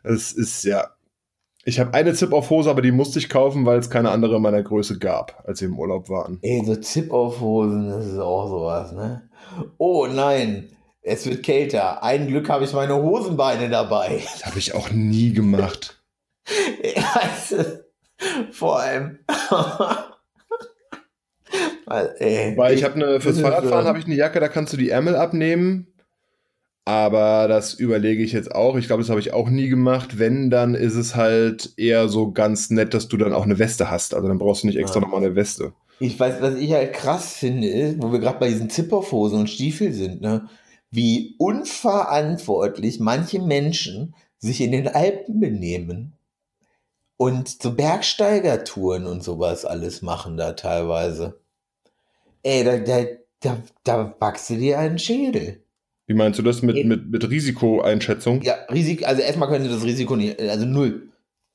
Das 0.03 0.31
ist 0.33 0.63
ja. 0.63 0.89
Ich 1.69 1.79
habe 1.79 1.93
eine 1.93 2.15
Zip-Off-Hose, 2.15 2.67
aber 2.67 2.81
die 2.81 2.91
musste 2.91 3.19
ich 3.19 3.29
kaufen, 3.29 3.63
weil 3.63 3.77
es 3.77 3.91
keine 3.91 4.09
andere 4.09 4.37
in 4.37 4.41
meiner 4.41 4.63
Größe 4.63 4.97
gab, 4.97 5.43
als 5.45 5.61
wir 5.61 5.67
im 5.67 5.77
Urlaub 5.77 6.09
waren. 6.09 6.39
Ey, 6.41 6.63
so 6.65 6.75
Zip-Auf-Hosen, 6.75 7.87
das 7.87 8.07
ist 8.07 8.17
auch 8.17 8.49
sowas, 8.49 8.91
ne? 8.91 9.29
Oh 9.77 10.07
nein, 10.07 10.69
es 11.03 11.27
wird 11.27 11.43
kälter. 11.43 12.01
Ein 12.01 12.25
Glück 12.25 12.49
habe 12.49 12.65
ich 12.65 12.73
meine 12.73 12.95
Hosenbeine 12.95 13.69
dabei. 13.69 14.23
Das 14.23 14.47
habe 14.47 14.57
ich 14.57 14.73
auch 14.73 14.89
nie 14.89 15.31
gemacht. 15.31 16.03
Du, 17.49 17.65
vor 18.51 18.79
allem. 18.79 19.19
Weil, 21.85 22.15
ey, 22.17 22.57
Weil 22.57 22.73
ich 22.73 22.83
habe 22.83 22.95
eine, 22.95 23.21
fürs 23.21 23.41
Fahrradfahren 23.41 23.85
habe 23.85 23.99
ich 23.99 24.05
eine 24.05 24.15
Jacke, 24.15 24.39
da 24.39 24.47
kannst 24.47 24.73
du 24.73 24.77
die 24.77 24.89
Ärmel 24.89 25.15
abnehmen. 25.15 25.93
Aber 26.89 27.47
das 27.47 27.75
überlege 27.75 28.23
ich 28.23 28.31
jetzt 28.31 28.51
auch. 28.51 28.75
Ich 28.75 28.87
glaube, 28.87 29.03
das 29.03 29.11
habe 29.11 29.19
ich 29.19 29.31
auch 29.31 29.47
nie 29.47 29.69
gemacht. 29.69 30.17
Wenn, 30.17 30.49
dann 30.49 30.73
ist 30.73 30.95
es 30.95 31.15
halt 31.15 31.71
eher 31.77 32.09
so 32.09 32.31
ganz 32.31 32.71
nett, 32.71 32.95
dass 32.95 33.07
du 33.07 33.15
dann 33.15 33.31
auch 33.31 33.43
eine 33.43 33.59
Weste 33.59 33.91
hast. 33.91 34.15
Also 34.15 34.27
dann 34.27 34.39
brauchst 34.39 34.63
du 34.63 34.67
nicht 34.67 34.79
extra 34.79 34.99
Ja. 34.99 35.05
nochmal 35.05 35.23
eine 35.23 35.35
Weste. 35.35 35.73
Ich 35.99 36.19
weiß, 36.19 36.41
was 36.41 36.55
ich 36.55 36.73
halt 36.73 36.93
krass 36.93 37.33
finde, 37.33 37.67
ist, 37.67 38.01
wo 38.01 38.11
wir 38.11 38.17
gerade 38.17 38.39
bei 38.39 38.47
diesen 38.49 38.71
Zipperhosen 38.71 39.41
und 39.41 39.51
Stiefel 39.51 39.93
sind, 39.93 40.21
ne? 40.21 40.49
Wie 40.89 41.35
unverantwortlich 41.37 42.99
manche 42.99 43.39
Menschen 43.39 44.15
sich 44.39 44.59
in 44.59 44.71
den 44.71 44.87
Alpen 44.87 45.39
benehmen 45.39 46.13
und 47.17 47.61
so 47.61 47.75
Bergsteigertouren 47.75 49.05
und 49.05 49.23
sowas 49.23 49.63
alles 49.63 50.01
machen 50.01 50.37
da 50.37 50.53
teilweise. 50.53 51.39
Ey, 52.41 52.63
da, 52.63 52.77
da, 52.79 53.05
da, 53.41 53.57
da 53.83 54.15
wachst 54.19 54.49
du 54.49 54.55
dir 54.55 54.79
einen 54.79 54.97
Schädel. 54.97 55.61
Wie 56.09 56.15
meinst 56.15 56.39
du 56.39 56.43
das 56.43 56.63
mit, 56.63 56.83
mit, 56.87 57.11
mit 57.11 57.29
Risikoeinschätzung? 57.29 58.41
Ja, 58.41 58.55
Risiko, 58.71 59.05
also 59.05 59.21
erstmal 59.21 59.47
können 59.47 59.65
sie 59.65 59.69
das 59.71 59.83
Risiko 59.83 60.15
nicht, 60.15 60.41
also 60.41 60.65
null. 60.65 61.03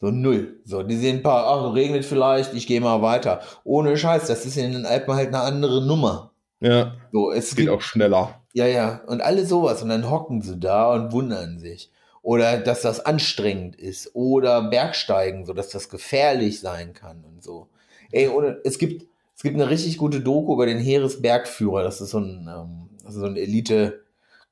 So 0.00 0.12
null. 0.12 0.61
So, 0.64 0.84
die 0.84 0.96
sehen 0.96 1.16
ein 1.16 1.22
paar, 1.24 1.44
ach, 1.46 1.74
regnet 1.74 2.05
vielleicht, 2.05 2.55
ich 2.55 2.68
gehe 2.68 2.80
mal 2.80 3.02
weiter. 3.02 3.40
Ohne 3.64 3.96
Scheiß, 3.96 4.28
das 4.28 4.46
ist 4.46 4.57
in 4.57 4.70
den 4.72 4.86
Alpen 4.86 5.12
halt 5.14 5.28
eine 5.28 5.40
andere 5.40 5.84
Nummer. 5.84 6.30
Ja, 6.61 6.94
So, 7.11 7.32
es 7.32 7.50
geht 7.50 7.66
gibt, 7.66 7.70
auch 7.70 7.80
schneller. 7.80 8.40
ja, 8.52 8.66
ja, 8.66 9.00
und 9.09 9.22
alle 9.22 9.44
sowas. 9.44 9.82
Und 9.82 9.88
dann 9.88 10.09
hocken 10.09 10.40
sie 10.40 10.57
da 10.61 10.92
und 10.94 11.11
wundern 11.11 11.59
sich. 11.59 11.90
Oder 12.22 12.59
dass 12.59 12.82
das 12.82 13.05
anstrengend 13.05 13.74
ist. 13.74 14.11
Oder 14.14 14.62
Bergsteigen, 14.70 15.46
so 15.46 15.52
dass 15.52 15.70
das 15.70 15.88
gefährlich 15.88 16.61
sein 16.61 16.92
kann 16.92 17.24
und 17.24 17.42
so. 17.42 17.66
Ey, 18.12 18.28
oder 18.28 18.59
es 18.64 18.78
gibt, 18.78 19.07
es 19.36 19.42
gibt 19.42 19.57
eine 19.57 19.68
richtig 19.68 19.98
gute 19.98 20.20
Doku 20.20 20.55
über 20.55 20.66
den 20.66 20.78
Heeresbergführer. 20.78 21.82
Das 21.82 22.00
ist 22.00 22.11
so 22.11 22.18
ein, 22.18 22.48
ähm, 22.48 22.88
so 23.09 23.24
ein 23.26 23.36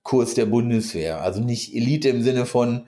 Elite-Kurs 0.03 0.34
der 0.34 0.46
Bundeswehr. 0.46 1.22
Also 1.22 1.40
nicht 1.40 1.74
Elite 1.74 2.09
im 2.09 2.22
Sinne 2.22 2.46
von 2.46 2.86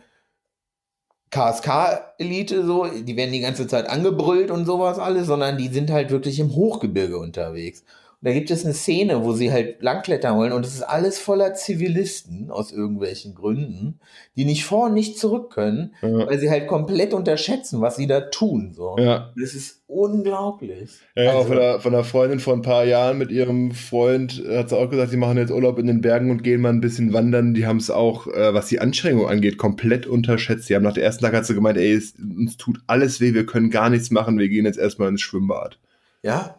KSK-Elite, 1.30 2.64
so, 2.64 2.86
die 2.86 3.16
werden 3.16 3.32
die 3.32 3.40
ganze 3.40 3.66
Zeit 3.66 3.88
angebrüllt 3.88 4.50
und 4.50 4.66
sowas 4.66 4.98
alles, 4.98 5.26
sondern 5.26 5.58
die 5.58 5.68
sind 5.68 5.90
halt 5.90 6.10
wirklich 6.10 6.38
im 6.38 6.54
Hochgebirge 6.54 7.18
unterwegs. 7.18 7.82
Da 8.24 8.32
gibt 8.32 8.50
es 8.50 8.64
eine 8.64 8.74
Szene, 8.74 9.22
wo 9.22 9.32
sie 9.34 9.52
halt 9.52 9.82
langklettern 9.82 10.36
wollen 10.38 10.52
und 10.52 10.64
es 10.66 10.74
ist 10.74 10.82
alles 10.82 11.18
voller 11.18 11.54
Zivilisten 11.54 12.50
aus 12.50 12.72
irgendwelchen 12.72 13.34
Gründen, 13.34 14.00
die 14.34 14.44
nicht 14.46 14.64
vor 14.64 14.86
und 14.86 14.94
nicht 14.94 15.18
zurück 15.18 15.50
können, 15.52 15.94
Ja. 16.02 16.26
weil 16.26 16.38
sie 16.38 16.48
halt 16.50 16.66
komplett 16.66 17.12
unterschätzen, 17.14 17.80
was 17.82 17.96
sie 17.96 18.06
da 18.06 18.20
tun. 18.22 18.72
So. 18.74 18.96
Ja, 18.98 19.32
Das 19.36 19.54
ist 19.54 19.82
unglaublich. 19.86 20.90
ja 21.14 21.32
auch 21.32 21.36
Also- 21.36 21.48
von, 21.48 21.56
der, 21.56 21.80
von 21.80 21.94
einer 21.94 22.04
Freundin 22.04 22.40
vor 22.40 22.54
ein 22.54 22.62
paar 22.62 22.84
Jahren 22.84 23.18
mit 23.18 23.30
ihrem 23.30 23.72
Freund 23.72 24.42
hat 24.48 24.70
sie 24.70 24.76
auch 24.78 24.88
gesagt, 24.90 25.10
sie 25.10 25.16
machen 25.16 25.36
jetzt 25.38 25.50
Urlaub 25.52 25.78
in 25.78 25.86
den 25.86 26.00
Bergen 26.00 26.30
und 26.30 26.42
gehen 26.42 26.60
mal 26.60 26.70
ein 26.70 26.80
bisschen 26.80 27.12
wandern. 27.12 27.54
Die 27.54 27.66
haben 27.66 27.76
es 27.76 27.90
auch, 27.90 28.26
äh, 28.26 28.54
was 28.54 28.68
die 28.68 28.80
Anstrengung 28.80 29.28
angeht, 29.28 29.58
komplett 29.58 30.06
unterschätzt. 30.06 30.68
Die 30.68 30.74
haben 30.74 30.82
nach 30.82 30.94
der 30.94 31.04
ersten 31.04 31.24
Tag 31.24 31.34
hat 31.34 31.46
sie 31.46 31.54
gemeint, 31.54 31.76
ey, 31.78 31.92
es, 31.92 32.14
uns 32.18 32.56
tut 32.56 32.80
alles 32.86 33.20
weh, 33.20 33.34
wir 33.34 33.46
können 33.46 33.70
gar 33.70 33.90
nichts 33.90 34.10
machen, 34.10 34.38
wir 34.38 34.48
gehen 34.48 34.64
jetzt 34.64 34.78
erstmal 34.78 35.08
ins 35.08 35.20
Schwimmbad. 35.20 35.78
Ja, 36.22 36.56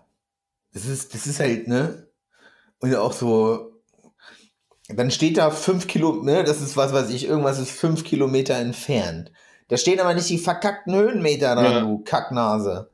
das 0.75 0.85
ist, 0.85 1.13
das 1.15 1.25
ist 1.25 1.39
halt, 1.39 1.67
ne? 1.67 2.07
Und 2.79 2.93
auch 2.95 3.13
so, 3.13 3.71
dann 4.89 5.09
steht 5.09 5.37
da 5.37 5.49
fünf 5.49 5.87
Kilo, 5.87 6.21
ne? 6.21 6.43
Das 6.43 6.61
ist 6.61 6.77
was 6.77 6.93
weiß 6.93 7.09
ich, 7.09 7.25
irgendwas 7.27 7.57
ist 7.59 7.71
fünf 7.71 8.03
Kilometer 8.03 8.55
entfernt. 8.55 9.31
Da 9.69 9.77
stehen 9.77 9.99
aber 9.99 10.13
nicht 10.13 10.29
die 10.29 10.37
verkackten 10.37 10.93
Höhenmeter 10.93 11.55
dran, 11.55 11.65
Ja. 11.65 11.79
du 11.79 12.03
Kacknase. 12.03 12.91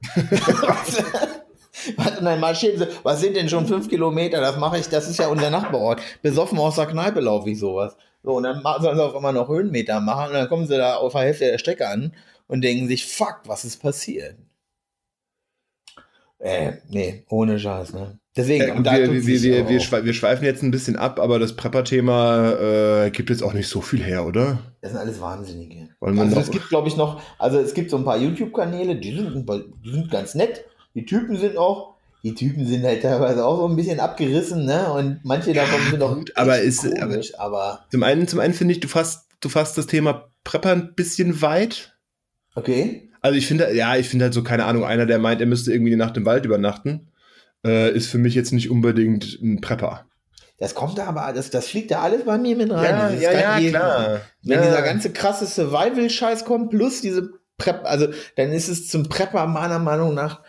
Und 1.98 2.24
dann 2.24 2.40
marschieren 2.40 2.78
sie, 2.78 2.88
was 3.04 3.20
sind 3.22 3.36
denn 3.36 3.50
schon 3.50 3.66
fünf 3.66 3.90
Kilometer? 3.90 4.40
Das 4.40 4.58
mache 4.58 4.78
ich, 4.78 4.88
das 4.88 5.10
ist 5.10 5.18
ja 5.20 5.28
unser 5.28 5.50
Nachbarort. 5.50 6.00
Besoffen 6.22 6.60
aus 6.60 6.76
der 6.76 6.86
Kneipe 6.86 7.20
laufe 7.22 7.50
ich 7.50 7.60
sowas. 7.60 7.96
So, 8.24 8.34
und 8.34 8.44
dann 8.44 8.62
sollen 8.62 8.98
sie 8.98 9.04
auf 9.04 9.16
einmal 9.16 9.34
noch 9.34 9.48
Höhenmeter 9.50 10.00
machen 10.00 10.28
und 10.28 10.34
dann 10.34 10.48
kommen 10.48 10.68
sie 10.68 10.78
da 10.78 10.96
auf 10.98 11.14
der 11.14 11.22
Hälfte 11.22 11.46
der 11.46 11.58
Strecke 11.58 11.88
an 11.88 12.14
und 12.48 12.62
denken 12.62 12.88
sich, 12.88 13.06
fuck, 13.08 13.40
was 13.46 13.66
ist 13.66 13.82
passiert? 13.82 14.36
Äh, 16.44 16.74
nee, 16.90 17.24
ohne 17.30 17.60
Scheiß, 17.60 17.94
ne? 17.94 18.18
Deswegen, 18.36 18.64
Äh, 18.80 18.84
da 18.84 18.94
wir, 18.98 19.12
wir, 19.12 19.42
wir, 19.44 19.70
wir, 19.70 19.80
schwe 19.80 20.06
wir 20.06 20.14
schweifen 20.14 20.44
jetzt 20.46 20.64
ein 20.64 20.72
bisschen 20.72 20.96
ab, 20.96 21.20
aber 21.20 21.38
das 21.38 21.56
Prepper-Thema 21.56 23.04
äh, 23.06 23.12
gibt 23.12 23.30
jetzt 23.30 23.44
auch 23.44 23.54
nicht 23.54 23.68
so 23.68 23.82
viel 23.82 24.02
her, 24.02 24.26
oder? 24.26 24.60
Das 24.82 24.92
sind 24.92 25.00
alles 25.02 25.20
Wahnsinnige. 25.22 25.90
Also 26.00 26.40
es 26.40 26.50
gibt, 26.50 26.70
glaube 26.70 26.88
ich, 26.88 26.98
noch, 26.98 27.22
also 27.38 27.60
es 27.60 27.74
gibt 27.74 27.92
so 27.92 27.98
ein 27.98 28.06
paar 28.06 28.18
YouTube-Kanäle, 28.18 28.96
die 28.96 29.16
sind, 29.16 29.48
die 29.86 29.92
sind 29.92 30.10
ganz 30.10 30.34
nett. 30.34 30.64
Die 30.96 31.06
Typen 31.06 31.38
sind 31.38 31.58
auch, 31.58 31.96
die 32.24 32.34
Typen 32.34 32.66
sind 32.66 32.84
halt 32.86 33.02
teilweise 33.04 33.46
auch 33.46 33.58
so 33.58 33.68
ein 33.68 33.76
bisschen 33.76 34.00
abgerissen, 34.00 34.66
ne? 34.66 34.92
Und 34.94 35.20
manche 35.24 35.54
davon 35.54 35.80
sind 35.92 36.02
auch 36.02 36.16
gut, 36.16 36.32
aber 36.36 36.60
ist- 36.60 36.90
komisch, 37.00 37.38
aber, 37.38 37.86
Zum 37.92 38.02
einen, 38.04 38.28
zum 38.28 38.40
einen 38.40 38.54
finde 38.54 38.74
ich, 38.74 38.80
du 38.80 38.88
fasst, 38.88 39.28
du 39.42 39.50
fasst 39.50 39.78
das 39.78 39.88
Thema 39.88 40.32
Prepper 40.44 40.72
ein 40.72 40.96
bisschen 40.96 41.42
weit. 41.42 41.96
okay. 42.56 43.10
Also 43.22 43.38
ich 43.38 43.48
finde, 43.48 43.74
ja, 43.76 43.96
ich 43.96 44.10
finde 44.10 44.26
halt 44.26 44.34
so, 44.34 44.44
keine 44.44 44.66
Ahnung, 44.66 44.84
einer, 44.84 45.06
der 45.06 45.20
meint, 45.20 45.42
er 45.42 45.48
müsste 45.48 45.72
irgendwie 45.72 45.92
die 45.92 45.98
Nacht 45.98 46.18
im 46.18 46.26
Wald 46.26 46.46
übernachten, 46.46 47.12
äh, 47.66 47.92
ist 47.96 48.08
für 48.10 48.18
mich 48.18 48.34
jetzt 48.36 48.52
nicht 48.52 48.70
unbedingt 48.72 49.40
ein 49.42 49.62
Prepper. 49.62 50.06
Das 50.58 50.76
kommt 50.76 50.98
da 50.98 51.06
aber, 51.06 51.32
das, 51.34 51.50
das 51.50 51.68
fliegt 51.68 51.92
da 51.92 52.02
alles 52.02 52.26
bei 52.26 52.38
mir 52.38 52.56
mit 52.56 52.72
rein. 52.72 53.12
Dieses 53.14 53.32
ganze- 53.32 54.22
Wenn 54.44 54.60
Ja. 54.60 54.66
dieser 54.66 54.82
ganze 54.82 55.12
krasse 55.12 55.46
Survival-Scheiß 55.48 56.46
kommt, 56.46 56.70
plus 56.72 57.02
diese 57.02 57.30
Prep, 57.58 57.82
also 57.84 58.08
dann 58.36 58.52
ist 58.52 58.68
es 58.70 58.88
zum 58.88 59.08
Prepper 59.10 59.46
meiner 59.48 59.80
Meinung 59.80 60.14
nach, 60.14 60.42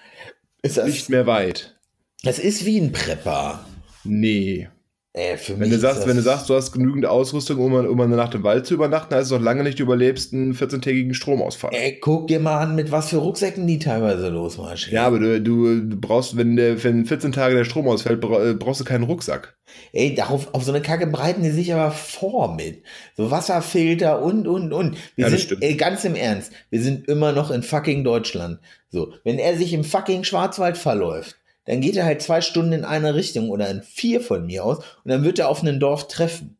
ist 0.62 0.76
das, 0.78 0.86
nicht 0.86 1.08
mehr 1.10 1.26
weit. 1.26 1.76
das 2.24 2.38
ist 2.38 2.64
wie 2.64 2.78
ein 2.78 2.92
Prepper. 2.92 3.64
Nee. 4.04 4.68
Äh, 5.14 5.36
Wenn 5.46 5.68
du 5.68 5.78
sagst, 5.78 6.06
wenn 6.06 6.16
du 6.16 6.22
sagst, 6.22 6.48
du 6.48 6.54
hast 6.54 6.72
genügend 6.72 7.04
Ausrüstung, 7.04 7.58
um, 7.58 7.74
um 7.74 8.00
eine 8.00 8.16
Nacht 8.16 8.34
im 8.34 8.44
Wald 8.44 8.64
zu 8.64 8.72
übernachten, 8.72 9.14
heißt 9.14 9.26
es 9.26 9.30
noch 9.30 9.42
lange 9.42 9.62
nicht, 9.62 9.78
du 9.78 9.82
überlebst 9.82 10.32
einen 10.32 10.54
14-tägigen 10.54 11.12
Stromausfall. 11.12 11.70
Ey, 11.74 11.98
guck 12.00 12.28
dir 12.28 12.40
mal 12.40 12.60
an, 12.60 12.74
mit 12.76 12.90
was 12.90 13.10
für 13.10 13.18
Rucksäcken 13.18 13.66
die 13.66 13.78
teilweise 13.78 14.30
losmarschieren. 14.30 14.94
Ja, 14.94 15.06
aber 15.06 15.18
du, 15.18 15.38
du, 15.42 15.80
du 15.82 15.96
brauchst, 16.00 16.38
wenn, 16.38 16.56
der, 16.56 16.82
wenn 16.82 17.04
14 17.04 17.32
Tage 17.32 17.54
der 17.54 17.64
Strom 17.66 17.88
ausfällt, 17.88 18.24
äh, 18.24 18.54
brauchst 18.54 18.80
du 18.80 18.84
keinen 18.84 19.04
Rucksack. 19.04 19.54
Ey, 19.92 20.14
darauf, 20.14 20.54
auf 20.54 20.64
so 20.64 20.72
eine 20.72 20.80
Kacke 20.80 21.06
bereiten 21.06 21.42
die 21.42 21.50
sich 21.50 21.74
aber 21.74 21.90
vor 21.90 22.54
mit. 22.54 22.82
So 23.14 23.30
Wasserfilter 23.30 24.22
und, 24.22 24.48
und, 24.48 24.72
und. 24.72 24.96
Wir 25.16 25.26
Ja, 25.26 25.30
das 25.30 25.40
sind, 25.40 25.40
stimmt. 25.40 25.62
ey, 25.62 25.74
ganz 25.74 26.04
im 26.04 26.14
Ernst, 26.14 26.52
wir 26.70 26.80
sind 26.82 27.06
immer 27.06 27.32
noch 27.32 27.50
in 27.50 27.62
fucking 27.62 28.02
Deutschland. 28.02 28.60
So, 28.88 29.12
wenn 29.24 29.38
er 29.38 29.58
sich 29.58 29.74
im 29.74 29.84
fucking 29.84 30.24
Schwarzwald 30.24 30.78
verläuft, 30.78 31.36
dann 31.64 31.80
geht 31.80 31.96
er 31.96 32.04
halt 32.04 32.22
zwei 32.22 32.40
Stunden 32.40 32.72
in 32.72 32.84
eine 32.84 33.14
Richtung 33.14 33.50
oder 33.50 33.70
in 33.70 33.82
vier 33.82 34.20
von 34.20 34.46
mir 34.46 34.64
aus 34.64 34.78
und 34.78 35.10
dann 35.10 35.24
wird 35.24 35.38
er 35.38 35.48
auf 35.48 35.62
ein 35.62 35.80
Dorf 35.80 36.08
treffen. 36.08 36.56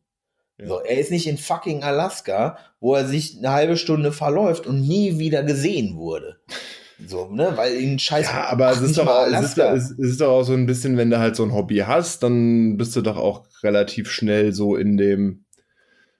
Ja. 0.57 0.67
So, 0.67 0.79
er 0.79 0.97
ist 0.97 1.11
nicht 1.11 1.27
in 1.27 1.37
fucking 1.37 1.83
Alaska, 1.83 2.57
wo 2.79 2.95
er 2.95 3.05
sich 3.05 3.37
eine 3.37 3.51
halbe 3.51 3.77
Stunde 3.77 4.11
verläuft 4.11 4.67
und 4.67 4.81
nie 4.81 5.19
wieder 5.19 5.43
gesehen 5.43 5.97
wurde. 5.97 6.37
So, 7.05 7.27
ne, 7.29 7.53
weil 7.55 7.75
ihn 7.75 7.99
scheiß. 7.99 8.27
Ja, 8.27 8.45
aber 8.49 8.71
es 8.71 8.81
ist, 8.81 8.97
doch 8.97 9.07
auch, 9.07 9.27
es, 9.27 9.41
ist, 9.41 9.57
es, 9.57 9.91
es 9.91 10.09
ist 10.11 10.21
doch 10.21 10.29
auch 10.29 10.43
so 10.43 10.53
ein 10.53 10.65
bisschen, 10.65 10.95
wenn 10.95 11.09
du 11.09 11.19
halt 11.19 11.35
so 11.35 11.43
ein 11.43 11.53
Hobby 11.53 11.77
hast, 11.79 12.23
dann 12.23 12.77
bist 12.77 12.95
du 12.95 13.01
doch 13.01 13.17
auch 13.17 13.45
relativ 13.63 14.09
schnell 14.09 14.53
so 14.53 14.75
in 14.75 14.95
dem, 14.95 15.45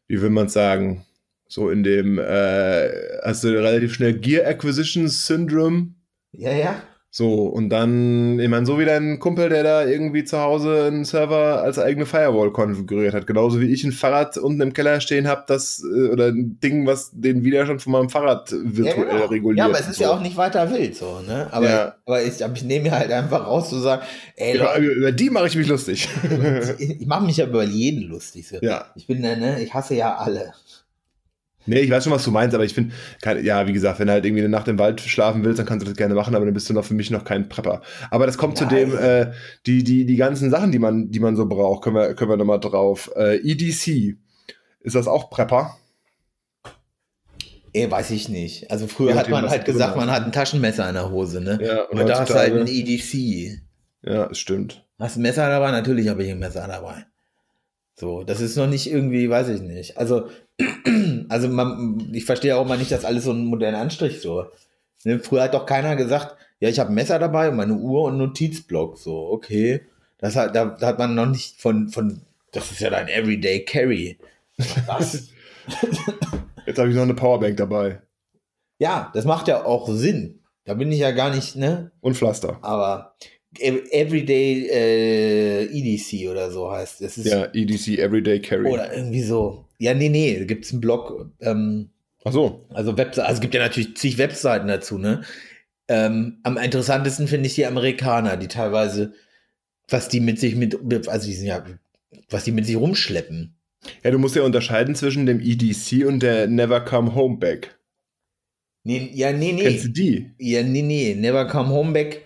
wie 0.07 0.21
will 0.21 0.31
man 0.31 0.49
sagen, 0.49 1.05
so 1.47 1.69
in 1.69 1.83
dem, 1.83 2.17
äh, 2.17 2.89
hast 3.21 3.43
du 3.43 3.49
relativ 3.49 3.93
schnell 3.93 4.19
Gear 4.19 4.47
Acquisition 4.47 5.07
Syndrome. 5.07 5.93
Ja, 6.31 6.51
ja. 6.51 6.81
So, 7.15 7.43
und 7.43 7.69
dann, 7.69 8.39
ich 8.39 8.49
meine, 8.49 8.65
so 8.65 8.79
wie 8.79 8.85
dein 8.85 9.19
Kumpel, 9.19 9.47
der 9.47 9.61
da 9.61 9.85
irgendwie 9.85 10.23
zu 10.23 10.39
Hause 10.39 10.85
einen 10.85 11.05
Server 11.05 11.61
als 11.61 11.77
eigene 11.77 12.07
Firewall 12.07 12.51
konfiguriert 12.51 13.13
hat. 13.13 13.27
Genauso 13.27 13.61
wie 13.61 13.71
ich 13.71 13.83
ein 13.83 13.91
Fahrrad 13.91 14.35
unten 14.37 14.61
im 14.61 14.73
Keller 14.73 14.99
stehen 14.99 15.27
habe, 15.27 15.43
das, 15.45 15.83
äh, 15.83 16.07
oder 16.09 16.29
ein 16.29 16.57
Ding, 16.59 16.87
was 16.87 17.11
den 17.13 17.43
Widerstand 17.43 17.83
von 17.83 17.91
meinem 17.91 18.09
Fahrrad 18.09 18.51
virtuell 18.51 19.05
ja, 19.05 19.13
genau. 19.13 19.25
reguliert. 19.27 19.59
Ja, 19.59 19.65
aber 19.65 19.79
es 19.79 19.89
ist 19.89 19.97
so. 19.97 20.05
ja 20.05 20.09
auch 20.09 20.21
nicht 20.21 20.37
weiter 20.37 20.71
wild 20.71 20.95
so, 20.95 21.19
ne? 21.19 21.49
Aber, 21.51 21.69
Ja. 21.69 21.95
aber 22.03 22.23
ich, 22.23 22.43
aber 22.43 22.55
ich 22.55 22.63
nehme 22.63 22.85
mir 22.85 22.97
halt 22.97 23.11
einfach 23.11 23.45
raus 23.45 23.69
zu 23.69 23.77
sagen, 23.77 24.01
ey, 24.35 24.57
Leute, 24.57 24.81
über, 24.81 24.93
über 24.95 25.11
die 25.11 25.29
mache 25.29 25.45
ich 25.45 25.55
mich 25.55 25.67
lustig. 25.67 26.09
ich, 26.79 27.05
mache 27.05 27.25
mich 27.25 27.37
ja 27.37 27.45
über 27.45 27.63
jeden 27.63 28.09
lustig. 28.09 28.47
So. 28.47 28.57
ja. 28.59 28.85
Ich 28.95 29.05
bin 29.05 29.21
da, 29.21 29.35
ne, 29.35 29.61
ich 29.61 29.71
hasse 29.71 29.93
ja 29.93 30.15
alle. 30.15 30.53
Nee, 31.65 31.79
ich 31.79 31.89
weiß 31.89 32.03
schon, 32.03 32.13
was 32.13 32.23
du 32.23 32.31
meinst, 32.31 32.53
aber 32.53 32.65
ich 32.65 32.73
finde, 32.73 32.93
ja, 33.41 33.67
wie 33.67 33.73
gesagt, 33.73 33.99
wenn 33.99 34.07
du 34.07 34.13
halt 34.13 34.25
irgendwie 34.25 34.41
eine 34.41 34.49
Nacht 34.49 34.67
im 34.67 34.79
Wald 34.79 34.99
schlafen 35.01 35.43
willst, 35.43 35.59
dann 35.59 35.65
kannst 35.65 35.85
du 35.85 35.89
das 35.89 35.97
gerne 35.97 36.13
machen, 36.13 36.35
aber 36.35 36.45
dann 36.45 36.53
bist 36.53 36.69
du 36.69 36.73
noch 36.73 36.83
für 36.83 36.93
mich 36.93 37.09
noch 37.09 37.23
kein 37.23 37.47
Prepper. 37.49 37.81
Aber 38.11 38.25
das 38.25 38.37
kommt 38.37 38.57
zu 38.57 38.65
Nein. 38.65 38.89
dem, 38.91 38.97
äh, 38.97 39.31
die, 39.65 39.83
die, 39.83 40.05
die 40.05 40.15
ganzen 40.15 40.49
Sachen, 40.49 40.71
die 40.71 40.79
man, 40.79 41.09
die 41.11 41.19
man 41.19 41.35
so 41.35 41.45
braucht, 41.45 41.83
können 41.83 41.95
wir, 41.95 42.13
können 42.15 42.31
wir 42.31 42.37
nochmal 42.37 42.59
drauf. 42.59 43.11
Äh, 43.15 43.37
EDC. 43.37 44.17
Ist 44.81 44.95
das 44.95 45.07
auch 45.07 45.29
Prepper? 45.29 45.77
Ey, 47.71 47.89
weiß 47.89 48.11
ich 48.11 48.29
nicht. 48.29 48.69
Also 48.69 48.87
früher 48.87 49.11
Ja, 49.11 49.15
hat 49.15 49.29
man 49.29 49.49
halt 49.49 49.65
gesagt, 49.65 49.95
man 49.95 50.11
hat 50.11 50.23
ein 50.25 50.31
Taschenmesser 50.31 50.87
in 50.87 50.93
der 50.93 51.09
Hose, 51.09 51.41
ne? 51.41 51.57
Ja, 51.61 51.83
Und 51.85 52.07
da 52.07 52.19
hast 52.19 52.29
du 52.29 52.35
halt 52.35 52.53
ein 52.53 52.67
EDC. 52.67 53.61
Ja, 54.03 54.29
es 54.29 54.37
stimmt. 54.37 54.85
Hast 54.99 55.15
du 55.15 55.19
ein 55.19 55.23
Messer 55.23 55.49
dabei? 55.49 55.71
Natürlich 55.71 56.07
habe 56.07 56.23
ich 56.23 56.31
ein 56.31 56.39
Messer 56.39 56.67
dabei. 56.67 57.05
So, 57.95 58.23
das 58.23 58.41
ist 58.41 58.55
noch 58.55 58.67
nicht 58.67 58.89
irgendwie, 58.89 59.29
weiß 59.29 59.49
ich 59.49 59.61
nicht. 59.61 59.97
Also, 59.97 60.29
also 61.29 61.47
man, 61.47 62.09
ich 62.13 62.25
verstehe 62.25 62.57
auch 62.57 62.65
mal 62.65 62.77
nicht, 62.77 62.91
dass 62.91 63.05
alles 63.05 63.25
so 63.25 63.31
ein 63.31 63.45
moderner 63.45 63.79
Anstrich 63.79 64.21
so. 64.21 64.45
Ne? 65.03 65.19
Früher 65.19 65.43
hat 65.43 65.53
doch 65.53 65.65
keiner 65.65 65.95
gesagt, 65.95 66.35
ja, 66.59 66.69
ich 66.69 66.79
habe 66.79 66.91
ein 66.91 66.95
Messer 66.95 67.19
dabei 67.19 67.49
und 67.49 67.57
meine 67.57 67.73
Uhr 67.73 68.03
und 68.03 68.13
einen 68.13 68.27
Notizblock. 68.27 68.97
So, 68.97 69.29
okay. 69.29 69.81
Das 70.17 70.35
hat, 70.35 70.55
da, 70.55 70.65
da 70.65 70.87
hat 70.87 70.99
man 70.99 71.15
noch 71.15 71.25
nicht 71.25 71.61
von, 71.61 71.89
von, 71.89 72.21
das 72.51 72.71
ist 72.71 72.79
ja 72.79 72.89
dein 72.89 73.09
Everyday 73.09 73.63
Carry. 73.65 74.17
Was? 74.85 75.29
Jetzt 76.65 76.79
habe 76.79 76.89
ich 76.89 76.95
noch 76.95 77.03
eine 77.03 77.13
Powerbank 77.13 77.57
dabei. 77.57 78.01
ja, 78.79 79.11
das 79.13 79.25
macht 79.25 79.47
ja 79.47 79.65
auch 79.65 79.89
Sinn. 79.89 80.39
Da 80.65 80.75
bin 80.75 80.91
ich 80.91 80.99
ja 80.99 81.11
gar 81.11 81.29
nicht, 81.29 81.57
ne? 81.57 81.91
Und 81.99 82.15
Pflaster. 82.15 82.57
Aber 82.61 83.15
Everyday 83.59 84.67
äh, 84.69 85.63
EDC 85.65 86.29
oder 86.29 86.51
so 86.51 86.71
heißt 86.71 87.01
es. 87.01 87.23
Ja, 87.23 87.47
EDC 87.53 87.99
Everyday 87.99 88.39
Carry. 88.41 88.71
Oder 88.71 88.93
irgendwie 88.95 89.21
so. 89.21 89.65
Ja, 89.79 89.93
nee, 89.93 90.09
nee, 90.09 90.45
gibt 90.45 90.65
es 90.65 90.71
einen 90.71 90.81
Blog, 90.81 91.29
ähm, 91.41 91.89
Ach 92.23 92.31
so. 92.31 92.65
also 92.69 92.97
Webseiten, 92.97 93.27
also 93.27 93.37
es 93.37 93.41
gibt 93.41 93.53
ja 93.53 93.61
natürlich 93.61 93.97
zig 93.97 94.17
Webseiten 94.17 94.67
dazu, 94.67 94.97
ne? 94.97 95.23
Ähm, 95.89 96.39
am 96.43 96.57
interessantesten 96.57 97.27
finde 97.27 97.47
ich 97.47 97.55
die 97.55 97.65
Amerikaner, 97.65 98.37
die 98.37 98.47
teilweise, 98.47 99.13
was 99.89 100.07
die 100.07 100.21
mit 100.21 100.39
sich 100.39 100.55
mit, 100.55 100.77
also 101.07 101.27
die 101.27 101.33
sind 101.33 101.47
ja, 101.47 101.65
was 102.29 102.45
die 102.45 102.53
mit 102.53 102.65
sich 102.65 102.77
rumschleppen. 102.77 103.55
Ja, 104.03 104.11
du 104.11 104.19
musst 104.19 104.35
ja 104.35 104.43
unterscheiden 104.43 104.95
zwischen 104.95 105.25
dem 105.25 105.41
EDC 105.41 106.05
und 106.07 106.21
der 106.21 106.47
Never 106.47 106.81
Come 106.81 107.15
Home 107.15 107.37
Back. 107.37 107.77
Nee, 108.83 109.11
ja, 109.13 109.31
nee, 109.31 109.53
nee. 109.53 109.63
Kennst 109.63 109.85
du 109.85 109.89
die? 109.89 110.31
Ja, 110.37 110.63
nee, 110.63 110.81
nee. 110.81 111.15
Never 111.15 111.47
Come 111.47 111.69
Home 111.69 111.91
Back. 111.93 112.22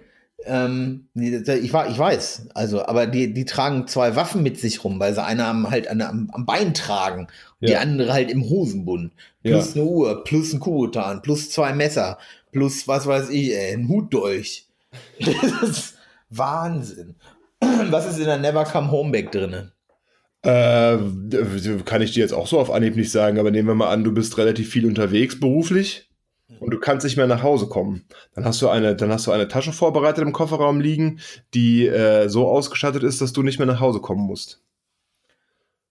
Ähm, 0.47 1.07
ich, 1.15 1.73
war, 1.73 1.89
ich 1.89 1.97
weiß, 1.97 2.49
also, 2.53 2.85
aber 2.85 3.05
die, 3.07 3.33
die 3.33 3.45
tragen 3.45 3.87
zwei 3.87 4.15
Waffen 4.15 4.43
mit 4.43 4.59
sich 4.59 4.83
rum, 4.83 4.99
weil 4.99 5.13
sie 5.13 5.23
eine 5.23 5.45
am, 5.45 5.69
halt 5.69 5.87
eine, 5.87 6.07
am, 6.07 6.29
am 6.31 6.45
Bein 6.45 6.73
tragen 6.73 7.27
und 7.59 7.67
die 7.69 7.73
Ja. 7.73 7.79
andere 7.79 8.13
halt 8.13 8.31
im 8.31 8.49
Hosenbund. 8.49 9.11
Plus 9.43 9.75
eine 9.75 9.85
Uhr, 9.85 10.23
plus 10.23 10.53
ein 10.53 10.59
Kugeltan, 10.59 11.21
plus 11.21 11.49
zwei 11.49 11.73
Messer, 11.73 12.17
plus 12.51 12.87
was 12.87 13.05
weiß 13.05 13.29
ich, 13.29 13.53
ey, 13.53 13.73
ein 13.73 13.87
Hutdolch. 13.89 14.65
Das 15.19 15.69
ist 15.69 15.93
Wahnsinn. 16.29 17.15
Was 17.89 18.07
ist 18.07 18.19
in 18.19 18.25
der 18.25 18.37
Never 18.37 18.63
Come 18.65 18.91
Home 18.91 19.11
Back 19.11 19.31
drinne? 19.31 19.71
Äh, 20.43 20.97
kann 21.85 22.01
ich 22.01 22.13
dir 22.13 22.19
jetzt 22.21 22.33
auch 22.33 22.47
so 22.47 22.59
auf 22.59 22.71
Anhieb 22.71 22.95
nicht 22.95 23.11
sagen, 23.11 23.39
aber 23.39 23.51
nehmen 23.51 23.67
wir 23.67 23.75
mal 23.75 23.89
an, 23.89 24.03
du 24.03 24.11
bist 24.13 24.37
relativ 24.37 24.69
viel 24.69 24.85
unterwegs 24.85 25.39
beruflich 25.39 26.06
und 26.59 26.71
du 26.71 26.79
kannst 26.79 27.03
nicht 27.03 27.17
mehr 27.17 27.27
nach 27.27 27.43
Hause 27.43 27.67
kommen. 27.67 28.05
Dann 28.33 28.45
hast 28.45 28.61
du 28.61 28.69
eine, 28.69 28.95
dann 28.95 29.11
hast 29.11 29.27
du 29.27 29.31
eine 29.31 29.47
Tasche 29.47 29.73
vorbereitet 29.73 30.23
im 30.23 30.31
Kofferraum 30.31 30.79
liegen, 30.79 31.19
die 31.53 31.87
äh, 31.87 32.29
so 32.29 32.47
ausgestattet 32.47 33.03
ist, 33.03 33.21
dass 33.21 33.33
du 33.33 33.43
nicht 33.43 33.59
mehr 33.59 33.67
nach 33.67 33.79
Hause 33.79 33.99
kommen 33.99 34.25
musst. 34.25 34.63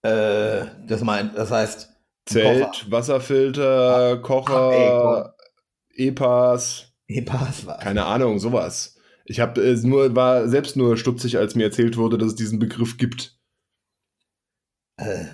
Äh, 0.01 0.65
das 0.87 1.01
meint, 1.01 1.37
das 1.37 1.51
heißt, 1.51 1.89
Zelt, 2.25 2.63
Koffer. 2.63 2.91
Wasserfilter, 2.91 4.17
Kocher, 4.17 5.35
E-Pass, 5.93 6.91
Nee, 7.07 7.21
pass 7.21 7.65
was. 7.65 7.79
keine 7.79 8.05
Ahnung, 8.05 8.39
sowas. 8.39 8.97
Ich 9.25 9.39
habe 9.39 9.61
es 9.61 9.83
nur 9.83 10.15
war 10.15 10.47
selbst 10.47 10.75
nur 10.75 10.97
stutzig, 10.97 11.37
als 11.37 11.55
mir 11.55 11.63
erzählt 11.63 11.97
wurde, 11.97 12.17
dass 12.17 12.29
es 12.29 12.35
diesen 12.35 12.59
Begriff 12.59 12.97
gibt. 12.97 13.37
Äh, 14.97 15.25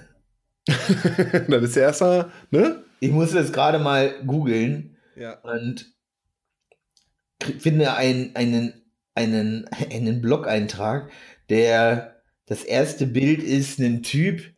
da 1.48 1.58
bist 1.58 1.76
du 1.76 1.80
erst 1.80 2.02
mal, 2.02 2.32
ne? 2.52 2.84
ich 3.00 3.12
muss 3.12 3.34
jetzt 3.34 3.54
gerade 3.54 3.80
mal 3.80 4.24
googeln 4.26 4.93
Ja. 5.16 5.40
und 5.42 5.94
finde 7.60 7.94
einen, 7.96 8.36
einen, 8.36 8.74
einen, 9.16 9.66
einen 9.92 10.22
Blog-Eintrag, 10.22 11.12
der 11.50 12.22
das 12.46 12.64
erste 12.64 13.06
Bild 13.08 13.42
ist 13.42 13.80
ein 13.80 14.04
Typ, 14.04 14.54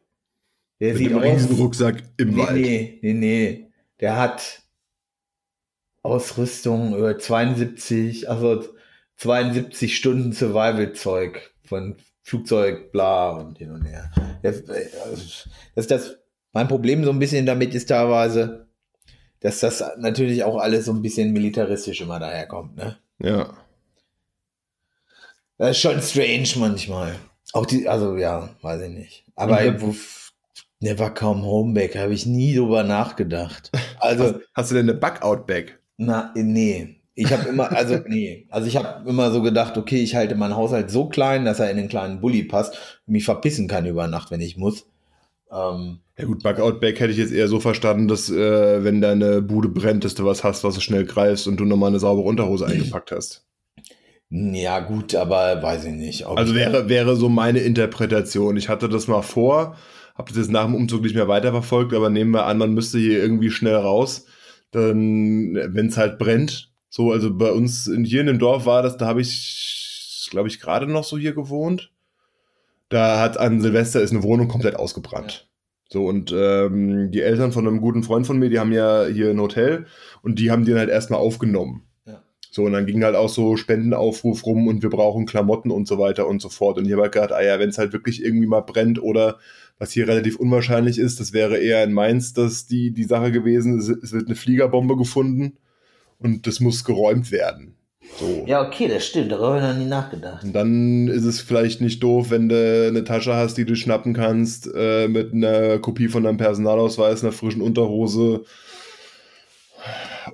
der 0.79 0.89
Mit 0.89 0.97
sieht 0.97 1.09
dem 1.11 1.17
aus. 1.17 1.23
Riesenrucksack 1.23 2.03
im 2.17 2.29
Nee, 2.31 2.37
Wald. 2.37 2.55
nee, 2.55 2.99
nee, 3.01 3.13
nee. 3.13 3.71
Der 4.01 4.17
hat 4.17 4.63
Ausrüstung 6.03 6.95
über 6.97 7.17
72, 7.17 8.29
also 8.29 8.65
72 9.17 9.95
Stunden 9.95 10.33
Survival-Zeug 10.33 11.53
von 11.63 11.95
Flugzeug, 12.21 12.91
bla 12.91 13.29
und 13.31 13.57
hin 13.57 13.71
und 13.71 13.85
her. 13.85 14.11
Das, 14.43 14.61
äh, 14.61 14.89
das 15.75 15.85
ist 15.85 15.91
das, 15.91 16.17
mein 16.53 16.67
Problem 16.67 17.03
so 17.03 17.11
ein 17.11 17.19
bisschen 17.19 17.45
damit 17.45 17.73
ist 17.73 17.87
teilweise, 17.87 18.64
dass 19.45 19.59
das 19.59 19.83
natürlich 19.99 20.43
auch 20.43 20.57
alles 20.57 20.85
so 20.85 20.91
ein 20.91 21.03
bisschen 21.03 21.31
militaristisch 21.31 22.01
immer 22.01 22.19
daherkommt, 22.19 22.75
ne? 22.75 22.97
Ja. 23.19 23.53
Das 25.57 25.71
ist 25.71 25.79
schon 25.81 26.01
strange 26.01 26.49
manchmal. 26.57 27.15
Auch 27.53 27.65
die, 27.67 27.87
also 27.87 28.17
ja, 28.17 28.49
weiß 28.61 28.81
ich 28.81 28.89
nicht. 28.89 29.23
Aber 29.35 29.59
Und- 29.65 29.81
wo, 29.81 29.95
Never 30.79 31.09
Come 31.11 31.43
Home 31.43 31.73
Back 31.73 31.95
habe 31.95 32.13
ich 32.13 32.25
nie 32.25 32.55
drüber 32.55 32.83
nachgedacht. 32.83 33.71
Also, 33.99 34.39
Hast 34.53 34.71
du 34.71 34.75
denn 34.75 34.89
eine 34.89 34.97
Bug-Out-Bag? 34.99 35.79
na, 35.97 36.31
nee. 36.35 36.95
Ich 37.13 37.31
habe 37.31 37.47
immer, 37.47 37.71
also, 37.71 37.97
nee. 38.07 38.45
Also, 38.49 38.67
ich 38.67 38.75
habe 38.75 39.07
immer 39.09 39.31
so 39.31 39.41
gedacht, 39.41 39.77
okay, 39.77 40.01
ich 40.01 40.15
halte 40.15 40.35
meinen 40.35 40.55
Haushalt 40.55 40.91
so 40.91 41.07
klein, 41.07 41.45
dass 41.45 41.59
er 41.59 41.71
in 41.71 41.77
den 41.77 41.87
kleinen 41.87 42.19
Bulli 42.19 42.43
passt 42.43 42.99
mich 43.05 43.23
verpissen 43.25 43.67
kann 43.67 43.85
über 43.85 44.07
Nacht, 44.07 44.31
wenn 44.31 44.41
ich 44.41 44.57
muss. 44.57 44.85
Ähm, 45.51 45.99
Ja 46.17 46.25
gut, 46.25 46.43
Bug-Out-Bag 46.43 46.99
hätte 46.99 47.11
ich 47.11 47.17
jetzt 47.17 47.31
eher 47.33 47.47
so 47.47 47.59
verstanden, 47.59 48.07
dass 48.07 48.29
äh, 48.29 48.83
wenn 48.83 49.01
deine 49.01 49.41
Bude 49.41 49.69
brennt, 49.69 50.03
dass 50.05 50.15
du 50.15 50.25
was 50.25 50.43
hast, 50.43 50.63
was 50.63 50.75
du 50.75 50.81
schnell 50.81 51.05
greifst 51.05 51.47
und 51.47 51.57
du 51.59 51.65
nochmal 51.65 51.89
eine 51.89 51.99
saubere 51.99 52.25
Unterhose 52.25 52.65
eingepackt 52.67 53.11
hast. 53.11 53.45
ja, 54.29 54.79
gut, 54.79 55.15
aber 55.15 55.61
weiß 55.61 55.85
ich 55.85 55.93
nicht. 55.93 56.25
ob 56.25 56.37
Also 56.37 56.53
ich- 56.53 56.59
wäre, 56.59 56.89
wäre 56.89 57.15
so 57.15 57.29
meine 57.29 57.59
Interpretation. 57.59 58.57
Ich 58.57 58.69
hatte 58.69 58.89
das 58.89 59.07
mal 59.07 59.21
vor, 59.21 59.75
habe 60.15 60.29
das 60.29 60.37
jetzt 60.37 60.51
nach 60.51 60.65
dem 60.65 60.75
Umzug 60.75 61.03
nicht 61.03 61.15
mehr 61.15 61.27
weiterverfolgt, 61.27 61.93
aber 61.93 62.09
nehmen 62.09 62.31
wir 62.31 62.45
an, 62.45 62.57
man 62.57 62.73
müsste 62.73 62.97
hier 62.97 63.19
irgendwie 63.19 63.51
schnell 63.51 63.75
raus, 63.75 64.25
dann, 64.71 65.55
wenn 65.55 65.87
es 65.87 65.97
halt 65.97 66.17
brennt. 66.17 66.71
So, 66.89 67.11
also 67.11 67.33
bei 67.37 67.51
uns 67.51 67.87
in, 67.87 68.03
hier 68.05 68.21
in 68.21 68.27
dem 68.27 68.39
Dorf 68.39 68.65
war 68.65 68.81
das, 68.81 68.97
da 68.97 69.05
habe 69.05 69.21
ich, 69.21 70.27
glaube 70.31 70.47
ich, 70.47 70.59
gerade 70.59 70.87
noch 70.87 71.03
so 71.03 71.17
hier 71.17 71.33
gewohnt. 71.33 71.91
Da 72.89 73.19
hat 73.19 73.37
an 73.37 73.61
Silvester 73.61 74.01
ist 74.01 74.11
eine 74.11 74.23
Wohnung 74.23 74.47
komplett 74.47 74.75
ausgebrannt. 74.75 75.49
So, 75.89 76.07
und 76.07 76.33
ähm, 76.35 77.11
die 77.11 77.21
Eltern 77.21 77.51
von 77.51 77.67
einem 77.67 77.79
guten 77.79 78.03
Freund 78.03 78.25
von 78.25 78.39
mir, 78.39 78.49
die 78.49 78.59
haben 78.59 78.71
ja 78.71 79.05
hier 79.05 79.29
ein 79.29 79.39
Hotel 79.39 79.85
und 80.23 80.39
die 80.39 80.49
haben 80.49 80.65
den 80.65 80.77
halt 80.77 80.89
erstmal 80.89 81.19
aufgenommen. 81.19 81.83
Ja. 82.05 82.23
So, 82.51 82.63
und 82.63 82.73
dann 82.73 82.87
ging 82.87 83.03
halt 83.03 83.15
auch 83.15 83.29
so 83.29 83.55
Spendenaufruf 83.55 84.45
rum 84.45 84.67
und 84.67 84.81
wir 84.81 84.89
brauchen 84.89 85.27
Klamotten 85.27 85.69
und 85.69 85.87
so 85.87 85.99
weiter 85.99 86.27
und 86.27 86.41
so 86.41 86.49
fort. 86.49 86.79
Und 86.79 86.85
ich 86.85 86.91
habe 86.91 87.03
halt 87.03 87.11
gedacht, 87.11 87.31
ah 87.31 87.43
ja, 87.43 87.59
wenn 87.59 87.69
es 87.69 87.77
halt 87.77 87.93
wirklich 87.93 88.23
irgendwie 88.23 88.47
mal 88.47 88.61
brennt 88.61 89.01
oder 89.01 89.37
was 89.77 89.91
hier 89.91 90.07
relativ 90.07 90.37
unwahrscheinlich 90.37 90.97
ist, 90.97 91.19
das 91.19 91.33
wäre 91.33 91.57
eher 91.57 91.83
in 91.83 91.93
Mainz, 91.93 92.33
dass 92.33 92.65
die, 92.65 92.91
die 92.91 93.03
Sache 93.03 93.31
gewesen 93.31 93.77
ist, 93.77 93.89
es 93.89 94.11
wird 94.11 94.25
eine 94.25 94.35
Fliegerbombe 94.35 94.97
gefunden 94.97 95.57
und 96.17 96.47
das 96.47 96.59
muss 96.59 96.83
geräumt 96.83 97.31
werden. 97.31 97.75
So. 98.19 98.43
Ja, 98.47 98.65
okay, 98.65 98.87
das 98.87 99.05
stimmt. 99.05 99.31
Darüber 99.31 99.47
habe 99.47 99.57
ich 99.59 99.63
noch 99.63 99.77
nie 99.77 99.89
nachgedacht. 99.89 100.43
Und 100.43 100.53
dann 100.53 101.07
ist 101.07 101.25
es 101.25 101.41
vielleicht 101.41 101.81
nicht 101.81 102.01
doof, 102.01 102.29
wenn 102.29 102.47
du 102.47 102.87
eine 102.87 103.03
Tasche 103.03 103.35
hast, 103.35 103.57
die 103.57 103.65
du 103.65 103.75
schnappen 103.75 104.13
kannst, 104.13 104.69
äh, 104.73 105.07
mit 105.07 105.33
einer 105.33 105.79
Kopie 105.79 106.07
von 106.07 106.23
deinem 106.23 106.37
Personalausweis, 106.37 107.23
einer 107.23 107.33
frischen 107.33 107.61
Unterhose 107.61 108.45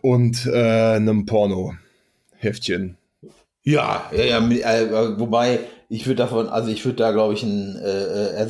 und 0.01 0.45
äh, 0.45 0.95
einem 0.95 1.25
Porno-Heftchen. 1.25 2.97
Ja, 3.63 4.09
ja, 4.15 4.23
ja, 4.23 4.39
äh, 4.39 5.19
wobei 5.19 5.59
ich 5.89 6.05
würde 6.07 6.17
davon, 6.17 6.47
also 6.49 6.71
ich 6.71 6.85
würde 6.85 6.97
da 6.97 7.11
glaube 7.11 7.33
ich 7.33 7.43
ein 7.43 7.77
äh, 7.77 8.45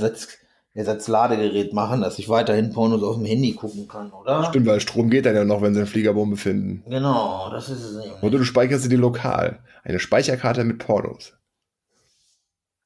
Ersatz, 0.74 1.08
Ersatzladegerät 1.08 1.74
machen, 1.74 2.02
dass 2.02 2.18
ich 2.18 2.30
weiterhin 2.30 2.72
Pornos 2.72 3.04
auf 3.04 3.18
dem 3.18 3.26
Handy 3.26 3.54
gucken 3.54 3.88
kann, 3.90 4.12
oder? 4.12 4.46
Stimmt, 4.46 4.68
weil 4.68 4.80
Strom 4.80 5.10
geht 5.10 5.26
dann 5.26 5.36
ja 5.36 5.44
noch, 5.44 5.62
wenn 5.62 5.74
sie 5.74 5.82
eine 5.82 5.88
Fliegerbombe 5.88 6.38
finden. 6.38 6.84
Genau, 6.90 7.50
das 7.52 7.70
ist 7.70 7.84
es 7.84 8.06
eben. 8.06 8.16
Oder 8.22 8.38
du 8.38 8.46
speicherst 8.46 8.84
sie 8.84 8.90
die 8.90 8.96
lokal. 8.96 9.60
Eine 9.84 10.00
Speicherkarte 10.00 10.64
mit 10.64 10.80
Pornos. 10.80 11.34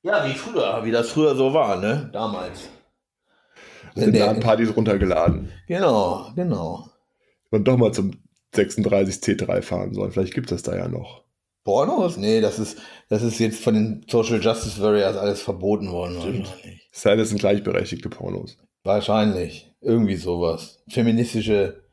Ja, 0.01 0.25
wie 0.25 0.33
früher, 0.33 0.83
wie 0.83 0.91
das 0.91 1.09
früher 1.09 1.35
so 1.35 1.53
war, 1.53 1.77
ne? 1.77 2.09
Damals. 2.11 2.69
Sind 3.95 4.13
der, 4.13 4.27
LAN-Partys 4.27 4.75
runtergeladen. 4.75 5.51
genau, 5.67 6.31
genau. 6.35 6.89
Und 7.51 7.67
doch 7.67 7.77
mal 7.77 7.93
zum 7.93 8.11
36C3 8.53 9.61
fahren 9.61 9.93
sollen. 9.93 10.11
Vielleicht 10.11 10.33
gibt 10.33 10.51
es 10.51 10.63
das 10.63 10.71
da 10.71 10.77
ja 10.77 10.87
noch. 10.87 11.23
Pornos? 11.63 12.17
Nee, 12.17 12.41
das 12.41 12.59
ist, 12.59 12.79
das 13.09 13.23
ist 13.23 13.39
jetzt 13.39 13.63
von 13.63 13.73
den 13.73 14.05
Social 14.09 14.41
Justice 14.41 14.81
Warriors 14.81 15.17
alles 15.17 15.41
verboten 15.41 15.91
worden. 15.91 16.19
Stimmt. 16.21 16.49
Wahrscheinlich. 16.49 16.84
Sei 16.97 17.13
es 17.15 17.29
sind 17.29 17.39
gleichberechtigte 17.39 18.07
Pornos. 18.09 18.57
wahrscheinlich. 18.83 19.69
Irgendwie 19.81 20.15
sowas. 20.15 20.79
Feministische. 20.89 21.83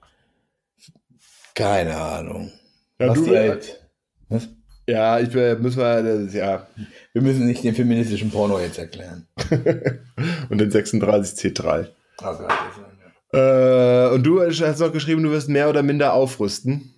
Keine 1.55 1.96
Ahnung. 1.96 2.53
Ja, 2.98 3.09
Was 3.09 3.18
du, 3.18 3.24
die 3.24 3.36
halt, 3.36 3.80
was? 4.28 4.48
ja 4.86 5.18
ich 5.20 5.34
äh, 5.34 5.57
müssen 5.57 5.78
wir, 5.80 6.03
das, 6.03 6.32
ja. 6.34 6.66
Wir 7.12 7.22
müssen 7.22 7.46
nicht 7.46 7.64
den 7.64 7.74
feministischen 7.74 8.30
Porno 8.30 8.59
jetzt 8.61 8.78
erklären. 8.78 9.26
Und 10.48 10.59
den 10.59 10.70
36C3. 10.70 11.88
Oh 11.88 12.24
Gott, 12.24 12.40
das 12.40 12.76
ist- 12.76 13.34
Äh, 13.34 14.14
und 14.14 14.22
du 14.24 14.40
hast 14.42 14.78
noch 14.80 14.92
geschrieben, 14.92 15.22
du 15.22 15.30
wirst 15.30 15.48
mehr 15.48 15.68
oder 15.70 15.82
minder 15.82 16.12
aufrüsten. 16.12 16.92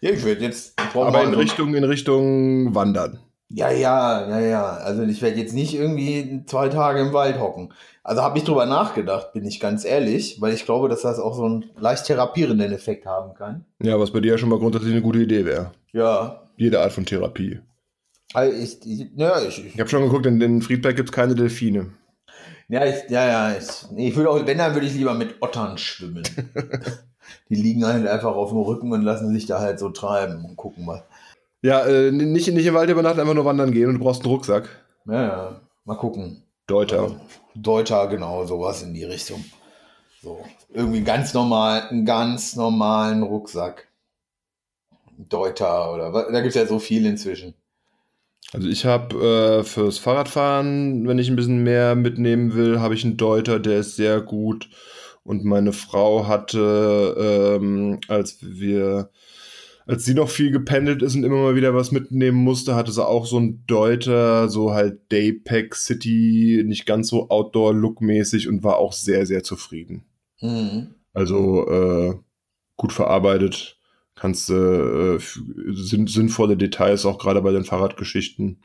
Ja, 0.00 0.10
ich 0.10 0.24
werde 0.24 0.44
jetzt. 0.44 0.74
Aber 0.94 1.22
in 1.24 1.32
so- 1.32 1.38
Richtung, 1.38 1.74
in 1.74 1.82
Richtung 1.84 2.74
Wandern. 2.74 3.18
Ja, 3.50 3.70
ja, 3.70 4.28
ja, 4.28 4.40
ja. 4.40 4.66
Also 4.76 5.02
ich 5.02 5.22
werde 5.22 5.38
jetzt 5.38 5.54
nicht 5.54 5.74
irgendwie 5.74 6.42
zwei 6.46 6.68
Tage 6.68 7.00
im 7.00 7.12
Wald 7.14 7.38
hocken. 7.40 7.72
Also 8.02 8.22
habe 8.22 8.38
ich 8.38 8.44
drüber 8.44 8.66
nachgedacht, 8.66 9.32
bin 9.32 9.44
ich 9.44 9.58
ganz 9.60 9.84
ehrlich, 9.84 10.40
weil 10.40 10.52
ich 10.52 10.64
glaube, 10.64 10.88
dass 10.88 11.02
das 11.02 11.18
auch 11.18 11.34
so 11.34 11.44
einen 11.44 11.64
leicht 11.78 12.06
therapierenden 12.06 12.72
Effekt 12.72 13.06
haben 13.06 13.34
kann. 13.34 13.64
Ja, 13.82 13.98
was 13.98 14.10
bei 14.12 14.20
dir 14.20 14.32
ja 14.32 14.38
schon 14.38 14.48
mal 14.50 14.58
grundsätzlich 14.58 14.92
eine 14.92 15.02
gute 15.02 15.20
Idee 15.20 15.44
wäre. 15.44 15.72
Ja. 15.92 16.42
Jede 16.56 16.80
Art 16.80 16.92
von 16.92 17.06
Therapie. 17.06 17.60
Also 18.34 18.54
ich, 18.56 18.84
ich, 18.84 19.10
ja, 19.16 19.40
ich, 19.40 19.64
Ich 19.64 19.80
habe 19.80 19.88
schon 19.88 20.02
geguckt, 20.02 20.26
in, 20.26 20.40
in 20.40 20.60
Friedberg 20.60 20.96
gibt 20.96 21.08
es 21.08 21.14
keine 21.14 21.34
Delfine. 21.34 21.92
ja, 22.68 22.84
ich, 22.84 23.08
ja, 23.08 23.26
ja. 23.26 23.56
Ich, 23.58 23.86
ich 23.96 24.16
würde 24.16 24.30
auch, 24.30 24.46
wenn 24.46 24.58
dann 24.58 24.74
würde 24.74 24.86
ich 24.86 24.94
lieber 24.94 25.14
mit 25.14 25.36
Ottern 25.40 25.78
schwimmen. 25.78 26.22
Die 27.50 27.54
liegen 27.54 27.86
halt 27.86 28.06
einfach 28.06 28.34
auf 28.34 28.50
dem 28.50 28.58
Rücken 28.58 28.92
und 28.92 29.02
lassen 29.02 29.32
sich 29.32 29.46
da 29.46 29.58
halt 29.60 29.78
so 29.78 29.88
treiben 29.90 30.44
und 30.44 30.56
gucken 30.56 30.84
mal. 30.84 31.02
Ja, 31.62 31.84
äh, 31.86 32.12
nicht, 32.12 32.52
nicht 32.52 32.66
im 32.66 32.74
Wald 32.74 32.90
übernachten, 32.90 33.20
einfach 33.20 33.34
nur 33.34 33.44
wandern 33.44 33.72
gehen 33.72 33.88
und 33.88 33.94
du 33.94 34.00
brauchst 34.00 34.22
einen 34.22 34.32
Rucksack. 34.32 34.68
Ja, 35.06 35.22
ja. 35.22 35.60
Mal 35.84 35.96
gucken. 35.96 36.44
Deuter. 36.66 37.20
Deuter, 37.54 38.06
genau, 38.08 38.44
sowas 38.44 38.82
in 38.82 38.94
die 38.94 39.04
Richtung. 39.04 39.44
So. 40.22 40.44
Irgendwie 40.72 41.02
ganz 41.02 41.34
normal, 41.34 41.88
einen 41.88 42.04
ganz 42.04 42.56
normalen 42.56 43.22
Rucksack. 43.22 43.88
Deuter 45.16 45.92
oder 45.92 46.12
was, 46.12 46.26
da 46.30 46.40
gibt 46.40 46.50
es 46.50 46.54
ja 46.54 46.66
so 46.66 46.78
viel 46.78 47.04
inzwischen. 47.04 47.54
Also 48.52 48.68
ich 48.68 48.84
habe 48.84 49.60
äh, 49.60 49.64
fürs 49.64 49.98
Fahrradfahren, 49.98 51.06
wenn 51.06 51.18
ich 51.18 51.28
ein 51.28 51.36
bisschen 51.36 51.62
mehr 51.62 51.94
mitnehmen 51.94 52.54
will, 52.54 52.80
habe 52.80 52.94
ich 52.94 53.04
einen 53.04 53.16
Deuter, 53.16 53.58
der 53.58 53.80
ist 53.80 53.96
sehr 53.96 54.20
gut. 54.20 54.68
Und 55.24 55.44
meine 55.44 55.72
Frau 55.72 56.26
hatte, 56.26 57.58
ähm, 57.60 58.00
als 58.08 58.38
wir, 58.40 59.10
als 59.88 60.04
sie 60.04 60.12
noch 60.12 60.28
viel 60.28 60.50
gependelt 60.50 61.02
ist 61.02 61.16
und 61.16 61.24
immer 61.24 61.38
mal 61.38 61.56
wieder 61.56 61.74
was 61.74 61.92
mitnehmen 61.92 62.36
musste, 62.36 62.74
hatte 62.74 62.92
sie 62.92 63.04
auch 63.04 63.24
so 63.24 63.38
einen 63.38 63.64
Deuter, 63.66 64.50
so 64.50 64.72
halt 64.74 65.10
Daypack 65.10 65.74
City, 65.74 66.62
nicht 66.66 66.84
ganz 66.84 67.08
so 67.08 67.30
Outdoor-Look-mäßig 67.30 68.48
und 68.48 68.62
war 68.62 68.76
auch 68.76 68.92
sehr, 68.92 69.24
sehr 69.24 69.42
zufrieden. 69.42 70.04
Mhm. 70.42 70.88
Also 71.14 71.66
äh, 71.68 72.14
gut 72.76 72.92
verarbeitet, 72.92 73.78
kannst 74.14 74.50
du 74.50 75.16
äh, 75.16 75.20
sinnvolle 75.72 76.58
Details 76.58 77.06
auch 77.06 77.18
gerade 77.18 77.40
bei 77.40 77.52
den 77.52 77.64
Fahrradgeschichten 77.64 78.58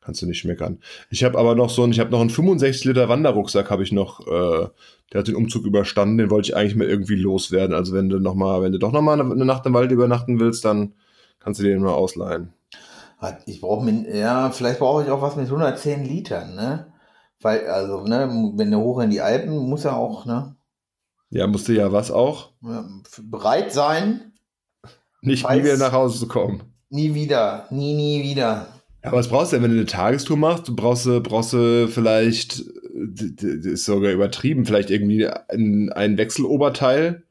kannst 0.00 0.22
du 0.22 0.26
nicht 0.26 0.44
meckern. 0.44 0.80
Ich 1.10 1.24
habe 1.24 1.38
aber 1.38 1.54
noch 1.54 1.70
so 1.70 1.82
einen, 1.82 1.92
ich 1.92 2.00
habe 2.00 2.10
noch 2.10 2.20
einen 2.20 2.30
65 2.30 2.84
Liter 2.84 3.08
Wanderrucksack 3.08 3.70
habe 3.70 3.82
ich 3.82 3.92
noch, 3.92 4.26
äh, 4.26 4.68
der 5.12 5.20
hat 5.20 5.28
den 5.28 5.36
Umzug 5.36 5.64
überstanden, 5.66 6.18
den 6.18 6.30
wollte 6.30 6.50
ich 6.50 6.56
eigentlich 6.56 6.76
mal 6.76 6.88
irgendwie 6.88 7.16
loswerden. 7.16 7.74
Also 7.74 7.92
wenn 7.94 8.08
du 8.08 8.18
noch 8.18 8.34
mal, 8.34 8.62
wenn 8.62 8.72
du 8.72 8.78
doch 8.78 8.92
noch 8.92 9.02
mal 9.02 9.20
eine, 9.20 9.44
Nacht 9.44 9.66
im 9.66 9.74
Wald 9.74 9.90
übernachten 9.92 10.40
willst, 10.40 10.64
dann 10.64 10.94
kannst 11.40 11.60
du 11.60 11.64
den 11.64 11.82
mal 11.82 11.92
ausleihen. 11.92 12.52
Ich 13.46 13.60
brauche 13.60 13.88
ja, 13.90 14.50
vielleicht 14.50 14.78
brauche 14.78 15.02
ich 15.04 15.10
auch 15.10 15.20
was 15.20 15.36
mit 15.36 15.46
110 15.46 16.04
Litern, 16.04 16.54
ne? 16.54 16.86
Weil, 17.42 17.66
also, 17.68 18.02
ne, 18.04 18.28
wenn 18.56 18.70
du 18.70 18.78
hoch 18.78 19.00
in 19.00 19.10
die 19.10 19.20
Alpen, 19.20 19.56
muss 19.56 19.84
ja 19.84 19.94
auch, 19.94 20.24
ne, 20.26 20.56
Ja, 21.30 21.46
musste 21.46 21.72
ja 21.74 21.92
was 21.92 22.10
auch, 22.10 22.52
bereit 23.22 23.72
sein, 23.72 24.32
nicht 25.22 25.48
nie 25.48 25.62
wieder 25.62 25.76
nach 25.76 25.92
Hause 25.92 26.18
zu 26.18 26.28
kommen. 26.28 26.62
nie 26.90 27.14
wieder, 27.14 27.66
nie, 27.70 27.94
nie 27.94 28.22
wieder. 28.22 28.79
Ja, 29.02 29.08
aber 29.10 29.18
was 29.18 29.28
brauchst 29.28 29.52
du 29.52 29.56
denn, 29.56 29.62
wenn 29.64 29.70
du 29.70 29.76
eine 29.78 29.86
Tagestour 29.86 30.36
machst? 30.36 30.68
Du 30.68 30.76
brauchst, 30.76 31.06
du- 31.06 31.20
brauchst 31.20 31.52
du 31.52 31.88
vielleicht, 31.88 32.62
das 32.94 33.32
ist 33.44 33.84
sogar 33.84 34.12
übertrieben, 34.12 34.66
vielleicht 34.66 34.90
irgendwie 34.90 35.26
ein, 35.26 35.90
ein 35.90 36.18
Wechseloberteil, 36.18 37.22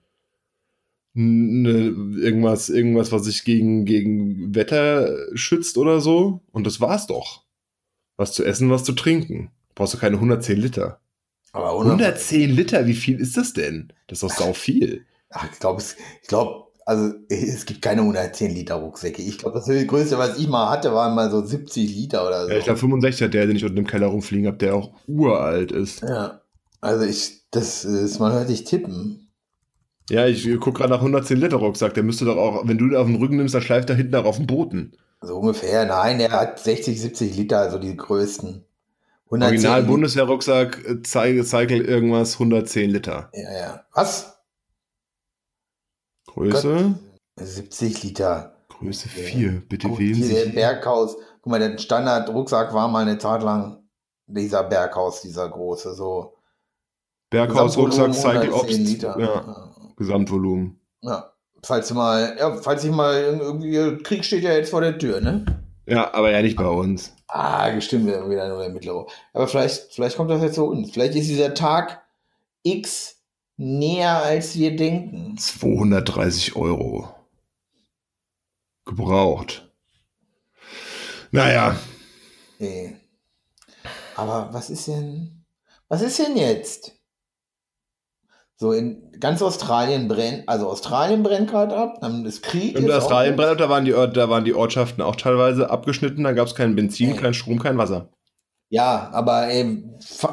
ne, 1.13 1.93
irgendwas, 2.19 2.69
irgendwas, 2.69 3.11
was 3.11 3.25
sich 3.25 3.43
gegen, 3.43 3.85
gegen 3.85 4.55
Wetter 4.55 5.15
schützt 5.35 5.77
oder 5.77 5.99
so. 6.01 6.41
Und 6.51 6.65
das 6.65 6.81
war's 6.81 7.07
doch. 7.07 7.43
Was 8.17 8.33
zu 8.33 8.43
essen, 8.43 8.69
was 8.69 8.83
zu 8.83 8.93
trinken. 8.93 9.51
Brauchst 9.75 9.93
du 9.93 9.97
keine 9.97 10.15
110 10.17 10.57
Liter. 10.57 10.99
Aber 11.51 11.71
100, 11.71 11.99
110 11.99 12.49
Liter, 12.51 12.85
wie 12.85 12.93
viel 12.93 13.19
ist 13.19 13.37
das 13.37 13.53
denn? 13.53 13.91
Das 14.07 14.21
ist 14.21 14.23
doch 14.23 14.37
sau 14.37 14.53
viel. 14.53 15.05
Ach, 15.29 15.47
ich 15.51 15.59
glaube, 15.59 15.81
ich 16.21 16.27
glaube, 16.27 16.67
also 16.89 17.13
es 17.29 17.67
gibt 17.67 17.83
keine 17.83 18.01
110 18.01 18.49
Liter 18.51 18.73
Rucksäcke. 18.75 19.21
Ich 19.21 19.37
glaube, 19.37 19.59
das 19.59 19.67
größte, 19.87 20.17
was 20.17 20.39
ich 20.39 20.47
mal 20.47 20.71
hatte, 20.71 20.91
waren 20.91 21.13
mal 21.13 21.29
so 21.29 21.45
70 21.45 21.87
Liter 21.95 22.25
oder 22.25 22.45
so. 22.45 22.51
Ja, 22.51 22.57
ich 22.57 22.63
glaube 22.63 22.79
65 22.79 23.25
hat 23.25 23.33
der, 23.35 23.45
den 23.45 23.55
ich 23.57 23.63
unten 23.63 23.77
im 23.77 23.85
Keller 23.85 24.07
rumfliegen 24.07 24.47
habe, 24.47 24.57
der 24.57 24.73
auch 24.73 24.91
uralt 25.07 25.71
ist. 25.71 26.01
Ja, 26.01 26.41
also 26.81 27.05
ich, 27.05 27.43
das 27.51 27.85
ist, 27.85 28.17
man 28.17 28.33
hört 28.33 28.49
dich 28.49 28.63
tippen. 28.63 29.29
Ja, 30.09 30.25
ich 30.25 30.49
guck 30.59 30.77
gerade 30.77 30.89
nach 30.89 30.97
110 31.01 31.37
Liter 31.37 31.57
Rucksack. 31.57 31.93
Der 31.93 32.01
müsste 32.01 32.25
doch 32.25 32.37
auch, 32.37 32.67
wenn 32.67 32.79
du 32.79 32.85
ihn 32.85 32.95
auf 32.95 33.05
den 33.05 33.17
Rücken 33.17 33.37
nimmst, 33.37 33.53
dann 33.53 33.61
schleift 33.61 33.91
er 33.91 33.95
hinten 33.95 34.15
auch 34.15 34.25
auf 34.25 34.37
dem 34.37 34.47
Boden. 34.47 34.93
So 35.21 35.35
ungefähr. 35.37 35.85
Nein, 35.85 36.17
der 36.17 36.31
hat 36.31 36.57
60, 36.57 36.99
70 36.99 37.37
Liter, 37.37 37.59
also 37.59 37.77
die 37.77 37.95
größten. 37.95 38.65
110 39.25 39.43
Original 39.69 39.83
Bundeswehr-Rucksack, 39.83 40.83
äh, 40.87 40.93
Cy- 41.05 41.43
Cycle 41.43 41.81
irgendwas, 41.81 42.33
110 42.39 42.89
Liter. 42.89 43.29
Ja, 43.35 43.51
ja. 43.55 43.83
Was? 43.93 44.38
Größe? 46.39 46.95
70 47.35 48.03
Liter. 48.03 48.55
Größe 48.69 49.09
4, 49.09 49.63
bitte 49.67 49.89
Gut, 49.89 49.99
wählen 49.99 50.23
Sie. 50.23 50.49
Berghaus. 50.51 51.17
Guck 51.41 51.51
mal, 51.51 51.59
der 51.59 51.77
Standard-Rucksack 51.77 52.73
war 52.73 52.87
mal 52.87 53.01
eine 53.01 53.17
Zeit 53.17 53.43
lang 53.43 53.83
dieser 54.25 54.63
Berghaus, 54.63 55.21
dieser 55.21 55.49
große, 55.49 55.93
so. 55.95 56.37
Berghaus-Rucksack, 57.29 58.13
Cycle 58.13 58.53
Ops. 58.53 58.63
110 58.63 58.85
Liter. 58.85 59.19
Ja, 59.19 59.73
Gesamtvolumen. 59.97 60.79
Ja. 61.01 61.33
Falls 61.63 61.89
du 61.89 61.93
mal, 61.93 62.37
ja, 62.39 62.55
falls 62.55 62.85
ich 62.85 62.91
mal 62.91 63.21
irgendwie, 63.21 64.01
Krieg 64.01 64.23
steht 64.23 64.43
ja 64.43 64.53
jetzt 64.53 64.69
vor 64.69 64.79
der 64.79 64.97
Tür, 64.97 65.19
ne? 65.19 65.45
Ja, 65.85 66.13
aber 66.13 66.31
ja 66.31 66.41
nicht 66.41 66.55
bei 66.55 66.67
uns. 66.67 67.13
Ah, 67.27 67.69
bestimmt 67.69 68.05
wieder 68.05 68.47
nur 68.47 68.59
der 68.59 68.69
mittlere. 68.69 69.07
Aber 69.33 69.47
vielleicht, 69.47 69.93
vielleicht 69.93 70.15
kommt 70.15 70.31
das 70.31 70.41
jetzt 70.41 70.55
zu 70.55 70.65
uns. 70.65 70.91
Vielleicht 70.91 71.15
ist 71.15 71.27
dieser 71.27 71.53
Tag 71.53 72.01
X 72.63 73.18
näher, 73.59 74.23
als 74.23 74.55
wir 74.57 74.75
denken. 74.75 75.37
230 75.37 76.55
Euro. 76.55 77.13
Gebraucht. 78.85 79.69
Naja, 81.31 81.75
Nee. 82.59 82.95
Aber 84.15 84.49
was 84.51 84.69
ist 84.69 84.87
denn, 84.87 85.45
was 85.87 86.01
ist 86.01 86.19
denn 86.19 86.35
jetzt? 86.35 86.95
So 88.57 88.73
in 88.73 89.13
ganz 89.21 89.41
Australien 89.41 90.09
brennt, 90.09 90.49
also 90.49 90.67
Australien 90.69 91.23
brennt 91.23 91.49
gerade 91.49 91.77
ab, 91.77 91.99
dann 92.01 92.25
ist 92.25 92.43
Krieg. 92.43 92.77
in 92.77 92.91
Australien, 92.91 93.37
brennt, 93.37 93.61
da 93.61 93.69
waren, 93.69 93.85
die, 93.85 93.91
da 93.91 94.29
waren 94.29 94.43
die 94.43 94.53
Ortschaften 94.53 95.01
auch 95.01 95.15
teilweise 95.15 95.69
abgeschnitten. 95.69 96.25
Da 96.25 96.33
gab 96.33 96.47
es 96.47 96.55
kein 96.55 96.75
Benzin, 96.75 97.11
Ey. 97.11 97.15
kein 97.17 97.33
Strom, 97.33 97.59
kein 97.59 97.77
Wasser. 97.77 98.09
Ja, 98.69 99.09
aber 99.11 99.47
ey, 99.47 99.83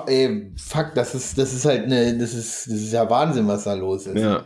ey, 0.07 0.53
fuck, 0.57 0.95
das 0.95 1.15
ist, 1.15 1.39
das 1.39 1.55
ist 1.55 1.65
halt 1.65 1.85
eine, 1.85 2.17
das 2.19 2.35
ist, 2.35 2.67
das 2.67 2.75
ist 2.75 2.93
ja 2.93 3.09
Wahnsinn, 3.09 3.49
was 3.49 3.65
da 3.65 3.75
los 3.75 4.07
ist. 4.07 4.19
Ja. 4.19 4.45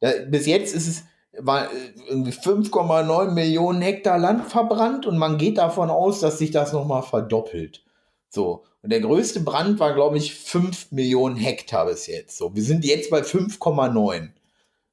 Ja, 0.00 0.12
bis 0.28 0.46
jetzt 0.46 0.74
ist 0.74 0.88
es 0.88 1.02
war 1.38 1.72
äh, 1.72 1.92
irgendwie 2.08 2.32
5,9 2.32 3.30
Millionen 3.32 3.82
Hektar 3.82 4.18
Land 4.18 4.46
verbrannt 4.46 5.06
und 5.06 5.18
man 5.18 5.38
geht 5.38 5.58
davon 5.58 5.90
aus, 5.90 6.20
dass 6.20 6.38
sich 6.38 6.50
das 6.50 6.72
nochmal 6.72 7.02
verdoppelt. 7.02 7.84
So. 8.28 8.64
Und 8.82 8.90
der 8.90 9.00
größte 9.00 9.40
Brand 9.40 9.80
war, 9.80 9.94
glaube 9.94 10.18
ich, 10.18 10.34
5 10.34 10.92
Millionen 10.92 11.36
Hektar 11.36 11.86
bis 11.86 12.06
jetzt. 12.06 12.36
So. 12.36 12.54
Wir 12.54 12.62
sind 12.62 12.84
jetzt 12.84 13.10
bei 13.10 13.20
5,9. 13.20 14.30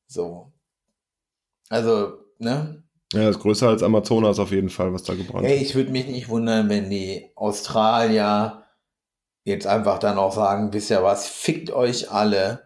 So. 0.07 0.51
Also, 1.69 2.13
ne? 2.39 2.82
Ja, 3.13 3.29
ist 3.29 3.39
größer 3.39 3.69
als 3.69 3.83
Amazonas 3.83 4.39
auf 4.39 4.51
jeden 4.51 4.69
Fall, 4.69 4.93
was 4.93 5.03
da 5.03 5.13
gebrannt 5.13 5.45
Hey, 5.45 5.57
ich 5.57 5.75
würde 5.75 5.91
mich 5.91 6.07
nicht 6.07 6.29
wundern, 6.29 6.69
wenn 6.69 6.89
die 6.89 7.29
Australier 7.35 8.63
jetzt 9.43 9.67
einfach 9.67 9.99
dann 9.99 10.17
auch 10.17 10.33
sagen, 10.33 10.73
wisst 10.73 10.89
ihr 10.89 11.03
was, 11.03 11.27
fickt 11.27 11.71
euch 11.71 12.11
alle. 12.11 12.63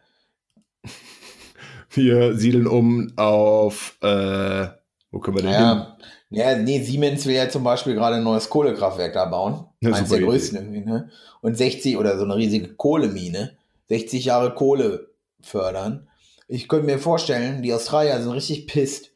Wir 1.90 2.36
siedeln 2.36 2.68
um 2.68 3.14
auf, 3.16 3.98
äh, 4.02 4.68
wo 5.12 5.20
können 5.20 5.38
wir 5.38 5.44
denn 5.44 5.52
hin? 5.52 5.62
Ja, 5.62 5.98
ja, 6.30 6.58
nee, 6.58 6.82
Siemens 6.82 7.26
will 7.26 7.36
ja 7.36 7.50
zum 7.50 7.64
Beispiel 7.64 7.96
gerade 7.96 8.18
ein 8.18 8.24
neues 8.24 8.50
Kohlekraftwerk 8.50 9.14
da 9.14 9.26
bauen. 9.26 9.66
Ja, 9.82 9.90
Eins 9.94 10.10
super 10.10 10.20
der 10.20 10.28
größten 10.28 10.58
irgendwie, 10.58 10.82
ne? 10.82 11.10
Und 11.42 11.58
60 11.58 11.98
oder 11.98 12.18
so 12.18 12.26
eine 12.26 12.36
riesige 12.36 12.74
Kohlemine. 12.76 13.58
60 13.88 14.26
Jahre 14.26 14.54
Kohle 14.54 15.08
fördern. 15.42 16.10
Ich 16.50 16.68
könnte 16.68 16.86
mir 16.86 17.00
vorstellen, 17.00 17.62
die 17.62 17.74
Australier 17.74 18.22
sind 18.22 18.32
richtig 18.32 18.68
pisst, 18.68 19.12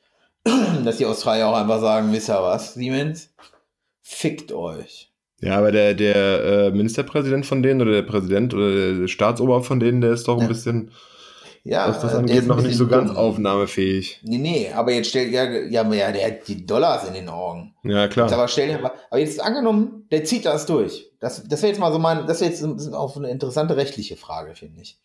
dass 0.86 0.98
die 0.98 1.06
Australier 1.06 1.48
auch 1.48 1.56
einfach 1.56 1.82
sagen, 1.82 2.12
wisst 2.12 2.30
ihr 2.30 2.42
was, 2.42 2.74
Siemens, 2.74 3.34
fickt 4.02 4.52
euch. 4.52 5.12
Ja, 5.40 5.58
aber 5.58 5.72
der, 5.72 5.94
der 5.96 6.44
äh, 6.44 6.72
Ministerpräsident 6.72 7.46
von 7.46 7.64
denen 7.64 7.82
oder 7.82 7.92
der 7.94 8.02
Präsident 8.04 8.54
oder 8.54 8.94
der 8.94 9.08
Staatsoberhaupt 9.08 9.66
von 9.66 9.80
denen, 9.80 10.02
der 10.02 10.12
ist 10.12 10.28
doch 10.28 10.36
ein 10.36 10.42
Ja. 10.42 10.48
bisschen, 10.48 10.92
Ja, 11.64 11.88
was 11.90 12.00
das 12.02 12.14
angeht, 12.14 12.46
noch 12.46 12.62
nicht 12.62 12.76
so 12.78 12.88
ganz 12.88 13.10
dumm. 13.10 13.18
aufnahmefähig. 13.18 14.20
Nee, 14.24 14.38
nee, 14.38 14.72
aber 14.74 14.92
jetzt 14.94 15.10
stellt, 15.10 15.32
ja, 15.32 15.46
ja, 15.50 15.92
ja, 15.94 16.12
der 16.12 16.28
hat 16.28 16.48
die 16.48 16.66
Dollars 16.66 17.08
in 17.08 17.14
den 17.16 17.28
Augen. 17.30 17.74
Ja, 17.84 18.08
klar. 18.08 18.32
Aber 18.32 18.48
stell 18.48 18.68
dir 18.68 18.92
aber 19.10 19.20
jetzt 19.20 19.40
angenommen, 19.42 20.06
der 20.12 20.24
zieht 20.26 20.46
das 20.46 20.66
durch. 20.68 21.10
Das, 21.20 21.44
das 21.48 21.62
wäre 21.64 21.72
jetzt 21.72 21.80
mal 21.80 21.92
so 21.92 21.98
mein, 22.00 22.28
das 22.28 22.42
wäre 22.42 22.52
jetzt 22.52 22.64
auch 22.94 23.16
eine 23.18 23.30
interessante 23.30 23.76
rechtliche 23.78 24.18
Frage, 24.18 24.54
finde 24.56 24.82
ich. 24.82 24.98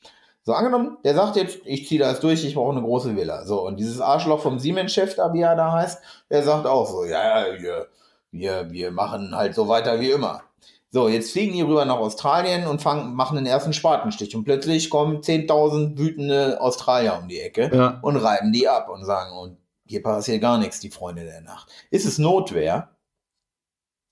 So, 0.47 0.53
angenommen, 0.53 0.97
der 1.05 1.17
sagt 1.17 1.35
jetzt, 1.35 1.59
ich 1.65 1.89
ziehe 1.89 1.99
das 1.99 2.21
durch, 2.21 2.45
ich 2.45 2.55
brauche 2.55 2.71
eine 2.71 2.81
große 2.81 3.17
Villa. 3.17 3.45
So, 3.45 3.67
und 3.67 3.81
dieses 3.81 4.01
Arschloch 4.01 4.41
vom 4.41 4.61
Siemens-Chef 4.61 5.17
da, 5.17 5.33
wie 5.33 5.41
er 5.41 5.57
da 5.57 5.73
heißt, 5.73 6.01
der 6.31 6.45
sagt 6.45 6.67
auch 6.67 6.87
so, 6.89 7.05
ja, 7.05 7.49
ja, 7.49 7.61
wir, 7.61 7.89
wir, 8.31 8.71
wir 8.71 8.91
machen 8.93 9.35
halt 9.35 9.57
so 9.57 9.67
weiter 9.67 9.99
wie 9.99 10.13
immer. 10.13 10.43
So, 10.91 11.09
jetzt 11.09 11.33
fliegen 11.33 11.53
die 11.55 11.63
rüber 11.63 11.85
nach 11.85 11.97
Australien 11.99 12.69
und 12.69 12.81
fangen, 12.81 13.17
machen 13.17 13.35
den 13.35 13.47
ersten 13.47 13.73
Spatenstich. 13.73 14.37
Und 14.37 14.45
plötzlich 14.45 14.89
kommen 14.89 15.17
10.000 15.21 15.99
wütende 15.99 16.61
Australier 16.61 17.19
um 17.21 17.27
die 17.27 17.41
Ecke 17.41 17.69
Ja. 17.75 17.99
und 18.03 18.15
reiben 18.17 18.53
die 18.53 18.69
ab 18.69 18.89
und 18.89 19.05
sagen, 19.05 19.37
und 19.37 19.57
hier 19.85 20.01
passiert 20.01 20.41
gar 20.41 20.59
nichts, 20.59 20.79
die 20.79 20.91
Freunde 20.91 21.25
der 21.25 21.41
Nacht. 21.41 21.69
Ist 21.91 22.07
es 22.07 22.19
Notwehr? 22.19 22.91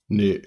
Nee. 0.09 0.41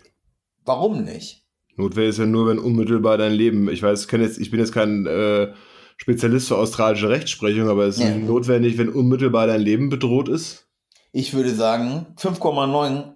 Warum 0.67 1.03
nicht? 1.03 1.47
Notwehr 1.77 2.11
ist 2.11 2.19
ja 2.19 2.27
nur, 2.27 2.47
wenn 2.47 2.59
unmittelbar 2.59 3.17
dein 3.17 3.33
Leben. 3.33 3.71
Ich 3.71 3.83
weiß, 3.83 4.05
ich, 4.05 4.13
jetzt, 4.13 4.39
ich 4.39 4.51
bin 4.51 4.61
jetzt 4.61 4.73
kein 4.75 5.07
äh, 5.07 5.55
Spezialist 6.01 6.49
für 6.49 6.57
australische 6.57 7.09
Rechtsprechung, 7.11 7.69
aber 7.69 7.85
es 7.87 7.97
ist 7.99 8.05
Ja. 8.05 8.15
notwendig, 8.17 8.79
wenn 8.79 8.89
unmittelbar 8.89 9.47
dein 9.49 9.61
Leben 9.61 9.89
bedroht 9.91 10.29
ist. 10.29 10.69
Ich 11.13 11.35
würde 11.35 11.53
sagen, 11.55 12.07
5,9 12.17 13.15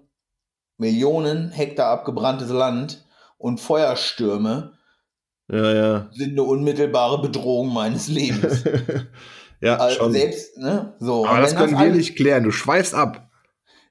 Millionen 0.77 1.49
Hektar 1.51 1.87
abgebranntes 1.91 2.49
Land 2.49 3.05
und 3.37 3.59
Feuerstürme 3.61 4.73
Ja, 5.49 5.73
ja. 5.73 6.09
sind 6.13 6.31
eine 6.31 6.43
unmittelbare 6.43 7.21
Bedrohung 7.21 7.71
meines 7.73 8.07
Lebens. 8.09 8.63
ja, 9.61 9.77
Also 9.77 9.97
schon. 9.97 10.11
selbst, 10.11 10.57
ne? 10.57 10.93
So. 10.99 11.25
aber 11.25 11.39
das 11.41 11.55
können 11.55 11.71
wir 11.71 11.79
alles- 11.79 11.95
nicht 11.97 12.15
klären. 12.17 12.43
Du 12.43 12.51
schweifst 12.51 12.93
ab. 12.93 13.29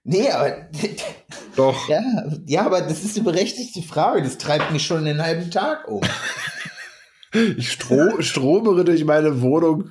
Nee, 0.05 0.29
aber 0.31 0.69
Doch. 1.57 1.89
Ja, 1.89 2.03
ja, 2.47 2.67
aber 2.67 2.81
das 2.83 3.05
ist 3.05 3.17
eine 3.17 3.25
berechtigte 3.25 3.83
Frage. 3.83 4.23
Das 4.23 4.37
treibt 4.37 4.71
mich 4.73 4.85
schon 4.85 5.05
den 5.07 5.23
halben 5.23 5.51
Tag 5.51 5.89
um. 5.89 6.03
Ich 7.57 7.73
stro 7.73 8.21
stromere 8.21 8.85
durch 8.85 9.05
meine 9.05 9.41
Wohnung, 9.41 9.85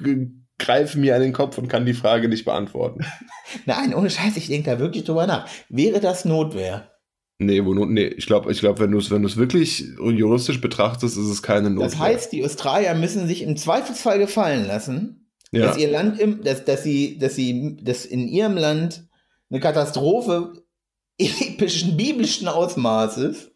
greife 0.60 1.00
mir 1.00 1.16
an 1.16 1.22
den 1.22 1.34
Kopf 1.34 1.58
und 1.58 1.68
kann 1.68 1.86
die 1.86 1.94
Frage 1.94 2.30
nicht 2.30 2.46
beantworten. 2.46 3.04
Nein, 3.66 3.94
ohne 3.94 4.10
Scheiß, 4.10 4.38
ich 4.38 4.48
denke 4.48 4.70
da 4.70 4.80
wirklich 4.80 5.04
drüber 5.04 5.28
nach. 5.28 5.48
Wäre 5.70 6.00
das 6.00 6.24
Notwehr? 6.24 6.92
Nee, 7.40 7.66
wo, 7.66 7.74
nee 7.74 8.06
ich 8.06 8.28
glaube, 8.28 8.52
ich 8.52 8.60
glaub, 8.60 8.80
wenn 8.80 8.92
du 8.92 9.00
es 9.00 9.10
wenn 9.10 9.24
wirklich 9.36 9.84
juristisch 10.00 10.62
betrachtest, 10.62 11.18
ist 11.18 11.26
es 11.26 11.42
keine 11.42 11.72
Notwehr. 11.72 11.90
Das 11.90 12.00
heißt, 12.00 12.32
die 12.32 12.46
Australier 12.46 12.94
müssen 12.94 13.28
sich 13.28 13.42
im 13.42 13.58
Zweifelsfall 13.58 14.20
gefallen 14.20 14.68
lassen, 14.68 15.32
ja. 15.52 15.66
dass 15.66 15.78
ihr 15.78 15.90
Land 15.90 16.20
im, 16.20 16.44
dass, 16.44 16.66
dass 16.66 16.84
sie, 16.84 17.18
dass 17.18 17.36
sie, 17.36 17.78
dass 17.82 18.06
in 18.06 18.28
ihrem 18.28 18.58
Land 18.58 19.08
eine 19.50 19.60
Katastrophe 19.60 20.54
epischen, 21.18 21.98
biblischen 21.98 22.48
Ausmaßes 22.48 23.52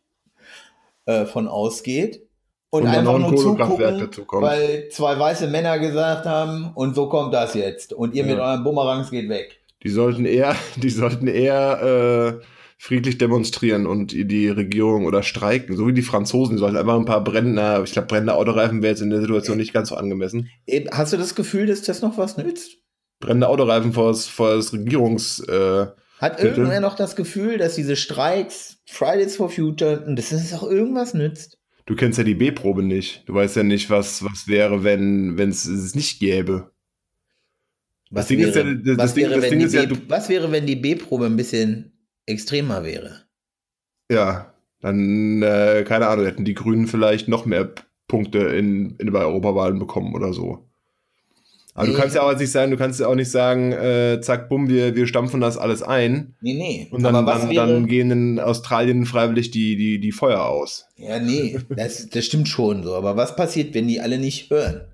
äh, 1.06 1.26
von 1.26 1.48
ausgeht. 1.48 2.25
Und, 2.76 2.84
Und 2.84 2.88
einfach 2.90 3.16
ein 3.16 3.22
nur 3.22 3.36
Kohlekraftwerk 3.36 4.14
zugucken, 4.14 4.46
weil 4.48 4.90
zwei 4.92 5.18
weiße 5.18 5.48
Männer 5.48 5.80
gesagt 5.80 6.26
haben, 6.26 6.72
und 6.76 6.94
so 6.96 7.08
kommt 7.08 7.34
das 7.34 7.54
jetzt. 7.54 7.94
Und 7.94 8.14
ihr 8.16 8.24
mit 8.26 8.38
Ja. 8.38 8.52
euren 8.52 8.64
Bumerangs 8.64 9.12
geht 9.12 9.30
weg. 9.30 9.60
Die 9.84 9.90
sollten 9.90 10.26
eher, 10.26 10.56
die 10.76 10.90
sollten 10.90 11.28
eher 11.28 12.40
äh, 12.42 12.46
friedlich 12.78 13.18
demonstrieren 13.18 13.88
und 13.88 14.12
die 14.12 14.50
Regierung 14.50 15.06
oder 15.06 15.24
streiken, 15.24 15.78
so 15.78 15.88
wie 15.88 15.94
die 15.94 16.02
Franzosen. 16.02 16.58
Die 16.58 16.60
sollten 16.60 16.76
einfach 16.76 16.96
ein 16.96 17.06
paar 17.06 17.24
brennende, 17.24 17.82
ich 17.86 17.94
glaube, 17.94 18.08
brennende 18.08 18.34
Autoreifen 18.36 18.82
wäre 18.82 18.92
jetzt 18.92 19.02
in 19.02 19.10
der 19.10 19.22
Situation 19.22 19.58
nicht 19.58 19.74
ganz 19.74 19.90
so 19.90 19.96
angemessen. 19.96 20.50
Eben, 20.68 20.90
Hast 20.92 21.14
du 21.14 21.18
das 21.18 21.34
Gefühl, 21.36 21.68
dass 21.68 21.82
das 21.84 22.02
noch 22.02 22.18
was 22.18 22.36
nützt? 22.38 22.78
Brennende 23.22 23.48
Autoreifen 23.48 23.94
vor 23.94 24.10
das, 24.10 24.28
vor 24.28 24.54
das 24.56 24.74
Regierungs. 24.74 25.40
Äh, 25.48 25.86
Hat 26.20 26.44
irgendwer 26.44 26.82
noch 26.82 26.96
das 26.96 27.16
Gefühl, 27.16 27.58
dass 27.58 27.76
diese 27.76 27.96
Streiks, 27.96 28.80
Fridays 28.86 29.38
for 29.38 29.50
Future, 29.50 30.04
dass 30.14 30.34
es 30.34 30.54
auch 30.54 30.70
irgendwas 30.70 31.14
nützt? 31.14 31.58
Du 31.86 31.96
kennst 31.96 32.18
ja 32.18 32.24
die 32.24 32.36
B-Probe 32.36 32.84
nicht. 32.84 33.28
Du 33.28 33.34
weißt 33.34 33.56
ja 33.56 33.64
nicht, 33.64 33.90
was, 33.90 34.24
was 34.24 34.48
wäre, 34.48 34.84
wenn 34.84 35.38
es 35.38 35.66
es 35.66 35.96
nicht 35.96 36.20
gäbe. 36.20 36.72
Was, 38.12 38.30
wäre, 38.30 38.66
wenn 40.52 40.68
die 40.68 40.76
B-Probe 40.76 41.26
ein 41.26 41.36
bisschen 41.36 41.92
extremer 42.26 42.84
wäre? 42.84 43.24
Ja, 44.12 44.54
dann, 44.80 45.42
äh, 45.42 45.84
keine 45.88 46.08
Ahnung, 46.08 46.26
hätten 46.26 46.46
die 46.46 46.54
Grünen 46.54 46.88
vielleicht 46.88 47.28
noch 47.28 47.46
mehr 47.46 47.74
Punkte 48.08 48.40
in, 48.40 48.96
in 48.98 49.12
bei 49.12 49.26
Europawahlen 49.26 49.80
bekommen 49.80 50.14
oder 50.14 50.34
so. 50.34 50.70
Aber 51.78 51.88
Nee. 51.88 51.94
du 51.94 52.00
kannst 52.00 52.16
ja 52.16 52.22
auch 52.22 52.38
nicht 52.38 52.52
sagen, 52.52 52.72
du 52.72 52.78
kannst 52.78 53.02
ja 53.02 53.08
auch 53.08 53.16
nicht 53.16 53.30
sagen, 53.30 53.74
äh, 53.74 54.22
zack, 54.22 54.48
bumm, 54.48 54.70
wir, 54.70 54.96
wir 54.96 55.08
stampfen 55.08 55.42
das 55.42 55.58
alles 55.58 55.84
ein. 55.84 56.34
Nee, 56.40 56.54
nee. 56.54 56.88
Und 56.90 57.04
dann, 57.04 57.14
dann, 57.14 57.26
wäre, 57.50 57.54
dann 57.54 57.86
gehen 57.88 58.12
in 58.12 58.40
Australien 58.40 59.06
freiwillig 59.06 59.52
die, 59.52 59.76
die, 59.76 60.00
die 60.00 60.12
Feuer 60.14 60.46
aus. 60.46 60.86
Ja, 60.96 61.20
nee, 61.20 61.60
das, 61.70 62.08
das 62.10 62.26
stimmt 62.26 62.48
schon 62.48 62.82
so. 62.84 62.96
Aber 62.96 63.18
was 63.18 63.36
passiert, 63.36 63.74
wenn 63.74 63.90
die 63.90 64.00
alle 64.00 64.18
nicht 64.20 64.50
hören? 64.50 64.86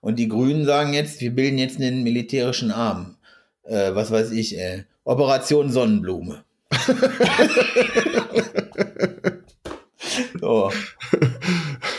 Und 0.00 0.18
die 0.18 0.26
Grünen 0.28 0.64
sagen 0.64 0.94
jetzt, 0.94 1.20
wir 1.20 1.30
bilden 1.30 1.58
jetzt 1.58 1.80
einen 1.80 2.02
militärischen 2.02 2.72
Arm. 2.72 3.14
Äh, 3.62 3.94
was 3.94 4.10
weiß 4.10 4.32
ich, 4.32 4.58
äh, 4.58 4.82
Operation 5.04 5.70
Sonnenblume. 5.70 6.42
so. 10.40 10.72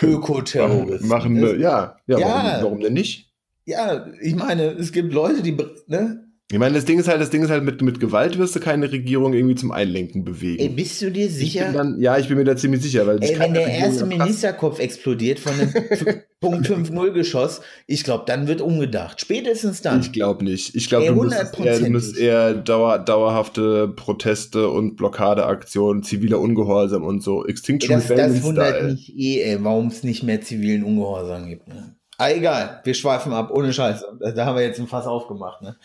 Ökoterroristen. 0.02 1.08
Machen, 1.08 1.38
äh, 1.38 1.56
ja, 1.56 1.96
ja, 2.08 2.20
Ja. 2.20 2.28
Warum, 2.28 2.64
warum 2.64 2.80
denn 2.82 2.94
nicht? 2.94 3.27
Ja, 3.68 4.08
ich 4.22 4.34
meine, 4.36 4.72
es 4.72 4.92
gibt 4.94 5.14
Leute, 5.14 5.44
die, 5.44 5.56
ne? 5.88 6.24
Ich 6.50 6.58
meine, 6.58 6.76
das 6.76 6.86
Ding 6.86 6.98
ist 6.98 7.10
halt, 7.10 7.20
das 7.20 7.30
Ding 7.30 7.44
ist 7.44 7.50
halt, 7.50 7.66
mit, 7.66 7.82
mit 7.82 8.00
Gewalt 8.00 8.38
wirst 8.38 8.56
du 8.56 8.62
keine 8.62 8.90
Regierung 8.90 9.34
irgendwie 9.34 9.56
zum 9.56 9.72
Einlenken 9.74 10.24
bewegen. 10.24 10.62
Ey, 10.64 10.70
bist 10.70 11.02
du 11.02 11.12
dir 11.12 11.26
ich 11.26 11.34
sicher? 11.34 11.66
bin 11.66 11.74
dann, 11.74 12.00
ja, 12.00 12.18
ich 12.18 12.30
bin 12.30 12.38
mir 12.38 12.46
da 12.46 12.56
ziemlich 12.56 12.82
sicher, 12.82 13.06
weil 13.06 13.22
Ey, 13.22 13.38
wenn 13.38 13.54
der 13.54 13.66
Regierung 13.68 13.84
erste. 13.92 14.06
Ministerkopf 14.06 14.80
explodiert 14.80 15.40
von 15.40 15.52
einem 15.60 15.74
Punkt 16.40 16.66
5-0 16.70 17.12
Geschoss, 17.12 17.60
ich 17.86 18.06
glaube, 18.06 18.24
dann 18.28 18.48
wird 18.48 18.62
umgedacht. 18.62 19.20
Spätestens 19.20 19.82
dann. 19.82 20.00
Ich 20.00 20.14
glaube 20.14 20.46
nicht. 20.46 20.74
Ich 20.74 20.88
glaube, 20.88 21.08
Ey, 21.08 21.14
du, 21.14 21.24
müsstest 21.24 21.60
eher- 21.60 21.80
du 21.80 21.90
müsst 21.90 22.18
eher 22.18 22.54
dauer, 22.54 23.00
dauerhafte 23.00 23.90
Proteste 23.90 24.70
und 24.70 24.96
Blockadeaktionen, 24.96 26.02
ziviler 26.04 26.40
Ungehorsam 26.40 27.04
und 27.04 27.22
so. 27.22 27.46
Extinction 27.46 27.92
das, 27.92 28.08
das 28.08 28.12
Rebellion 28.20 28.44
wundert 28.44 28.84
mich 28.86 29.14
eh, 29.18 29.42
ey, 29.42 29.58
warum 29.66 29.88
es 29.88 30.04
nicht 30.04 30.24
mehr 30.24 30.40
zivilen 30.40 30.86
Ungehorsam 30.86 31.50
gibt. 31.50 31.68
Ne? 31.68 31.97
Ah, 32.18 32.32
egal, 32.32 32.82
wir 32.84 32.94
schweifen 32.94 33.32
ab, 33.32 33.52
ohne 33.52 33.72
Scheiß. 33.72 34.04
Da, 34.36 34.46
haben 34.46 34.58
wir 34.58 34.64
jetzt 34.64 34.80
ein 34.80 34.88
Fass 34.88 35.06
aufgemacht. 35.06 35.62
Ne? 35.62 35.76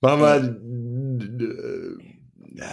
Machen 0.00 0.20
wir. 0.20 1.98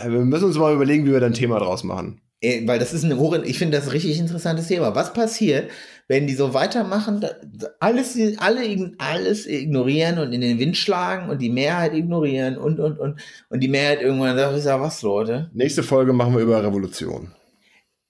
Äh, 0.05 0.11
wir 0.11 0.19
müssen 0.19 0.45
uns 0.45 0.57
mal 0.57 0.73
überlegen, 0.73 1.05
wie 1.05 1.11
wir 1.11 1.19
da 1.19 1.25
ein 1.25 1.33
Thema 1.33 1.59
draus 1.59 1.83
machen. 1.83 2.21
Ey, 2.39 2.67
weil 2.67 2.77
das 2.77 2.93
ist 2.93 3.03
ein 3.03 3.17
hoch, 3.17 3.35
ich 3.43 3.57
finde 3.57 3.77
das 3.77 3.87
ein 3.87 3.91
richtig 3.91 4.19
interessantes 4.19 4.67
Thema. 4.67 4.93
Was 4.93 5.11
passiert, 5.11 5.71
wenn 6.07 6.27
die 6.27 6.35
so 6.35 6.53
weitermachen, 6.53 7.25
alles, 7.79 8.15
alle 8.37 8.91
alles 8.99 9.47
ignorieren 9.47 10.19
und 10.19 10.33
in 10.33 10.41
den 10.41 10.59
Wind 10.59 10.77
schlagen 10.77 11.31
und 11.31 11.41
die 11.41 11.49
Mehrheit 11.49 11.95
ignorieren 11.95 12.57
und, 12.57 12.79
und, 12.79 12.99
und, 12.99 13.19
und 13.49 13.59
die 13.59 13.67
Mehrheit 13.67 14.01
irgendwann 14.01 14.37
sagt, 14.37 14.55
ist 14.55 14.65
ja 14.65 14.79
was, 14.79 15.01
Leute? 15.01 15.49
Nächste 15.53 15.81
Folge 15.81 16.13
machen 16.13 16.35
wir 16.35 16.43
über 16.43 16.63
Revolution. 16.63 17.31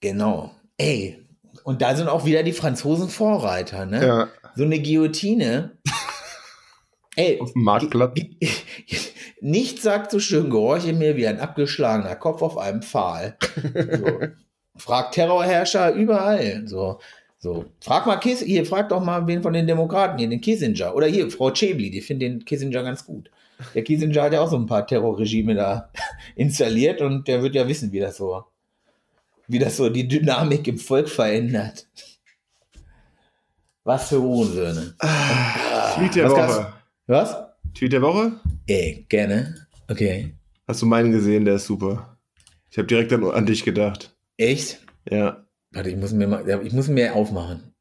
Genau. 0.01 0.51
Ey, 0.77 1.17
und 1.63 1.81
da 1.81 1.95
sind 1.95 2.09
auch 2.09 2.25
wieder 2.25 2.43
die 2.43 2.53
Franzosen 2.53 3.07
Vorreiter, 3.07 3.85
ne? 3.85 4.05
Ja. 4.05 4.27
So 4.57 4.63
eine 4.63 4.81
Guillotine. 4.81 5.77
Ey, 7.15 7.39
Auf 7.39 7.53
dem 7.53 7.61
Marktplatz. 7.61 8.19
nichts 9.41 9.83
sagt 9.83 10.09
so 10.09 10.19
schön, 10.19 10.49
gehorche 10.49 10.93
mir 10.93 11.15
wie 11.15 11.27
ein 11.27 11.39
abgeschlagener 11.39 12.15
Kopf 12.15 12.41
auf 12.41 12.57
einem 12.57 12.81
Pfahl. 12.81 13.37
So. 13.63 14.19
Frag 14.77 15.11
Terrorherrscher 15.11 15.93
überall. 15.93 16.67
So, 16.67 16.99
so. 17.37 17.65
Frag 17.81 18.07
mal 18.07 18.17
Kiss, 18.17 18.41
hier, 18.41 18.65
frag 18.65 18.89
doch 18.89 19.03
mal 19.03 19.27
wen 19.27 19.43
von 19.43 19.53
den 19.53 19.67
Demokraten, 19.67 20.17
hier, 20.17 20.27
den 20.27 20.41
Kissinger. 20.41 20.95
Oder 20.95 21.05
hier, 21.05 21.29
Frau 21.29 21.51
Chebli, 21.51 21.91
die 21.91 22.01
findet 22.01 22.27
den 22.27 22.45
Kissinger 22.45 22.81
ganz 22.81 23.05
gut. 23.05 23.29
Der 23.75 23.83
Kissinger 23.83 24.23
hat 24.23 24.33
ja 24.33 24.41
auch 24.41 24.49
so 24.49 24.57
ein 24.57 24.65
paar 24.65 24.87
Terrorregime 24.87 25.53
da 25.53 25.91
installiert 26.35 27.01
und 27.01 27.27
der 27.27 27.43
wird 27.43 27.53
ja 27.53 27.67
wissen, 27.67 27.91
wie 27.91 27.99
das 27.99 28.17
so, 28.17 28.43
wie 29.47 29.59
das 29.59 29.77
so 29.77 29.89
die 29.89 30.07
Dynamik 30.07 30.67
im 30.67 30.79
Volk 30.79 31.09
verändert. 31.09 31.85
Was 33.87 34.09
für 34.09 34.21
Hohensöhne. 34.21 34.95
Tweet 35.95 36.15
der 36.15 36.25
Was 36.25 36.33
Woche. 36.33 36.73
Was? 37.05 37.37
Tweet 37.73 37.93
der 37.93 38.01
Woche? 38.01 38.33
Ey, 38.67 39.05
gerne. 39.07 39.65
Okay. 39.87 40.35
Hast 40.67 40.81
du 40.81 40.85
meinen 40.85 41.13
gesehen? 41.13 41.45
Der 41.45 41.55
ist 41.55 41.67
super. 41.67 42.17
Ich 42.69 42.77
habe 42.77 42.85
direkt 42.85 43.13
an, 43.13 43.23
an 43.23 43.45
dich 43.45 43.63
gedacht. 43.63 44.13
Echt? 44.35 44.85
Ja. 45.09 45.47
Warte, 45.71 45.89
ich 45.89 45.95
muss 45.95 46.11
mir 46.11 46.27
mal, 46.27 46.65
ich 46.65 46.73
muss 46.73 46.89
mir 46.89 47.15
aufmachen. 47.15 47.73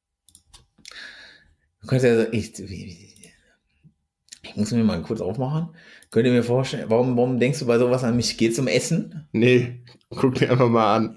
Du 1.81 1.89
kannst 1.89 2.05
ja, 2.05 2.23
ich, 2.31 2.57
ich 2.61 4.55
muss 4.55 4.71
mir 4.71 4.85
mal 4.85 5.03
kurz 5.03 5.21
aufmachen. 5.21 5.71
Könnt 6.13 6.27
ihr 6.29 6.33
mir 6.33 6.45
vorstellen, 6.45 6.89
warum, 6.89 7.17
warum 7.17 7.41
denkst 7.41 7.59
du 7.59 7.67
bei 7.67 7.81
sowas 7.81 8.05
an 8.05 8.15
mich? 8.15 8.39
Geht's 8.39 8.61
um 8.61 8.69
Essen? 8.69 9.27
Nee, 9.33 9.83
guck 10.11 10.37
dir 10.37 10.53
einfach 10.53 10.69
mal 10.69 10.95
an. 10.95 11.17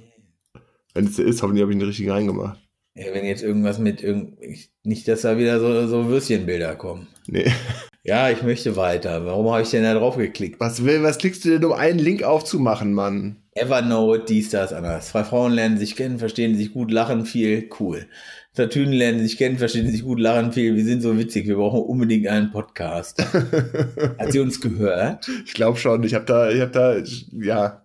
Wenn 0.95 1.05
es 1.05 1.17
der 1.17 1.25
ist, 1.25 1.43
hoffentlich 1.43 1.61
habe 1.61 1.71
ich 1.71 1.77
ihn 1.77 1.85
richtig 1.85 2.09
reingemacht. 2.09 2.59
Ja, 2.99 3.13
wenn 3.13 3.25
jetzt 3.25 3.43
irgendwas 3.43 3.79
mit 3.79 4.03
irgend, 4.03 4.37
ich- 4.41 4.71
nicht, 4.83 5.07
dass 5.07 5.21
da 5.21 5.37
wieder 5.37 5.59
so, 5.59 5.87
so 5.87 6.07
Würstchenbilder 6.09 6.75
kommen. 6.75 7.07
Nee. 7.27 7.45
Ja, 8.01 8.29
ich 8.31 8.41
möchte 8.41 8.75
weiter. 8.77 9.25
Warum 9.25 9.51
habe 9.51 9.61
ich 9.61 9.69
denn 9.69 9.83
da 9.83 9.93
drauf 9.93 10.15
geklickt? 10.15 10.59
Was 10.61 10.83
will, 10.85 11.03
was 11.03 11.17
klickst 11.17 11.43
du 11.45 11.49
denn, 11.49 11.65
um 11.65 11.73
einen 11.73 11.99
Link 11.99 12.23
aufzumachen, 12.23 12.93
Mann? 12.93 13.43
Evernote, 13.51 14.23
dies, 14.27 14.49
das, 14.49 14.71
anders. 14.71 15.09
Zwei 15.09 15.25
Frauen 15.25 15.51
lernen 15.51 15.77
sich 15.77 15.97
kennen, 15.97 16.17
verstehen 16.17 16.55
sich 16.57 16.71
gut, 16.73 16.91
lachen 16.91 17.25
viel, 17.25 17.69
cool. 17.79 18.07
Tatünen 18.55 18.93
lernen 18.93 19.19
sich 19.19 19.37
kennen, 19.37 19.57
verstehen 19.59 19.91
sich 19.91 20.01
gut, 20.03 20.19
lachen 20.19 20.53
viel. 20.53 20.75
Wir 20.77 20.85
sind 20.85 21.01
so 21.01 21.19
witzig, 21.19 21.45
wir 21.47 21.57
brauchen 21.57 21.81
unbedingt 21.81 22.25
einen 22.27 22.51
Podcast. 22.51 23.21
Hat 24.17 24.31
sie 24.31 24.39
uns 24.39 24.61
gehört? 24.61 25.29
Ich 25.45 25.53
glaube 25.53 25.77
schon, 25.77 26.01
ich 26.03 26.15
habe 26.15 26.25
da, 26.25 26.49
ich 26.49 26.61
habe 26.61 26.71
da, 26.71 26.97
ja. 27.33 27.83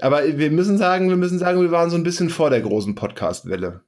Aber 0.00 0.22
wir 0.38 0.50
müssen 0.52 0.78
sagen, 0.78 1.08
wir 1.10 1.16
müssen 1.16 1.40
sagen, 1.40 1.60
wir 1.60 1.72
waren 1.72 1.90
so 1.90 1.96
ein 1.96 2.04
bisschen 2.04 2.30
vor 2.30 2.48
der 2.50 2.60
großen 2.62 2.94
Podcast-Welle. 2.94 3.80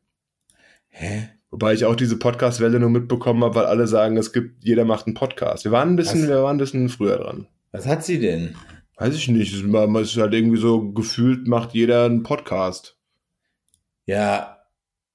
Hä? 0.99 1.28
Wobei 1.51 1.74
ich 1.74 1.84
auch 1.84 1.94
diese 1.94 2.18
Podcast-Welle 2.18 2.80
nur 2.80 2.88
mitbekommen 2.90 3.44
habe, 3.44 3.55
weil 3.55 3.66
alle 3.66 3.86
sagen, 3.86 4.16
es 4.16 4.32
gibt, 4.32 4.64
jeder 4.64 4.84
macht 4.86 5.07
einen 5.07 5.14
Podcast. 5.14 5.64
Wir 5.64 5.72
waren 5.72 5.90
ein 5.90 5.97
bisschen, 5.97 6.22
Was? 6.22 6.28
wir 6.28 6.42
waren 6.42 6.57
ein 6.57 6.59
bisschen 6.59 6.88
früher 6.88 7.18
dran. 7.18 7.47
Was 7.72 7.86
hat 7.86 8.03
sie 8.05 8.18
denn? 8.18 8.55
Weiß 8.97 9.14
ich 9.14 9.28
nicht. 9.28 9.53
Es 9.53 9.61
ist 9.61 10.16
halt 10.16 10.32
irgendwie 10.32 10.57
so 10.59 10.92
gefühlt, 10.92 11.47
macht 11.49 11.74
jeder 11.74 12.07
einen 12.07 12.22
Podcast. 12.22 12.97
Ja, 14.07 14.57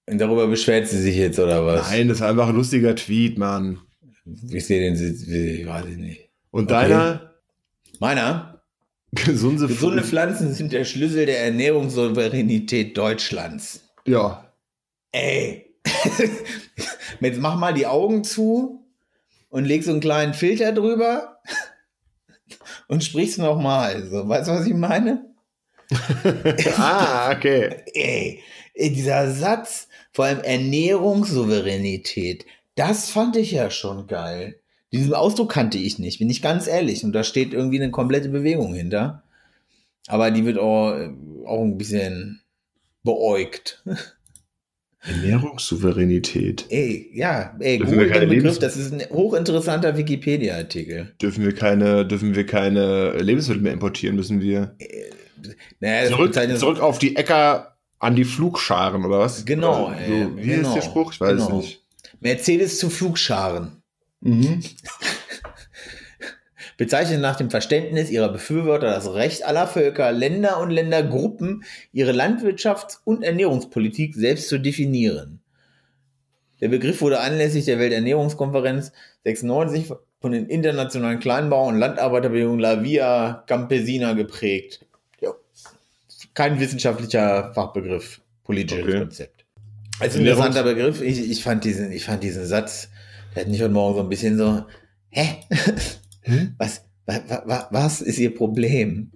und 0.07 0.19
darüber 0.19 0.47
beschwert 0.47 0.88
sie 0.88 1.01
sich 1.01 1.15
jetzt, 1.15 1.39
oder 1.39 1.65
was? 1.65 1.89
Nein, 1.89 2.07
das 2.09 2.17
ist 2.17 2.23
einfach 2.23 2.49
ein 2.49 2.55
lustiger 2.55 2.95
Tweet, 2.95 3.39
Mann. 3.39 3.79
Ich 4.51 4.67
sehe 4.67 4.79
den, 4.82 4.93
ich 4.93 5.65
weiß 5.67 5.86
ich 5.88 5.97
nicht. 5.97 6.29
Und 6.51 6.71
Okay. 6.71 6.73
deiner 6.89 7.34
Meiner? 7.99 8.61
gesunde, 9.13 9.65
Gesunde 9.67 10.03
Pflanzen 10.03 10.53
sind 10.53 10.73
der 10.73 10.86
Schlüssel 10.86 11.25
der 11.25 11.43
Ernährungssouveränität 11.43 12.95
Deutschlands. 12.95 13.89
Ja. 14.05 14.53
Ey. 15.11 15.70
Jetzt 17.20 17.39
mach 17.39 17.58
mal 17.58 17.74
die 17.74 17.88
Augen 17.88 18.24
zu 18.24 18.86
und 19.49 19.66
leg 19.66 19.84
so 19.84 19.91
einen 19.91 19.99
kleinen 19.99 20.34
Filter 20.34 20.72
drüber 20.72 21.41
und 22.88 23.04
sprichst 23.04 23.39
nochmal. 23.39 24.08
So, 24.10 24.26
weißt 24.28 24.49
du, 24.49 24.54
was 24.54 24.66
ich 24.66 24.74
meine? 24.74 25.26
ah, 26.78 27.32
okay. 27.32 27.84
Ey, 27.93 28.41
ey, 28.74 28.93
dieser 28.93 29.32
Satz, 29.32 29.89
vor 30.14 30.26
allem 30.26 30.39
Ernährungssouveränität, 30.39 32.45
das 32.76 33.10
fand 33.10 33.36
ich 33.36 33.52
ja 33.52 33.70
schon 33.70 34.08
geil. 34.08 34.56
Diesen 34.93 35.14
Ausdruck 35.14 35.52
kannte 35.52 35.78
ich 35.78 35.99
nicht, 35.99 36.20
bin 36.20 36.30
ich 36.30 36.41
ganz 36.41 36.68
ehrlich. 36.68 37.04
Und 37.04 37.14
da 37.14 37.24
steht 37.24 37.54
irgendwie 37.54 37.82
eine 37.82 37.91
komplette 37.91 38.30
Bewegung 38.30 38.74
hinter. 38.74 39.24
Aber 40.08 40.32
die 40.32 40.45
wird 40.45 40.58
auch, 40.58 40.95
auch 41.45 41.62
ein 41.62 41.78
bisschen 41.78 42.41
beäugt. 43.04 43.84
Ernährungssouveränität. 45.04 46.66
Ey, 46.70 47.10
ja, 47.14 47.56
ey, 47.60 47.80
Google 47.80 48.10
den 48.10 48.30
Begriff, 48.30 48.30
Lebens- 48.30 48.60
das 48.60 48.78
ist 48.78 48.93
ein 48.93 49.02
hochinteressanter 49.10 49.97
Wikipedia-Artikel. 49.97 51.14
Dürfen 51.22 51.43
wir 51.43 51.56
keine, 51.56 52.06
dürfen 52.06 52.36
wir 52.36 52.45
keine 52.45 53.14
Lebensmittel 53.18 53.64
mehr 53.64 53.74
importieren, 53.74 54.16
müssen 54.16 54.41
wir 54.41 54.76
Naja, 55.80 56.02
das 56.02 56.12
zurück, 56.12 56.34
zurück 56.60 56.80
auf 56.80 56.99
die 56.99 57.16
Äcker 57.16 57.78
an 57.99 58.16
die 58.16 58.26
Flugscharen 58.26 59.04
oder 59.06 59.20
was? 59.20 59.45
Genau, 59.45 59.88
Oder 59.88 59.99
ey, 59.99 60.24
so, 60.24 60.38
wie 60.38 60.47
genau, 60.47 60.68
ist 60.70 60.76
der 60.76 60.82
Spruch? 60.82 61.14
Ich 61.14 61.20
weiß 61.22 61.32
genau. 61.32 61.60
es 61.60 61.66
nicht. 61.66 61.84
Mercedes 62.20 62.80
zu 62.80 62.89
Flugscharen. 62.89 63.82
Mhm. 64.22 64.62
bezeichnet 66.82 67.21
nach 67.21 67.36
dem 67.36 67.51
Verständnis 67.51 68.09
ihrer 68.09 68.29
Befürworter 68.29 68.88
das 68.88 69.13
Recht 69.13 69.45
aller 69.45 69.67
Völker, 69.67 70.11
Länder 70.11 70.59
und 70.59 70.71
Ländergruppen, 70.71 71.63
ihre 71.93 72.11
Landwirtschafts- 72.11 72.97
und 73.05 73.21
Ernährungspolitik 73.21 74.15
selbst 74.15 74.49
zu 74.49 74.57
definieren. 74.57 75.41
Der 76.59 76.69
Begriff 76.69 76.99
wurde 77.01 77.19
anlässlich 77.19 77.65
der 77.65 77.77
Welternährungskonferenz 77.77 78.93
96 79.25 79.93
von 80.21 80.32
den 80.32 80.47
internationalen 80.47 81.19
Kleinbau- 81.19 81.67
und 81.67 81.77
Landarbeiterbewegungen 81.77 82.59
La 82.59 82.84
Via 82.84 83.43
Campesina 83.45 84.13
geprägt. 84.13 84.84
Ja. 85.19 85.34
Kein 86.34 86.59
wissenschaftlicher 86.59 87.53
Fachbegriff, 87.53 88.21
politisches 88.43 88.86
Okay. 88.86 88.97
Konzept. 88.97 89.45
Als 89.99 90.15
interessanter 90.15 90.63
Begriff, 90.63 91.03
ich, 91.03 91.29
ich, 91.29 91.43
fand 91.43 91.63
diesen, 91.63 91.91
ich 91.91 92.05
fand 92.05 92.23
diesen 92.23 92.47
Satz, 92.47 92.89
der 93.36 93.43
hat 93.43 93.51
mich 93.51 93.61
heute 93.61 93.71
Morgen 93.71 93.97
so 93.97 94.01
ein 94.01 94.09
bisschen 94.09 94.36
so, 94.36 94.65
hä? 95.09 95.43
Was, 96.57 96.86
wa, 97.05 97.19
wa, 97.28 97.43
wa, 97.45 97.67
was 97.72 98.01
ist 98.01 98.19
ihr 98.19 98.36
Problem? 98.36 99.11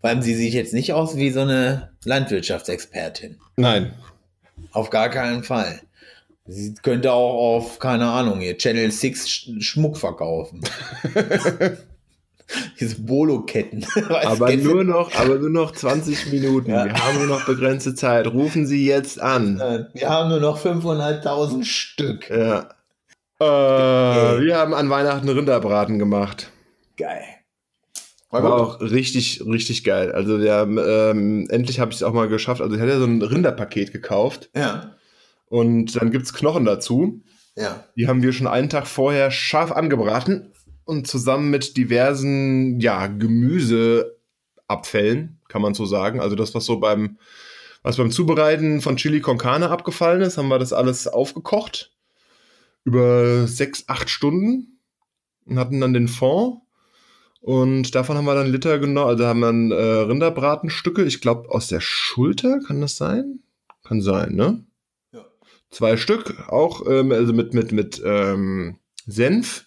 Vor 0.00 0.10
allem, 0.10 0.22
sie 0.22 0.34
sieht 0.34 0.54
jetzt 0.54 0.74
nicht 0.74 0.92
aus 0.92 1.16
wie 1.16 1.30
so 1.30 1.40
eine 1.40 1.90
Landwirtschaftsexpertin. 2.04 3.38
Nein. 3.56 3.92
Auf 4.72 4.90
gar 4.90 5.08
keinen 5.08 5.42
Fall. 5.42 5.80
Sie 6.48 6.74
könnte 6.74 7.12
auch 7.12 7.56
auf, 7.56 7.78
keine 7.78 8.06
Ahnung, 8.06 8.40
ihr 8.40 8.56
Channel 8.56 8.90
6 8.90 9.28
Sch 9.28 9.50
Schmuck 9.60 9.96
verkaufen. 9.96 10.60
Diese 12.78 13.00
Bolo-Ketten. 13.00 13.84
Aber 14.24 14.54
nur 14.54 14.84
noch, 14.84 15.12
aber 15.16 15.36
nur 15.38 15.50
noch 15.50 15.72
20 15.72 16.30
Minuten. 16.30 16.70
Ja. 16.70 16.84
Wir 16.84 16.94
haben 16.94 17.18
nur 17.18 17.26
noch 17.26 17.44
begrenzte 17.44 17.96
Zeit. 17.96 18.28
Rufen 18.28 18.66
Sie 18.66 18.86
jetzt 18.86 19.20
an. 19.20 19.58
Wir 19.94 20.08
haben 20.08 20.28
nur 20.28 20.38
noch 20.38 20.64
500.000 20.64 21.64
Stück. 21.64 22.30
Ja. 22.30 22.68
Äh, 23.38 23.44
wir 23.44 24.56
haben 24.56 24.74
an 24.74 24.90
Weihnachten 24.90 25.28
Rinderbraten 25.28 25.98
gemacht. 25.98 26.50
Geil. 26.96 27.22
War 28.30 28.52
auch 28.52 28.80
richtig, 28.80 29.42
richtig 29.46 29.84
geil. 29.84 30.12
Also 30.12 30.40
wir 30.40 30.52
haben, 30.52 30.78
ähm, 30.78 31.46
endlich 31.48 31.80
habe 31.80 31.90
ich 31.90 31.96
es 31.98 32.02
auch 32.02 32.12
mal 32.12 32.28
geschafft. 32.28 32.60
Also 32.60 32.74
ich 32.74 32.80
hatte 32.80 32.90
ja 32.92 32.98
so 32.98 33.06
ein 33.06 33.22
Rinderpaket 33.22 33.92
gekauft 33.92 34.50
Ja. 34.54 34.96
und 35.46 35.96
dann 35.96 36.10
gibt's 36.10 36.34
Knochen 36.34 36.66
dazu. 36.66 37.22
Ja. 37.56 37.84
Die 37.96 38.08
haben 38.08 38.22
wir 38.22 38.32
schon 38.34 38.46
einen 38.46 38.68
Tag 38.68 38.86
vorher 38.86 39.30
scharf 39.30 39.72
angebraten 39.72 40.52
und 40.84 41.06
zusammen 41.06 41.48
mit 41.50 41.76
diversen, 41.78 42.78
ja, 42.80 43.06
Gemüseabfällen, 43.06 45.40
kann 45.48 45.62
man 45.62 45.72
so 45.74 45.86
sagen. 45.86 46.20
Also 46.20 46.36
das, 46.36 46.54
was 46.54 46.66
so 46.66 46.78
beim, 46.78 47.16
was 47.82 47.96
beim 47.96 48.10
Zubereiten 48.10 48.82
von 48.82 48.96
Chili 48.96 49.20
con 49.20 49.38
Carne 49.38 49.70
abgefallen 49.70 50.20
ist, 50.20 50.36
haben 50.36 50.48
wir 50.48 50.58
das 50.58 50.74
alles 50.74 51.08
aufgekocht. 51.08 51.95
Über 52.86 53.48
sechs, 53.48 53.88
acht 53.88 54.08
Stunden 54.08 54.78
und 55.44 55.58
hatten 55.58 55.80
dann 55.80 55.92
den 55.92 56.06
Fond. 56.06 56.60
Und 57.40 57.94
davon 57.96 58.16
haben 58.16 58.24
wir 58.24 58.34
dann 58.36 58.50
Liter 58.50 58.78
genommen, 58.78 59.08
also 59.08 59.26
haben 59.26 59.40
dann 59.40 59.70
äh, 59.72 59.74
Rinderbratenstücke, 59.74 61.04
ich 61.04 61.20
glaube 61.20 61.50
aus 61.50 61.66
der 61.66 61.80
Schulter, 61.80 62.60
kann 62.60 62.80
das 62.80 62.96
sein? 62.96 63.40
Kann 63.84 64.00
sein, 64.00 64.34
ne? 64.34 64.64
Ja. 65.12 65.24
Zwei 65.70 65.96
Stück, 65.96 66.48
auch 66.48 66.86
ähm, 66.88 67.10
also 67.10 67.32
mit, 67.32 67.54
mit, 67.54 67.72
mit 67.72 68.00
ähm, 68.04 68.78
Senf, 69.06 69.66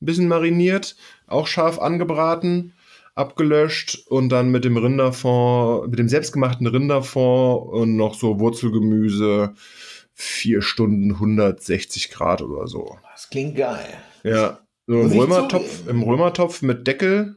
ein 0.00 0.06
bisschen 0.06 0.28
mariniert, 0.28 0.96
auch 1.26 1.46
scharf 1.46 1.78
angebraten, 1.78 2.72
abgelöscht 3.14 4.06
und 4.08 4.30
dann 4.30 4.50
mit 4.50 4.64
dem 4.64 4.76
Rinderfond, 4.76 5.90
mit 5.90 5.98
dem 5.98 6.08
selbstgemachten 6.08 6.66
Rinderfond 6.66 7.72
und 7.72 7.96
noch 7.96 8.14
so 8.14 8.40
Wurzelgemüse, 8.40 9.54
vier 10.14 10.62
Stunden 10.62 11.12
160 11.12 12.10
Grad 12.10 12.40
oder 12.42 12.66
so. 12.66 12.98
Das 13.12 13.28
klingt 13.28 13.56
geil. 13.56 13.86
Ja, 14.22 14.60
so 14.86 15.00
im 15.00 15.12
Römertopf, 15.12 15.88
im 15.88 16.02
Römertopf 16.02 16.62
mit 16.62 16.86
Deckel. 16.86 17.36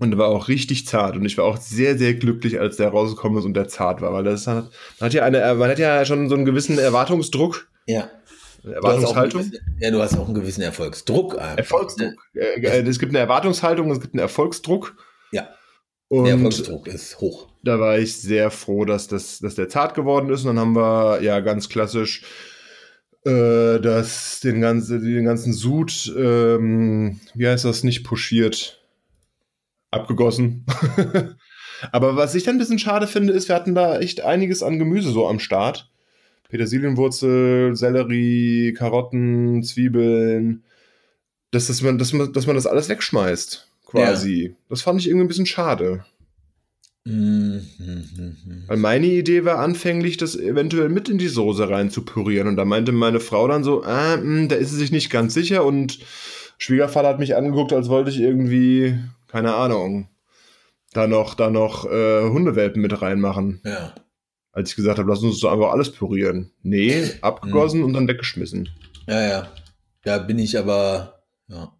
Und 0.00 0.10
der 0.12 0.18
war 0.18 0.28
auch 0.28 0.46
richtig 0.46 0.86
zart. 0.86 1.16
Und 1.16 1.24
ich 1.24 1.36
war 1.38 1.44
auch 1.44 1.56
sehr, 1.56 1.98
sehr 1.98 2.14
glücklich, 2.14 2.60
als 2.60 2.76
der 2.76 2.88
rausgekommen 2.90 3.38
ist 3.38 3.44
und 3.44 3.54
der 3.54 3.66
zart 3.66 4.00
war. 4.00 4.12
Weil 4.12 4.22
das 4.22 4.46
hat, 4.46 4.70
man 5.00 5.06
hat 5.06 5.14
ja 5.14 5.24
eine, 5.24 5.54
man 5.56 5.68
hat 5.70 5.80
ja 5.80 6.04
schon 6.04 6.28
so 6.28 6.36
einen 6.36 6.44
gewissen 6.44 6.78
Erwartungsdruck. 6.78 7.68
Ja. 7.86 8.08
Du 8.62 8.70
Erwartungshaltung. 8.70 9.42
gewissen, 9.42 9.76
ja, 9.80 9.90
du 9.90 10.00
hast 10.00 10.16
auch 10.16 10.26
einen 10.26 10.34
gewissen 10.34 10.62
Erfolgsdruck. 10.62 11.32
einfach, 11.34 11.50
ne? 11.52 11.58
Erfolgsdruck. 11.58 12.12
Äh, 12.34 12.60
äh, 12.60 12.88
Es 12.88 12.98
gibt 12.98 13.10
eine 13.10 13.18
Erwartungshaltung, 13.18 13.90
es 13.90 14.00
gibt 14.00 14.14
einen 14.14 14.20
Erfolgsdruck. 14.20 14.96
Ja. 15.32 15.48
Und 16.08 16.24
Der 16.24 16.34
Erfolgsdruck 16.34 16.86
ist 16.86 17.20
hoch. 17.20 17.48
Da 17.68 17.78
war 17.78 17.98
ich 17.98 18.16
sehr 18.16 18.50
froh, 18.50 18.84
dass, 18.84 19.06
das, 19.06 19.38
dass 19.38 19.54
der 19.54 19.68
zart 19.68 19.94
geworden 19.94 20.30
ist. 20.30 20.40
Und 20.40 20.56
dann 20.56 20.58
haben 20.58 20.76
wir 20.76 21.22
ja 21.22 21.40
ganz 21.40 21.68
klassisch 21.68 22.22
äh, 23.24 23.78
das, 23.78 24.40
den, 24.40 24.60
ganzen, 24.60 25.04
den 25.04 25.24
ganzen 25.24 25.52
Sud, 25.52 26.12
ähm, 26.16 27.20
wie 27.34 27.46
heißt 27.46 27.64
das, 27.64 27.84
nicht 27.84 28.04
puschiert, 28.04 28.82
abgegossen. 29.90 30.64
Aber 31.92 32.16
was 32.16 32.34
ich 32.34 32.42
dann 32.42 32.56
ein 32.56 32.58
bisschen 32.58 32.78
schade 32.78 33.06
finde, 33.06 33.32
ist, 33.32 33.48
wir 33.48 33.54
hatten 33.54 33.74
da 33.74 33.98
echt 34.00 34.22
einiges 34.22 34.62
an 34.62 34.78
Gemüse 34.78 35.10
so 35.10 35.28
am 35.28 35.38
Start. 35.38 35.90
Petersilienwurzel, 36.48 37.76
Sellerie, 37.76 38.72
Karotten, 38.72 39.62
Zwiebeln. 39.62 40.64
Dass, 41.50 41.66
dass, 41.66 41.82
man, 41.82 41.98
dass, 41.98 42.12
man, 42.12 42.32
dass 42.32 42.46
man 42.46 42.56
das 42.56 42.66
alles 42.66 42.88
wegschmeißt, 42.88 43.68
quasi. 43.86 44.56
Das 44.68 44.82
fand 44.82 45.00
ich 45.00 45.08
irgendwie 45.08 45.24
ein 45.24 45.28
bisschen 45.28 45.46
schade. 45.46 46.04
Weil 47.08 48.76
meine 48.76 49.06
Idee 49.06 49.44
war 49.44 49.58
anfänglich, 49.58 50.18
das 50.18 50.36
eventuell 50.36 50.90
mit 50.90 51.08
in 51.08 51.16
die 51.16 51.28
Soße 51.28 51.68
rein 51.68 51.90
zu 51.90 52.04
pürieren. 52.04 52.48
Und 52.48 52.56
da 52.56 52.64
meinte 52.64 52.92
meine 52.92 53.20
Frau 53.20 53.48
dann 53.48 53.64
so, 53.64 53.82
ah, 53.82 54.16
mh, 54.16 54.48
da 54.48 54.56
ist 54.56 54.70
sie 54.70 54.76
sich 54.76 54.92
nicht 54.92 55.10
ganz 55.10 55.32
sicher. 55.32 55.64
Und 55.64 56.00
Schwiegervater 56.58 57.08
hat 57.08 57.18
mich 57.18 57.34
angeguckt, 57.36 57.72
als 57.72 57.88
wollte 57.88 58.10
ich 58.10 58.20
irgendwie, 58.20 58.98
keine 59.28 59.54
Ahnung, 59.54 60.08
da 60.92 61.06
noch, 61.06 61.34
da 61.34 61.50
noch 61.50 61.86
äh, 61.86 62.28
Hundewelpen 62.28 62.82
mit 62.82 63.00
reinmachen. 63.00 63.60
Ja. 63.64 63.94
Als 64.52 64.70
ich 64.70 64.76
gesagt 64.76 64.98
habe, 64.98 65.08
lass 65.08 65.22
uns 65.22 65.40
doch 65.40 65.52
einfach 65.52 65.70
alles 65.70 65.92
pürieren. 65.92 66.52
Nee, 66.62 67.10
abgegossen 67.22 67.82
und 67.84 67.94
dann 67.94 68.08
weggeschmissen. 68.08 68.68
Ja, 69.06 69.26
ja. 69.26 69.48
Da 70.02 70.18
bin 70.18 70.38
ich 70.38 70.58
aber, 70.58 71.22
ja. 71.48 71.72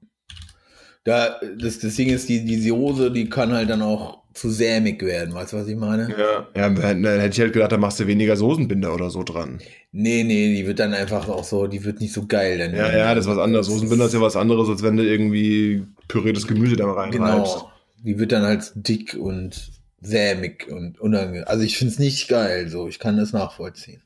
Da, 1.09 1.41
das, 1.59 1.79
das 1.79 1.97
Ding 1.97 2.11
ist, 2.11 2.29
die, 2.29 2.45
die 2.45 2.61
Soße, 2.61 3.11
die 3.11 3.31
kann 3.31 3.51
halt 3.51 3.71
dann 3.71 3.81
auch 3.81 4.25
zu 4.35 4.51
sämig 4.51 5.03
werden, 5.03 5.33
weißt 5.33 5.55
du, 5.55 5.57
was 5.57 5.67
ich 5.67 5.75
meine? 5.75 6.11
Ja. 6.11 6.47
Ja, 6.55 6.69
dann 6.69 7.03
hätte 7.03 7.29
ich 7.33 7.41
halt 7.41 7.55
gedacht, 7.55 7.73
da 7.73 7.79
machst 7.79 7.99
du 7.99 8.07
weniger 8.07 8.37
Soßenbinder 8.37 8.93
oder 8.93 9.09
so 9.09 9.23
dran. 9.23 9.59
Nee, 9.91 10.23
nee, 10.23 10.55
die 10.55 10.67
wird 10.67 10.81
dann 10.81 10.93
einfach 10.93 11.27
auch 11.31 11.45
so, 11.45 11.67
die 11.67 11.83
wird 11.83 12.03
nicht 12.03 12.13
so 12.13 12.27
geil 12.27 12.59
dann. 12.59 12.75
Ja, 12.75 12.95
ja, 12.95 13.15
das 13.15 13.25
ist 13.25 13.31
was 13.31 13.39
anderes. 13.39 13.69
Soßenbinder 13.69 14.05
ist 14.05 14.13
ja 14.13 14.21
was 14.21 14.37
anderes, 14.37 14.69
als 14.69 14.83
wenn 14.83 14.99
du 14.99 15.03
irgendwie 15.03 15.83
püriertes 16.09 16.47
Gemüse 16.47 16.77
da 16.77 16.85
reinreibst. 16.93 17.55
Genau. 17.55 17.73
Die 18.05 18.19
wird 18.19 18.33
dann 18.33 18.43
halt 18.43 18.71
dick 18.75 19.17
und 19.19 19.71
sämig 20.03 20.69
und 20.71 21.01
unangenehm. 21.01 21.45
Also 21.47 21.65
ich 21.65 21.79
finde 21.79 21.95
es 21.95 21.99
nicht 21.99 22.29
geil, 22.29 22.69
so. 22.69 22.87
Ich 22.87 22.99
kann 22.99 23.17
das 23.17 23.33
nachvollziehen. 23.33 24.03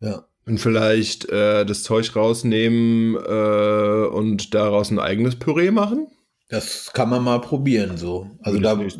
Ja. 0.00 0.24
Und 0.44 0.58
vielleicht 0.58 1.28
äh, 1.28 1.64
das 1.64 1.82
Zeug 1.84 2.16
rausnehmen 2.16 3.14
äh, 3.16 4.06
und 4.08 4.54
daraus 4.54 4.90
ein 4.90 4.98
eigenes 4.98 5.36
Püree 5.36 5.70
machen? 5.70 6.08
Das 6.48 6.92
kann 6.92 7.08
man 7.08 7.22
mal 7.22 7.40
probieren, 7.40 7.96
so. 7.96 8.30
Also 8.42 8.58
da 8.58 8.70
habe 8.70 8.84
ich, 8.84 8.98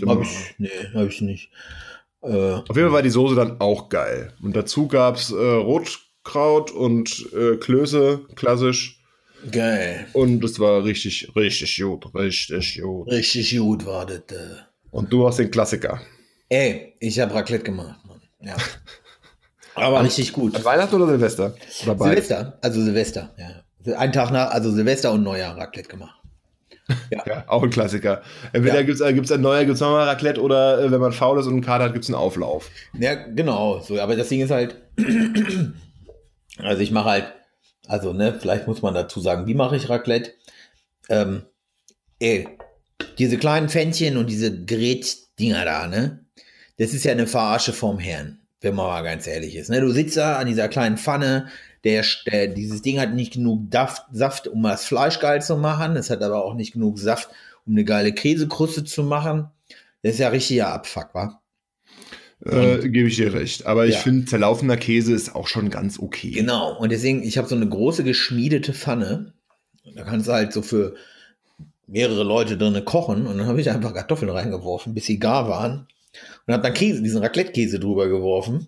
nee, 0.59 0.69
habe 0.95 1.09
ich 1.09 1.21
nicht. 1.21 1.51
Äh, 2.23 2.29
Auf 2.53 2.69
jeden 2.69 2.83
Fall 2.89 2.93
war 2.93 3.03
die 3.03 3.11
Soße 3.11 3.35
dann 3.35 3.61
auch 3.61 3.89
geil. 3.89 4.33
Und 4.43 4.55
dazu 4.57 4.87
gab 4.89 5.17
es 5.17 5.31
äh, 5.33 5.35
Rotkraut 5.35 6.71
und 6.71 7.27
äh, 7.35 7.57
Klöße, 7.57 8.21
klassisch. 8.37 9.01
geil. 9.51 10.07
Und 10.13 10.43
es 10.45 10.61
war 10.61 10.85
richtig, 10.85 11.33
richtig 11.35 11.77
gut, 11.83 12.15
richtig 12.15 12.81
gut. 12.81 13.11
Richtig 13.11 13.59
gut 13.59 13.85
war 13.85 14.07
das. 14.07 14.19
Äh. 14.31 14.57
Und 14.93 15.13
du 15.13 15.27
hast 15.27 15.39
den 15.41 15.51
Klassiker. 15.51 16.01
Ey, 16.49 16.95
ich 17.01 17.19
habe 17.19 17.35
Raclette 17.35 17.65
gemacht, 17.65 17.99
Mann. 18.07 18.21
Ja. 18.41 18.57
Aber 19.75 20.03
richtig 20.03 20.33
gut. 20.33 20.65
Weihnachten 20.65 20.95
oder 20.95 21.07
Silvester? 21.07 21.55
Oder? 21.87 21.99
Silvester, 21.99 22.59
also 22.61 22.81
Silvester, 22.83 23.35
ja. 23.39 23.97
Ein 23.97 24.13
Tag 24.13 24.31
nach, 24.31 24.51
also 24.51 24.71
Silvester 24.71 25.13
und 25.13 25.23
Neujahr 25.23 25.57
Raclette 25.57 25.89
gemacht. 25.89 26.19
Ja. 27.11 27.23
Ja, 27.27 27.45
auch 27.49 27.63
ein 27.63 27.71
Klassiker. 27.71 28.23
Entweder 28.53 28.77
Ja. 28.81 28.83
gibt's 28.83 29.01
äh, 29.01 29.13
gibt's 29.15 29.33
ein 29.33 29.41
neuer, 29.41 29.65
gibt's 29.65 29.81
nochmal 29.81 30.07
Raclette 30.09 30.41
oder 30.43 30.83
äh, 30.83 30.91
wenn 30.91 31.01
man 31.01 31.13
faul 31.13 31.39
ist 31.39 31.47
und 31.47 31.53
einen 31.55 31.63
Kater 31.65 31.85
hat, 31.85 31.95
gibt's 31.95 32.09
einen 32.09 32.17
Auflauf. 32.17 32.71
Ja, 32.99 33.15
genau. 33.15 33.81
So, 33.81 33.99
aber 34.01 34.15
das 34.17 34.29
Ding 34.29 34.41
ist 34.41 34.51
halt, 34.51 34.77
also 36.59 36.83
ich 36.83 36.91
mache 36.91 37.09
halt, 37.11 37.33
also 37.87 38.13
ne, 38.13 38.37
vielleicht 38.39 38.67
muss 38.67 38.83
man 38.83 38.95
dazu 38.95 39.21
sagen, 39.21 39.47
wie 39.47 39.55
mache 39.55 39.77
ich 39.77 39.89
Raclette? 39.89 40.33
Ähm, 41.09 41.43
ey, 42.19 42.49
diese 43.19 43.39
kleinen 43.39 43.69
Pfännchen 43.69 44.17
und 44.17 44.27
diese 44.29 44.65
Gerätdinger 44.65 45.65
da, 45.65 45.87
ne? 45.87 46.25
Das 46.79 46.93
ist 46.95 47.05
ja 47.05 47.13
eine 47.13 47.27
Verarsche 47.27 47.73
vom 47.73 47.99
Herrn, 47.99 48.42
wenn 48.63 48.75
man 48.75 48.87
mal 48.87 49.03
ganz 49.03 49.27
ehrlich 49.27 49.57
ist. 49.57 49.71
Ne? 49.71 49.81
Du 49.81 49.91
sitzt 49.91 50.17
da 50.17 50.37
an 50.37 50.47
dieser 50.47 50.69
kleinen 50.69 50.97
Pfanne, 50.97 51.49
der, 51.85 52.05
der, 52.27 52.47
dieses 52.49 52.83
Ding 52.83 53.01
hat 53.01 53.13
nicht 53.13 53.33
genug 53.35 53.71
Daft, 53.71 54.03
Saft, 54.13 54.47
um 54.49 54.63
das 54.63 54.85
Fleisch 54.85 55.19
geil 55.19 55.43
zu 55.43 55.57
machen. 55.57 55.97
Es 55.97 56.11
hat 56.11 56.23
aber 56.23 56.45
auch 56.45 56.55
nicht 56.55 56.73
genug 56.73 56.99
Saft, 56.99 57.29
um 57.67 57.75
eine 57.75 57.85
geile 57.85 58.13
Käsekruste 58.13 58.85
zu 58.85 59.03
machen. 59.03 59.47
Das 60.03 60.13
ist 60.15 60.19
ja 60.21 60.29
richtiger 60.29 60.69
Abfuck, 60.73 61.11
wa? 61.13 61.41
Äh, 62.45 62.89
Gebe 62.89 63.09
ich 63.09 63.17
dir 63.17 63.35
recht. 63.35 63.67
Aber 63.67 63.87
ich 63.87 63.95
Ja. 63.95 64.01
finde, 64.01 64.27
zerlaufener 64.27 64.77
Käse 64.77 65.13
ist 65.13 65.35
auch 65.35 65.47
schon 65.47 65.71
ganz 65.71 65.99
okay. 65.99 66.31
Genau, 66.31 66.77
und 66.79 66.91
deswegen, 66.91 67.23
ich 67.23 67.39
habe 67.39 67.49
so 67.49 67.55
eine 67.55 67.69
große 67.69 68.05
geschmiedete 68.05 68.73
Pfanne. 68.75 69.33
Da 69.95 70.03
kannst 70.05 70.29
du 70.29 70.33
halt 70.33 70.53
so 70.53 70.63
für 70.63 70.95
mehrere 71.87 72.23
Leute 72.25 72.57
drinne 72.57 72.83
kochen. 72.83 73.27
Und 73.27 73.39
dann 73.39 73.47
habe 73.47 73.61
ich 73.61 73.71
einfach 73.71 73.95
Kartoffeln 73.95 74.31
reingeworfen, 74.31 74.95
bis 74.95 75.07
sie 75.07 75.19
gar 75.19 75.49
waren. 75.49 75.87
Und 76.47 76.55
habe 76.55 76.63
dann 76.63 76.75
Käse, 76.75 77.03
diesen 77.03 77.23
Raclette-Käse 77.23 77.79
drüber 77.81 78.09
geworfen. 78.09 78.67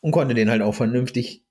Und 0.00 0.10
konnte 0.10 0.34
den 0.34 0.50
halt 0.50 0.62
auch 0.62 0.74
vernünftig 0.74 1.44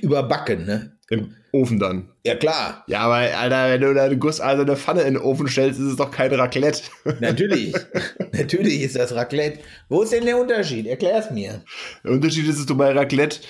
überbacken, 0.00 0.66
ne? 0.66 0.96
Im 1.10 1.34
Ofen 1.52 1.78
dann. 1.78 2.10
Ja, 2.26 2.34
klar, 2.34 2.84
Ja, 2.86 3.00
aber 3.00 3.14
Alter, 3.14 3.70
wenn 3.70 3.80
du 3.80 3.94
da 3.94 4.04
eine 4.04 4.18
gusseiserne 4.18 4.76
Pfanne 4.76 5.00
in 5.02 5.14
den 5.14 5.22
Ofen 5.22 5.48
stellst, 5.48 5.80
ist 5.80 5.86
es 5.86 5.96
doch 5.96 6.10
kein 6.10 6.32
Raclette. 6.34 6.82
natürlich. 7.20 7.74
natürlich 8.32 8.82
ist 8.82 8.96
das 8.96 9.14
Raclette. 9.14 9.60
Wo 9.88 10.02
ist 10.02 10.12
denn 10.12 10.26
der 10.26 10.38
Unterschied? 10.38 10.86
Erklär's 10.86 11.30
mir. 11.30 11.64
Der 12.04 12.10
Unterschied 12.12 12.46
ist, 12.46 12.58
dass 12.58 12.66
du 12.66 12.76
bei 12.76 12.92
Raclette 12.92 13.40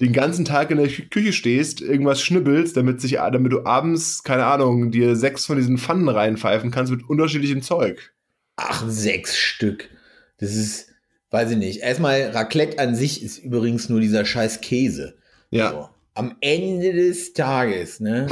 den 0.00 0.12
ganzen 0.12 0.44
Tag 0.44 0.72
in 0.72 0.78
der 0.78 0.88
Kü- 0.88 1.08
Küche 1.08 1.32
stehst, 1.32 1.80
irgendwas 1.80 2.20
schnibbelst, 2.20 2.76
damit, 2.76 3.00
sich, 3.00 3.12
damit 3.12 3.52
du 3.52 3.64
abends, 3.64 4.24
keine 4.24 4.44
Ahnung, 4.46 4.90
dir 4.90 5.14
sechs 5.14 5.46
von 5.46 5.56
diesen 5.56 5.78
Pfannen 5.78 6.08
reinpfeifen 6.08 6.72
kannst 6.72 6.90
mit 6.92 7.08
unterschiedlichem 7.08 7.62
Zeug. 7.62 8.12
Ach, 8.56 8.84
sechs 8.88 9.36
Stück. 9.36 9.88
Das 10.38 10.54
ist, 10.54 10.88
weiß 11.30 11.52
ich 11.52 11.56
nicht. 11.56 11.80
Erstmal, 11.80 12.30
Raclette 12.30 12.78
an 12.78 12.94
sich 12.94 13.22
ist 13.22 13.38
übrigens 13.38 13.88
nur 13.88 14.00
dieser 14.00 14.24
scheiß 14.24 14.60
Käse. 14.60 15.16
Ja, 15.50 15.70
So. 15.70 15.88
Am 16.14 16.36
Ende 16.40 16.92
des 16.94 17.34
Tages, 17.34 18.00
ne, 18.00 18.26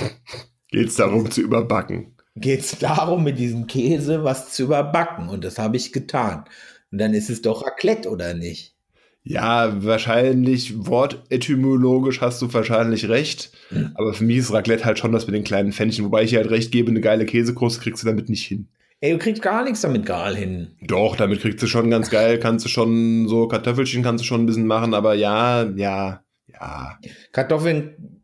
geht's 0.71 0.97
darum 0.97 1.31
zu 1.31 1.43
überbacken. 1.43 2.15
geht 2.37 2.61
es 2.61 2.79
darum, 2.79 3.25
mit 3.25 3.39
diesem 3.39 3.67
Käse 3.67 4.25
was 4.25 4.53
zu 4.53 4.65
überbacken. 4.65 5.29
Und 5.29 5.45
das 5.45 5.59
habe 5.59 5.77
ich 5.77 5.93
getan. 5.93 6.45
Und 6.91 6.99
dann 6.99 7.13
ist 7.15 7.29
es 7.31 7.43
doch 7.43 7.65
Raclette, 7.67 8.09
oder 8.11 8.35
nicht? 8.35 8.75
Ja, 9.23 9.83
wahrscheinlich 9.85 10.87
wortetymologisch 10.87 12.21
hast 12.21 12.43
du 12.43 12.53
wahrscheinlich 12.53 13.09
recht. 13.09 13.53
Hm. 13.71 13.93
Aber 13.95 14.13
für 14.15 14.25
mich 14.25 14.39
ist 14.39 14.53
Raclette 14.53 14.85
halt 14.85 14.99
schon 14.99 15.13
das 15.13 15.27
mit 15.27 15.35
den 15.35 15.45
kleinen 15.45 15.73
Pfännchen. 15.73 16.05
Wobei 16.05 16.25
ich 16.25 16.31
dir 16.31 16.39
halt 16.41 16.51
recht 16.51 16.73
gebe, 16.73 16.91
eine 16.91 17.01
geile 17.01 17.25
Käsekruste 17.27 17.81
kriegst 17.81 18.03
du 18.03 18.07
damit 18.07 18.29
nicht 18.29 18.47
hin. 18.47 18.69
Ey, 19.05 19.13
du 19.13 19.19
kriegst 19.19 19.43
gar 19.43 19.63
nichts 19.65 19.83
damit 19.83 20.07
geil 20.07 20.35
hin. 20.35 20.79
Doch, 20.81 21.15
damit 21.15 21.43
kriegst 21.43 21.63
du 21.63 21.67
schon 21.67 21.91
ganz 21.91 22.09
geil. 22.09 22.39
Kannst 22.39 22.65
du 22.65 22.71
schon 22.71 23.29
so 23.29 23.47
Kartoffelchen 23.49 24.03
kannst 24.03 24.25
du 24.25 24.27
schon 24.27 24.43
ein 24.43 24.47
bisschen 24.47 24.67
machen. 24.67 24.95
Aber 24.95 25.13
ja, 25.13 25.65
ja, 25.77 26.23
ja. 26.51 26.99
Kartoffeln, 27.31 28.23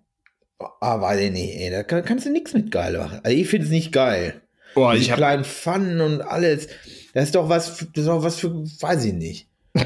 ah, 0.80 0.98
weiß 0.98 1.20
ich 1.20 1.32
nicht, 1.32 1.54
ey, 1.54 1.70
da 1.70 1.82
kann, 1.82 2.02
kannst 2.02 2.24
du 2.24 2.30
nichts 2.32 2.54
mit 2.54 2.70
geil 2.70 2.96
machen. 2.96 3.20
Also 3.22 3.36
ich 3.36 3.46
finde 3.46 3.66
es 3.66 3.70
nicht 3.70 3.92
geil. 3.92 4.40
Boah, 4.74 4.94
Die 4.94 5.00
ich 5.00 5.10
hab, 5.10 5.18
kleinen 5.18 5.44
Pfannen 5.44 6.00
und 6.00 6.22
alles. 6.22 6.68
Das 7.12 7.24
ist 7.24 7.34
doch 7.34 7.50
was, 7.50 7.68
für- 7.68 7.84
das 7.84 8.04
ist 8.04 8.08
doch 8.08 8.22
was 8.22 8.36
für, 8.36 8.50
weiß 8.54 9.04
ich 9.04 9.12
nicht. 9.12 9.48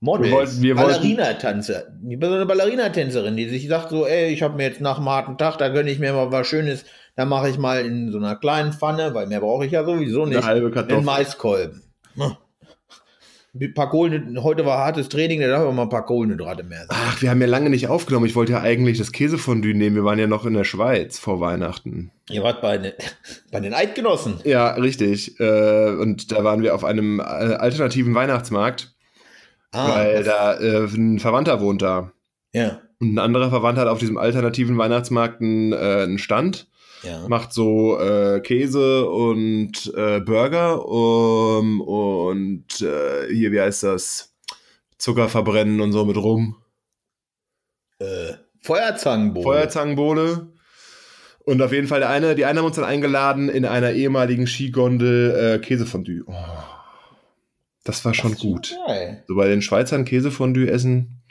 Models, 0.00 0.60
Ballerina-Tanzer. 0.60 1.84
Ich 2.08 2.18
bin 2.18 2.28
so 2.28 2.34
eine 2.34 2.46
Ballerina-Tänzerin, 2.46 3.36
die 3.36 3.48
sich 3.48 3.68
sagt 3.68 3.90
so, 3.90 4.06
ey, 4.06 4.32
ich 4.32 4.42
habe 4.42 4.56
mir 4.56 4.64
jetzt 4.64 4.80
nach 4.80 4.98
einem 4.98 5.08
harten 5.08 5.38
Tag, 5.38 5.56
da 5.58 5.68
gönne 5.68 5.90
ich 5.90 6.00
mir 6.00 6.12
mal 6.12 6.32
was 6.32 6.46
Schönes, 6.48 6.84
da 7.16 7.24
mache 7.24 7.48
ich 7.50 7.58
mal 7.58 7.84
in 7.84 8.10
so 8.12 8.18
einer 8.18 8.36
kleinen 8.36 8.72
Pfanne, 8.72 9.14
weil 9.14 9.26
mehr 9.26 9.40
brauche 9.40 9.66
ich 9.66 9.72
ja 9.72 9.84
sowieso 9.84 10.26
nicht, 10.26 10.38
eine 10.38 10.46
halbe 10.46 10.66
einen 10.66 10.74
Kartoffel. 10.74 11.04
Maiskolben. 11.04 11.82
Ein 13.56 13.72
paar 13.72 13.88
Kohlen, 13.88 14.42
heute 14.42 14.66
war 14.66 14.78
hartes 14.78 15.08
Training, 15.08 15.40
da 15.40 15.46
darf 15.46 15.64
man 15.64 15.76
mal 15.76 15.82
ein 15.84 15.88
paar 15.88 16.04
Kohlenhydrate 16.04 16.64
mehr 16.64 16.86
sein. 16.88 16.88
Ach, 16.90 17.22
wir 17.22 17.30
haben 17.30 17.40
ja 17.40 17.46
lange 17.46 17.70
nicht 17.70 17.86
aufgenommen. 17.86 18.26
Ich 18.26 18.34
wollte 18.34 18.50
ja 18.52 18.60
eigentlich 18.60 18.98
das 18.98 19.12
Käsefondue 19.12 19.74
nehmen. 19.74 19.94
Wir 19.94 20.04
waren 20.04 20.18
ja 20.18 20.26
noch 20.26 20.44
in 20.44 20.54
der 20.54 20.64
Schweiz 20.64 21.20
vor 21.20 21.38
Weihnachten. 21.38 22.10
Ihr 22.30 22.42
wart 22.42 22.60
bei, 22.60 22.78
ne, 22.78 22.94
bei 23.52 23.60
den 23.60 23.72
Eidgenossen. 23.72 24.40
Ja, 24.42 24.70
richtig. 24.70 25.38
Äh, 25.38 25.90
und 25.90 26.32
da 26.32 26.42
waren 26.42 26.64
wir 26.64 26.74
auf 26.74 26.82
einem 26.84 27.20
äh, 27.20 27.22
alternativen 27.22 28.12
Weihnachtsmarkt, 28.16 28.92
weil 29.70 30.24
da 30.24 30.54
äh, 30.58 30.86
ein 30.86 31.20
Verwandter 31.20 31.60
wohnt 31.60 31.80
da. 31.80 32.10
ja, 32.52 32.80
Und 33.00 33.14
ein 33.14 33.18
anderer 33.20 33.50
Verwandter 33.50 33.82
hat 33.82 33.88
auf 33.88 33.98
diesem 34.00 34.16
alternativen 34.18 34.76
Weihnachtsmarkt 34.78 35.40
einen, 35.40 35.72
äh, 35.72 35.76
einen 35.76 36.18
Stand, 36.18 36.66
ja. 37.04 37.28
macht 37.28 37.52
so 37.52 37.98
äh, 37.98 38.40
Käse 38.40 39.08
und 39.08 39.92
äh, 39.96 40.20
Burger 40.20 40.86
um, 40.86 41.80
und 41.80 42.80
äh, 42.80 43.32
hier, 43.32 43.52
wie 43.52 43.60
heißt 43.60 43.82
das? 43.82 44.34
Zucker 44.98 45.28
verbrennen 45.28 45.80
und 45.80 45.92
so 45.92 46.04
mit 46.04 46.16
rum. 46.16 46.56
Äh, 47.98 48.34
Feuerzangenbogen. 48.60 49.44
Feuerzangenbowle. 49.44 50.48
Und 51.44 51.60
auf 51.60 51.72
jeden 51.72 51.88
Fall 51.88 52.00
der 52.00 52.08
eine, 52.08 52.34
die 52.34 52.46
einen 52.46 52.58
haben 52.58 52.66
uns 52.66 52.76
dann 52.76 52.86
eingeladen 52.86 53.50
in 53.50 53.66
einer 53.66 53.92
ehemaligen 53.92 54.46
Skigondel 54.46 55.56
äh, 55.56 55.58
Käsefondue. 55.58 56.24
Oh, 56.26 56.32
das 57.84 58.02
war 58.04 58.14
schon 58.14 58.34
gut. 58.36 58.74
Geil. 58.86 59.22
So 59.28 59.34
bei 59.34 59.48
den 59.48 59.60
Schweizern 59.60 60.06
Käsefondue 60.06 60.70
essen, 60.70 61.22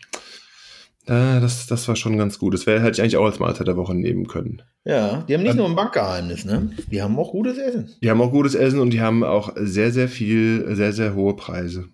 äh, 1.06 1.41
das, 1.41 1.68
das 1.68 1.88
war 1.88 1.95
schon 1.95 2.18
ganz 2.18 2.39
gut. 2.39 2.54
Das 2.54 2.66
wäre 2.66 2.82
hätte 2.82 2.91
ich 2.93 3.01
eigentlich 3.01 3.18
auch 3.18 3.26
als 3.26 3.39
Mahlzeit 3.39 3.68
der 3.68 3.78
Woche 3.78 3.95
nehmen 3.95 4.28
können. 4.28 4.62
Ja, 4.86 5.24
die 5.28 5.34
haben 5.34 5.43
nicht 5.43 5.51
Ähm, 5.51 5.58
nur 5.58 5.68
ein 5.68 5.76
Bankgeheimnis, 5.76 6.45
ne? 6.45 6.72
Die 6.91 7.01
haben 7.01 7.18
auch 7.18 7.32
gutes 7.32 7.58
Essen. 7.58 7.89
Die 8.01 8.10
haben 8.10 8.22
auch 8.22 8.32
gutes 8.32 8.56
Essen 8.56 8.80
und 8.80 8.91
die 8.91 9.01
haben 9.01 9.24
auch 9.24 9.54
sehr, 9.56 9.91
sehr 9.91 10.08
viel, 10.08 10.76
sehr, 10.76 10.93
sehr 10.93 11.16
hohe 11.16 11.36
Preise. 11.36 11.89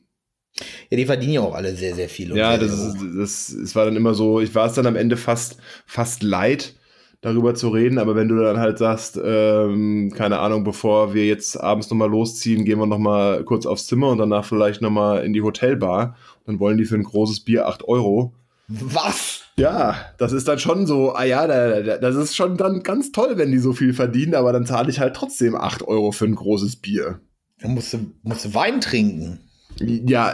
Ja, 0.89 0.97
die 0.97 1.05
verdienen 1.05 1.34
ja 1.34 1.41
auch 1.41 1.55
alle 1.55 1.76
sehr, 1.76 1.95
sehr 1.95 2.10
viel. 2.10 2.36
Ja, 2.36 2.57
sehr, 2.57 2.68
das, 2.68 2.78
sehr 2.78 3.10
ist, 3.10 3.18
das, 3.18 3.49
es 3.49 3.76
war 3.76 3.86
dann 3.86 3.95
immer 3.95 4.14
so, 4.14 4.39
ich 4.39 4.53
war 4.55 4.68
es 4.68 4.74
dann 4.74 4.88
am 4.88 4.95
Ende 4.95 5.18
fast, 5.18 5.57
fast 5.86 6.24
leid, 6.24 6.76
darüber 7.22 7.53
zu 7.53 7.70
reden, 7.70 7.97
aber 7.97 8.16
wenn 8.16 8.30
du 8.30 8.38
dann 8.38 8.60
halt 8.60 8.78
sagst, 8.78 9.20
ähm, 9.24 10.12
keine 10.16 10.39
Ahnung, 10.39 10.64
bevor 10.64 11.14
wir 11.14 11.26
jetzt 11.26 11.60
abends 11.60 11.89
nochmal 11.89 12.10
losziehen, 12.10 12.64
gehen 12.64 12.80
wir 12.80 12.86
nochmal 12.86 13.43
kurz 13.43 13.66
aufs 13.66 13.88
Zimmer 13.88 14.10
und 14.10 14.20
danach 14.20 14.45
vielleicht 14.45 14.82
nochmal 14.82 15.24
in 15.26 15.34
die 15.34 15.41
Hotelbar, 15.41 16.16
dann 16.45 16.60
wollen 16.60 16.78
die 16.78 16.86
für 16.86 16.95
ein 16.95 17.03
großes 17.03 17.41
Bier 17.41 17.68
8 17.68 17.88
Euro. 17.88 18.34
Was? 18.70 19.41
Ja, 19.57 19.95
das 20.17 20.32
ist 20.32 20.47
dann 20.47 20.59
schon 20.59 20.86
so, 20.88 21.13
ah 21.15 21.24
ja, 21.24 21.47
da, 21.47 21.82
da, 21.82 21.97
das 21.97 22.15
ist 22.15 22.36
schon 22.36 22.55
dann 22.55 22.84
ganz 22.84 23.11
toll, 23.11 23.34
wenn 23.38 23.51
die 23.51 23.57
so 23.57 23.74
viel 23.74 23.93
verdienen, 23.93 24.36
aber 24.36 24.53
dann 24.53 24.65
zahle 24.65 24.89
ich 24.89 24.99
halt 24.99 25.15
trotzdem 25.15 25.55
8 25.55 25.82
Euro 25.88 26.11
für 26.11 26.26
ein 26.26 26.36
großes 26.36 26.78
Bier. 26.78 27.20
Da 27.59 27.67
musst 27.67 27.91
du, 27.93 28.11
musst 28.24 28.45
du 28.45 28.53
Wein 28.53 28.80
trinken. 28.80 29.39
Ja, 29.80 30.34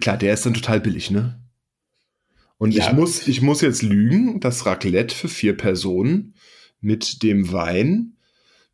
klar, 0.00 0.16
der 0.18 0.34
ist 0.34 0.46
dann 0.46 0.54
total 0.54 0.80
billig, 0.80 1.10
ne? 1.10 1.40
Und 2.58 2.72
Ja. 2.72 2.86
ich, 2.86 2.92
muss, 2.92 3.26
ich 3.26 3.42
muss 3.42 3.60
jetzt 3.60 3.82
lügen, 3.82 4.40
das 4.40 4.66
Raclette 4.66 5.14
für 5.14 5.28
vier 5.28 5.56
Personen 5.56 6.34
mit 6.80 7.22
dem 7.22 7.50
Wein. 7.52 8.12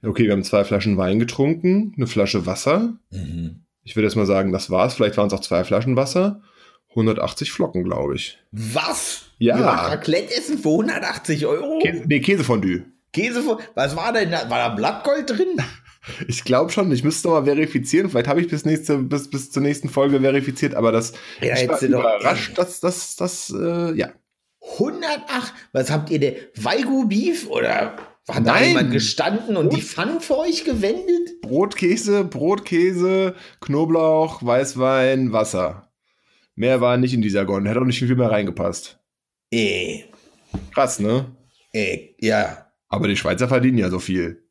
Okay, 0.03 0.25
wir 0.25 0.33
haben 0.33 0.45
zwei 0.45 0.65
Flaschen 0.65 0.97
Wein 0.97 1.19
getrunken, 1.19 1.95
eine 1.97 2.07
Flasche 2.07 2.45
Wasser. 2.45 2.99
Mhm. 3.11 3.63
Ich 3.83 3.97
würde 3.97 4.07
jetzt 4.07 4.17
mal 4.17 4.27
sagen, 4.27 4.53
das 4.53 4.69
war's. 4.71 4.95
Vielleicht 4.95 5.17
waren 5.17 5.29
es 5.29 5.33
auch 5.33 5.41
zwei 5.41 5.65
Flaschen 5.65 5.97
Wasser. 5.97 6.43
180 6.91 7.53
Flocken, 7.53 7.85
glaube 7.85 8.17
ich. 8.17 8.39
Was? 8.53 9.23
Ja. 9.39 9.57
Machen 9.57 9.93
Raclette 9.93 10.37
essen 10.37 10.59
für 10.59 10.71
180 10.71 11.47
Euro? 11.47 11.79
Käse, 11.81 12.05
nee, 12.07 12.21
Käsefondue. 12.21 12.85
Käse 13.13 13.43
für, 13.43 13.59
was 13.75 13.97
war 13.97 14.13
denn 14.13 14.31
da? 14.31 14.49
War 14.51 14.69
da 14.69 14.75
Blattgold 14.75 15.31
drin? 15.31 15.57
Ich 16.27 16.45
glaube 16.45 16.73
schon, 16.73 16.91
ich 16.93 17.05
müsste 17.05 17.29
mal 17.29 17.45
verifizieren. 17.45 18.09
Vielleicht 18.09 18.27
habe 18.27 18.41
ich 18.41 18.49
bis, 18.49 18.65
nächste, 18.65 18.97
bis, 18.97 19.29
bis 19.29 19.51
zur 19.51 19.63
nächsten 19.63 19.91
Folge 19.91 20.19
verifiziert, 20.23 20.75
aber 20.75 20.93
das 20.93 21.13
Ja, 21.43 21.55
ich 21.55 21.69
war 21.69 21.83
überrascht, 21.83 22.57
dass 22.57 22.81
das, 22.81 23.17
das, 23.17 23.55
äh, 23.55 23.93
ja. 23.93 24.09
108? 24.79 25.53
Was 25.73 25.91
habt 25.91 26.09
ihr 26.09 26.19
denn? 26.19 26.37
Weigo 26.57 27.05
Beef? 27.05 27.49
Oder 27.49 27.97
hat 28.29 28.47
da 28.47 28.53
Nein. 28.53 28.69
jemand 28.69 28.93
gestanden 28.93 29.59
und 29.59 29.75
die 29.75 29.83
Pfannen 29.83 30.21
für 30.21 30.39
euch 30.39 30.65
gewendet? 30.65 31.43
Brotkäse, 31.43 32.25
Brotkäse, 32.25 33.35
Knoblauch, 33.61 34.43
Weißwein, 34.43 35.33
Wasser. 35.33 35.90
Mehr 36.61 36.83
war 36.83 36.99
nicht 36.99 37.15
in 37.15 37.23
dieser 37.23 37.47
Gondel. 37.47 37.71
Hätte 37.71 37.81
auch 37.81 37.87
nicht 37.87 38.01
viel 38.01 38.15
mehr 38.15 38.31
reingepasst. 38.31 38.99
Ey, 39.51 40.05
Krass, 40.75 41.01
ne? 41.01 41.25
ey, 41.73 42.15
ja. 42.21 42.67
Aber 42.91 43.09
die 43.09 43.17
Schweizer 43.17 43.49
verdienen 43.49 43.79
ja 43.79 43.89
so 43.89 43.99
viel. 43.99 44.43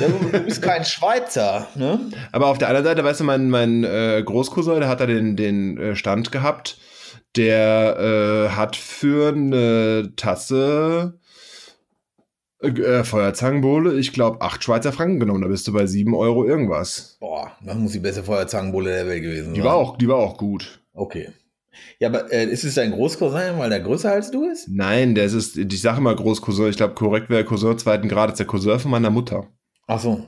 Ja, 0.00 0.08
Du 0.08 0.30
du 0.32 0.40
bist 0.40 0.60
kein 0.60 0.84
Schweizer, 0.84 1.68
ne? 1.76 2.00
Aber 2.32 2.48
auf 2.48 2.58
der 2.58 2.66
anderen 2.66 2.86
Seite, 2.86 3.04
weißt 3.04 3.20
du, 3.20 3.24
mein, 3.24 3.50
mein 3.50 3.84
äh, 3.84 4.20
Großcousin, 4.26 4.80
der 4.80 4.88
hat 4.88 4.98
da 4.98 5.06
den, 5.06 5.36
den 5.36 5.78
äh, 5.78 5.94
Stand 5.94 6.32
gehabt. 6.32 6.78
Der 7.36 8.48
äh, 8.50 8.56
hat 8.56 8.74
für 8.74 9.28
eine 9.28 10.12
Tasse 10.16 11.20
Äh, 12.60 13.04
Feuerzangenbowle, 13.04 13.98
ich 13.98 14.12
glaube, 14.12 14.42
8 14.42 14.64
Schweizer 14.64 14.92
Franken 14.92 15.20
genommen. 15.20 15.42
Da 15.42 15.48
bist 15.48 15.68
du 15.68 15.72
bei 15.72 15.86
7 15.86 16.14
Euro 16.14 16.44
irgendwas. 16.44 17.16
Boah, 17.20 17.52
das 17.64 17.76
muss 17.76 17.92
die 17.92 18.00
beste 18.00 18.24
Feuerzangenbowle 18.24 18.90
der 18.90 19.06
Welt 19.06 19.22
gewesen 19.22 19.46
sein. 19.46 19.54
Die 19.54 19.62
war 19.62 19.74
auch, 19.74 19.96
die 19.96 20.08
war 20.08 20.16
auch 20.16 20.36
gut. 20.36 20.80
Okay. 20.92 21.28
Ja, 22.00 22.08
aber 22.08 22.32
äh, 22.32 22.46
ist 22.46 22.64
es 22.64 22.74
dein 22.74 22.90
Großcousin, 22.90 23.58
weil 23.58 23.70
der 23.70 23.80
größer 23.80 24.10
als 24.10 24.32
du 24.32 24.48
ist? 24.48 24.68
Nein, 24.68 25.14
der 25.14 25.26
ist, 25.26 25.56
ich 25.56 25.80
sage 25.80 25.98
immer 25.98 26.16
Großcousin. 26.16 26.68
Ich 26.68 26.76
glaube, 26.76 26.94
korrekt 26.94 27.30
wäre 27.30 27.44
Cousin 27.44 27.78
zweiten 27.78 28.08
Grades, 28.08 28.38
der 28.38 28.46
Cousin 28.46 28.80
von 28.80 28.90
meiner 28.90 29.10
Mutter. 29.10 29.46
Ach 29.86 30.00
so. 30.00 30.26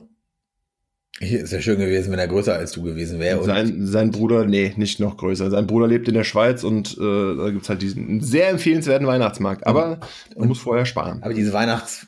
Ist 1.21 1.53
ja 1.53 1.61
schön 1.61 1.77
gewesen, 1.77 2.11
wenn 2.11 2.17
er 2.17 2.27
größer 2.27 2.55
als 2.55 2.71
du 2.71 2.81
gewesen 2.81 3.19
wäre. 3.19 3.39
Und 3.39 3.45
Sein, 3.45 3.85
sein 3.85 4.09
Bruder, 4.09 4.45
nee, 4.45 4.73
nicht 4.75 4.99
noch 4.99 5.17
größer. 5.17 5.51
Sein 5.51 5.67
Bruder 5.67 5.87
lebt 5.87 6.07
in 6.07 6.15
der 6.15 6.23
Schweiz 6.23 6.63
und 6.63 6.97
äh, 6.97 7.35
da 7.37 7.49
gibt's 7.51 7.69
halt 7.69 7.83
diesen 7.83 8.21
sehr 8.21 8.49
empfehlenswerten 8.49 9.05
Weihnachtsmarkt. 9.05 9.67
Aber 9.67 9.99
man 10.35 10.47
muss 10.47 10.59
vorher 10.59 10.85
sparen. 10.85 11.21
aber 11.21 11.35
diese 11.35 11.53
Weihnachts, 11.53 12.07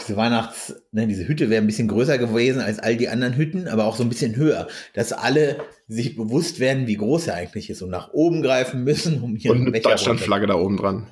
diese 0.00 0.16
Weihnachts, 0.16 0.74
ne, 0.92 1.06
diese 1.06 1.28
Hütte 1.28 1.50
wäre 1.50 1.62
ein 1.62 1.66
bisschen 1.66 1.88
größer 1.88 2.16
gewesen 2.16 2.62
als 2.62 2.78
all 2.78 2.96
die 2.96 3.10
anderen 3.10 3.36
Hütten, 3.36 3.68
aber 3.68 3.84
auch 3.84 3.96
so 3.96 4.02
ein 4.02 4.08
bisschen 4.08 4.36
höher, 4.36 4.68
dass 4.94 5.12
alle 5.12 5.58
sich 5.86 6.16
bewusst 6.16 6.60
werden, 6.60 6.86
wie 6.86 6.96
groß 6.96 7.26
er 7.26 7.34
eigentlich 7.34 7.68
ist 7.68 7.82
und 7.82 7.90
nach 7.90 8.12
oben 8.12 8.40
greifen 8.40 8.84
müssen, 8.84 9.20
um 9.20 9.36
hier 9.36 9.50
Und 9.50 9.66
eine 9.66 9.80
Deutschlandflagge 9.80 10.46
da 10.46 10.54
oben 10.54 10.78
dran. 10.78 11.08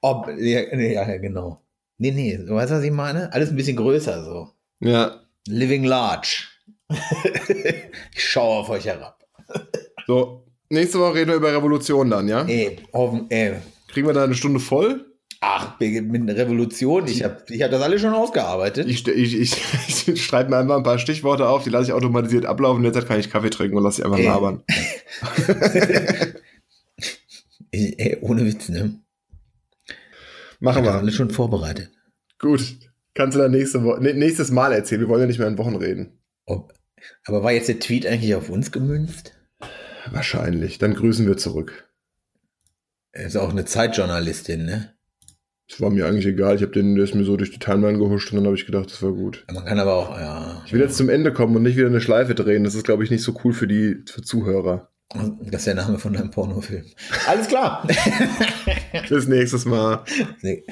Ob, 0.00 0.28
ja, 0.38 0.60
ja, 0.74 1.16
genau. 1.18 1.60
Nee, 1.98 2.12
nee, 2.12 2.38
du 2.38 2.54
weißt, 2.54 2.72
was 2.72 2.82
ich 2.82 2.90
meine? 2.90 3.30
Alles 3.34 3.50
ein 3.50 3.56
bisschen 3.56 3.76
größer 3.76 4.24
so. 4.24 4.48
Ja. 4.80 5.20
Living 5.46 5.84
large. 5.84 6.46
ich 8.14 8.24
schaue 8.24 8.58
auf 8.58 8.70
euch 8.70 8.86
herab. 8.86 9.18
So, 10.06 10.46
nächste 10.68 10.98
Woche 10.98 11.14
reden 11.14 11.30
wir 11.30 11.36
über 11.36 11.54
Revolution 11.54 12.10
dann, 12.10 12.28
ja? 12.28 12.44
Ey, 12.44 12.78
hoffen, 12.92 13.26
ey. 13.30 13.54
Kriegen 13.88 14.06
wir 14.06 14.14
da 14.14 14.24
eine 14.24 14.34
Stunde 14.34 14.60
voll? 14.60 15.06
Ach, 15.42 15.80
mit 15.80 15.98
einer 15.98 16.36
Revolution. 16.36 17.06
Ich 17.06 17.24
habe 17.24 17.42
ich 17.48 17.62
hab 17.62 17.70
das 17.70 17.80
alles 17.80 18.02
schon 18.02 18.12
ausgearbeitet. 18.12 18.86
Ich, 18.86 19.08
ich, 19.08 19.40
ich, 19.40 19.56
ich 20.08 20.24
schreibe 20.24 20.50
mir 20.50 20.58
einfach 20.58 20.76
ein 20.76 20.82
paar 20.82 20.98
Stichworte 20.98 21.48
auf, 21.48 21.64
die 21.64 21.70
lasse 21.70 21.86
ich 21.86 21.92
automatisiert 21.94 22.44
ablaufen. 22.44 22.84
Jetzt 22.84 23.06
kann 23.06 23.18
ich 23.18 23.30
Kaffee 23.30 23.48
trinken 23.48 23.78
und 23.78 23.84
lasse 23.84 23.98
sie 23.98 24.04
einfach 24.04 24.18
Ey. 24.18 24.26
labern. 24.26 24.62
Ey, 27.72 28.18
ohne 28.20 28.44
Witz, 28.44 28.68
ne? 28.68 29.00
Machen 30.58 30.84
wir. 30.84 30.92
alles 30.92 31.14
schon 31.14 31.30
vorbereitet. 31.30 31.90
Gut. 32.38 32.76
Kannst 33.14 33.36
du 33.36 33.40
dann 33.40 33.50
nächste 33.50 33.78
nee, 34.00 34.12
nächstes 34.12 34.50
Mal 34.50 34.72
erzählen. 34.72 35.00
Wir 35.00 35.08
wollen 35.08 35.22
ja 35.22 35.26
nicht 35.26 35.38
mehr 35.38 35.48
in 35.48 35.56
Wochen 35.56 35.76
reden. 35.76 36.18
Ob, 36.44 36.72
aber 37.24 37.42
war 37.42 37.52
jetzt 37.52 37.68
der 37.68 37.78
Tweet 37.78 38.06
eigentlich 38.06 38.34
auf 38.34 38.48
uns 38.48 38.72
gemünzt? 38.72 39.34
Wahrscheinlich. 40.10 40.78
Dann 40.78 40.94
grüßen 40.94 41.26
wir 41.26 41.36
zurück. 41.36 41.88
Er 43.12 43.26
ist 43.26 43.36
auch 43.36 43.50
eine 43.50 43.64
Zeitjournalistin, 43.64 44.64
ne? 44.64 44.94
Das 45.68 45.80
war 45.80 45.90
mir 45.90 46.06
eigentlich 46.06 46.26
egal. 46.26 46.56
Ich 46.56 46.62
habe 46.62 46.72
den, 46.72 46.96
der 46.96 47.04
ist 47.04 47.14
mir 47.14 47.24
so 47.24 47.36
durch 47.36 47.52
die 47.52 47.58
Timeline 47.58 47.98
gehuscht 47.98 48.32
und 48.32 48.36
dann 48.36 48.46
habe 48.46 48.56
ich 48.56 48.66
gedacht, 48.66 48.90
das 48.90 49.02
war 49.02 49.12
gut. 49.12 49.44
Man 49.52 49.64
kann 49.64 49.78
aber 49.78 49.94
auch, 49.94 50.18
ja. 50.18 50.62
Ich 50.66 50.72
will 50.72 50.80
jetzt 50.80 50.96
zum 50.96 51.08
Ende 51.08 51.32
kommen 51.32 51.54
und 51.54 51.62
nicht 51.62 51.76
wieder 51.76 51.86
eine 51.86 52.00
Schleife 52.00 52.34
drehen. 52.34 52.64
Das 52.64 52.74
ist, 52.74 52.84
glaube 52.84 53.04
ich, 53.04 53.10
nicht 53.10 53.22
so 53.22 53.38
cool 53.44 53.52
für 53.52 53.68
die 53.68 54.02
für 54.06 54.22
Zuhörer. 54.22 54.90
Das 55.12 55.60
ist 55.60 55.66
der 55.66 55.74
Name 55.74 55.98
von 55.98 56.12
deinem 56.12 56.30
Pornofilm. 56.30 56.86
Alles 57.26 57.48
klar. 57.48 57.86
Bis 59.08 59.26
nächstes 59.26 59.64
Mal. 59.64 60.04
Nee. 60.42 60.64